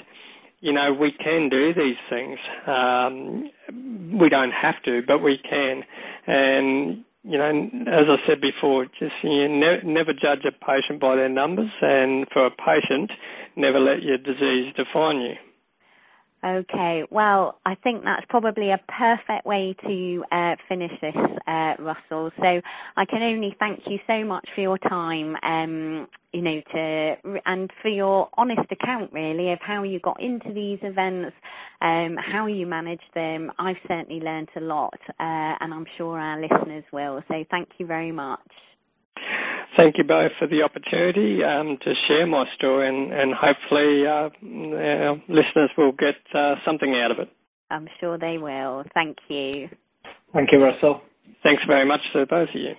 you 0.59 0.73
know, 0.73 0.93
we 0.93 1.11
can 1.11 1.47
do 1.47 1.73
these 1.73 1.97
things. 2.09 2.39
Um, 2.67 3.49
we 4.11 4.27
don't 4.27 4.51
have 4.51 4.81
to, 4.83 5.01
but 5.01 5.21
we 5.21 5.37
can. 5.37 5.85
And, 6.27 7.05
you 7.23 7.37
know, 7.37 7.69
as 7.87 8.09
I 8.09 8.17
said 8.25 8.41
before, 8.41 8.85
just 8.85 9.23
you 9.23 9.47
know, 9.47 9.77
ne- 9.77 9.83
never 9.83 10.13
judge 10.13 10.45
a 10.45 10.51
patient 10.51 10.99
by 10.99 11.15
their 11.15 11.29
numbers, 11.29 11.71
and 11.81 12.27
for 12.29 12.45
a 12.45 12.51
patient, 12.51 13.11
never 13.55 13.79
let 13.79 14.03
your 14.03 14.17
disease 14.17 14.73
define 14.73 15.21
you. 15.21 15.37
Okay, 16.43 17.05
well, 17.11 17.59
I 17.67 17.75
think 17.75 18.03
that's 18.03 18.25
probably 18.25 18.71
a 18.71 18.79
perfect 18.87 19.45
way 19.45 19.73
to 19.73 20.25
uh, 20.31 20.55
finish 20.67 20.99
this, 20.99 21.15
uh, 21.45 21.75
Russell. 21.77 22.31
So 22.41 22.61
I 22.97 23.05
can 23.05 23.21
only 23.21 23.51
thank 23.59 23.87
you 23.87 23.99
so 24.07 24.25
much 24.25 24.49
for 24.49 24.61
your 24.61 24.79
time, 24.79 25.37
um, 25.43 26.07
you 26.33 26.41
know, 26.41 26.61
to 26.61 27.41
and 27.45 27.71
for 27.83 27.89
your 27.89 28.29
honest 28.39 28.71
account, 28.71 29.13
really, 29.13 29.51
of 29.51 29.59
how 29.61 29.83
you 29.83 29.99
got 29.99 30.19
into 30.19 30.51
these 30.51 30.79
events, 30.81 31.35
um, 31.79 32.17
how 32.17 32.47
you 32.47 32.65
manage 32.65 33.03
them. 33.13 33.51
I've 33.59 33.79
certainly 33.87 34.19
learned 34.19 34.49
a 34.55 34.61
lot, 34.61 34.99
uh, 35.19 35.57
and 35.61 35.71
I'm 35.71 35.85
sure 35.85 36.17
our 36.17 36.41
listeners 36.41 36.85
will. 36.91 37.23
So 37.29 37.45
thank 37.51 37.69
you 37.77 37.85
very 37.85 38.11
much. 38.11 38.39
Thank 39.75 39.97
you 39.97 40.03
both 40.03 40.33
for 40.33 40.47
the 40.47 40.63
opportunity 40.63 41.43
um, 41.45 41.77
to 41.77 41.95
share 41.95 42.27
my 42.27 42.45
story 42.47 42.87
and, 42.89 43.13
and 43.13 43.33
hopefully 43.33 44.05
uh, 44.05 44.29
our 44.43 45.21
listeners 45.29 45.71
will 45.77 45.93
get 45.93 46.17
uh, 46.33 46.57
something 46.65 46.93
out 46.95 47.11
of 47.11 47.19
it. 47.19 47.29
I'm 47.69 47.87
sure 47.99 48.17
they 48.17 48.37
will. 48.37 48.85
Thank 48.93 49.19
you. 49.29 49.69
Thank 50.33 50.51
you, 50.51 50.61
Russell. 50.61 51.01
Thanks 51.41 51.63
very 51.65 51.85
much 51.85 52.11
to 52.11 52.25
both 52.25 52.49
of 52.49 52.55
you. 52.55 52.75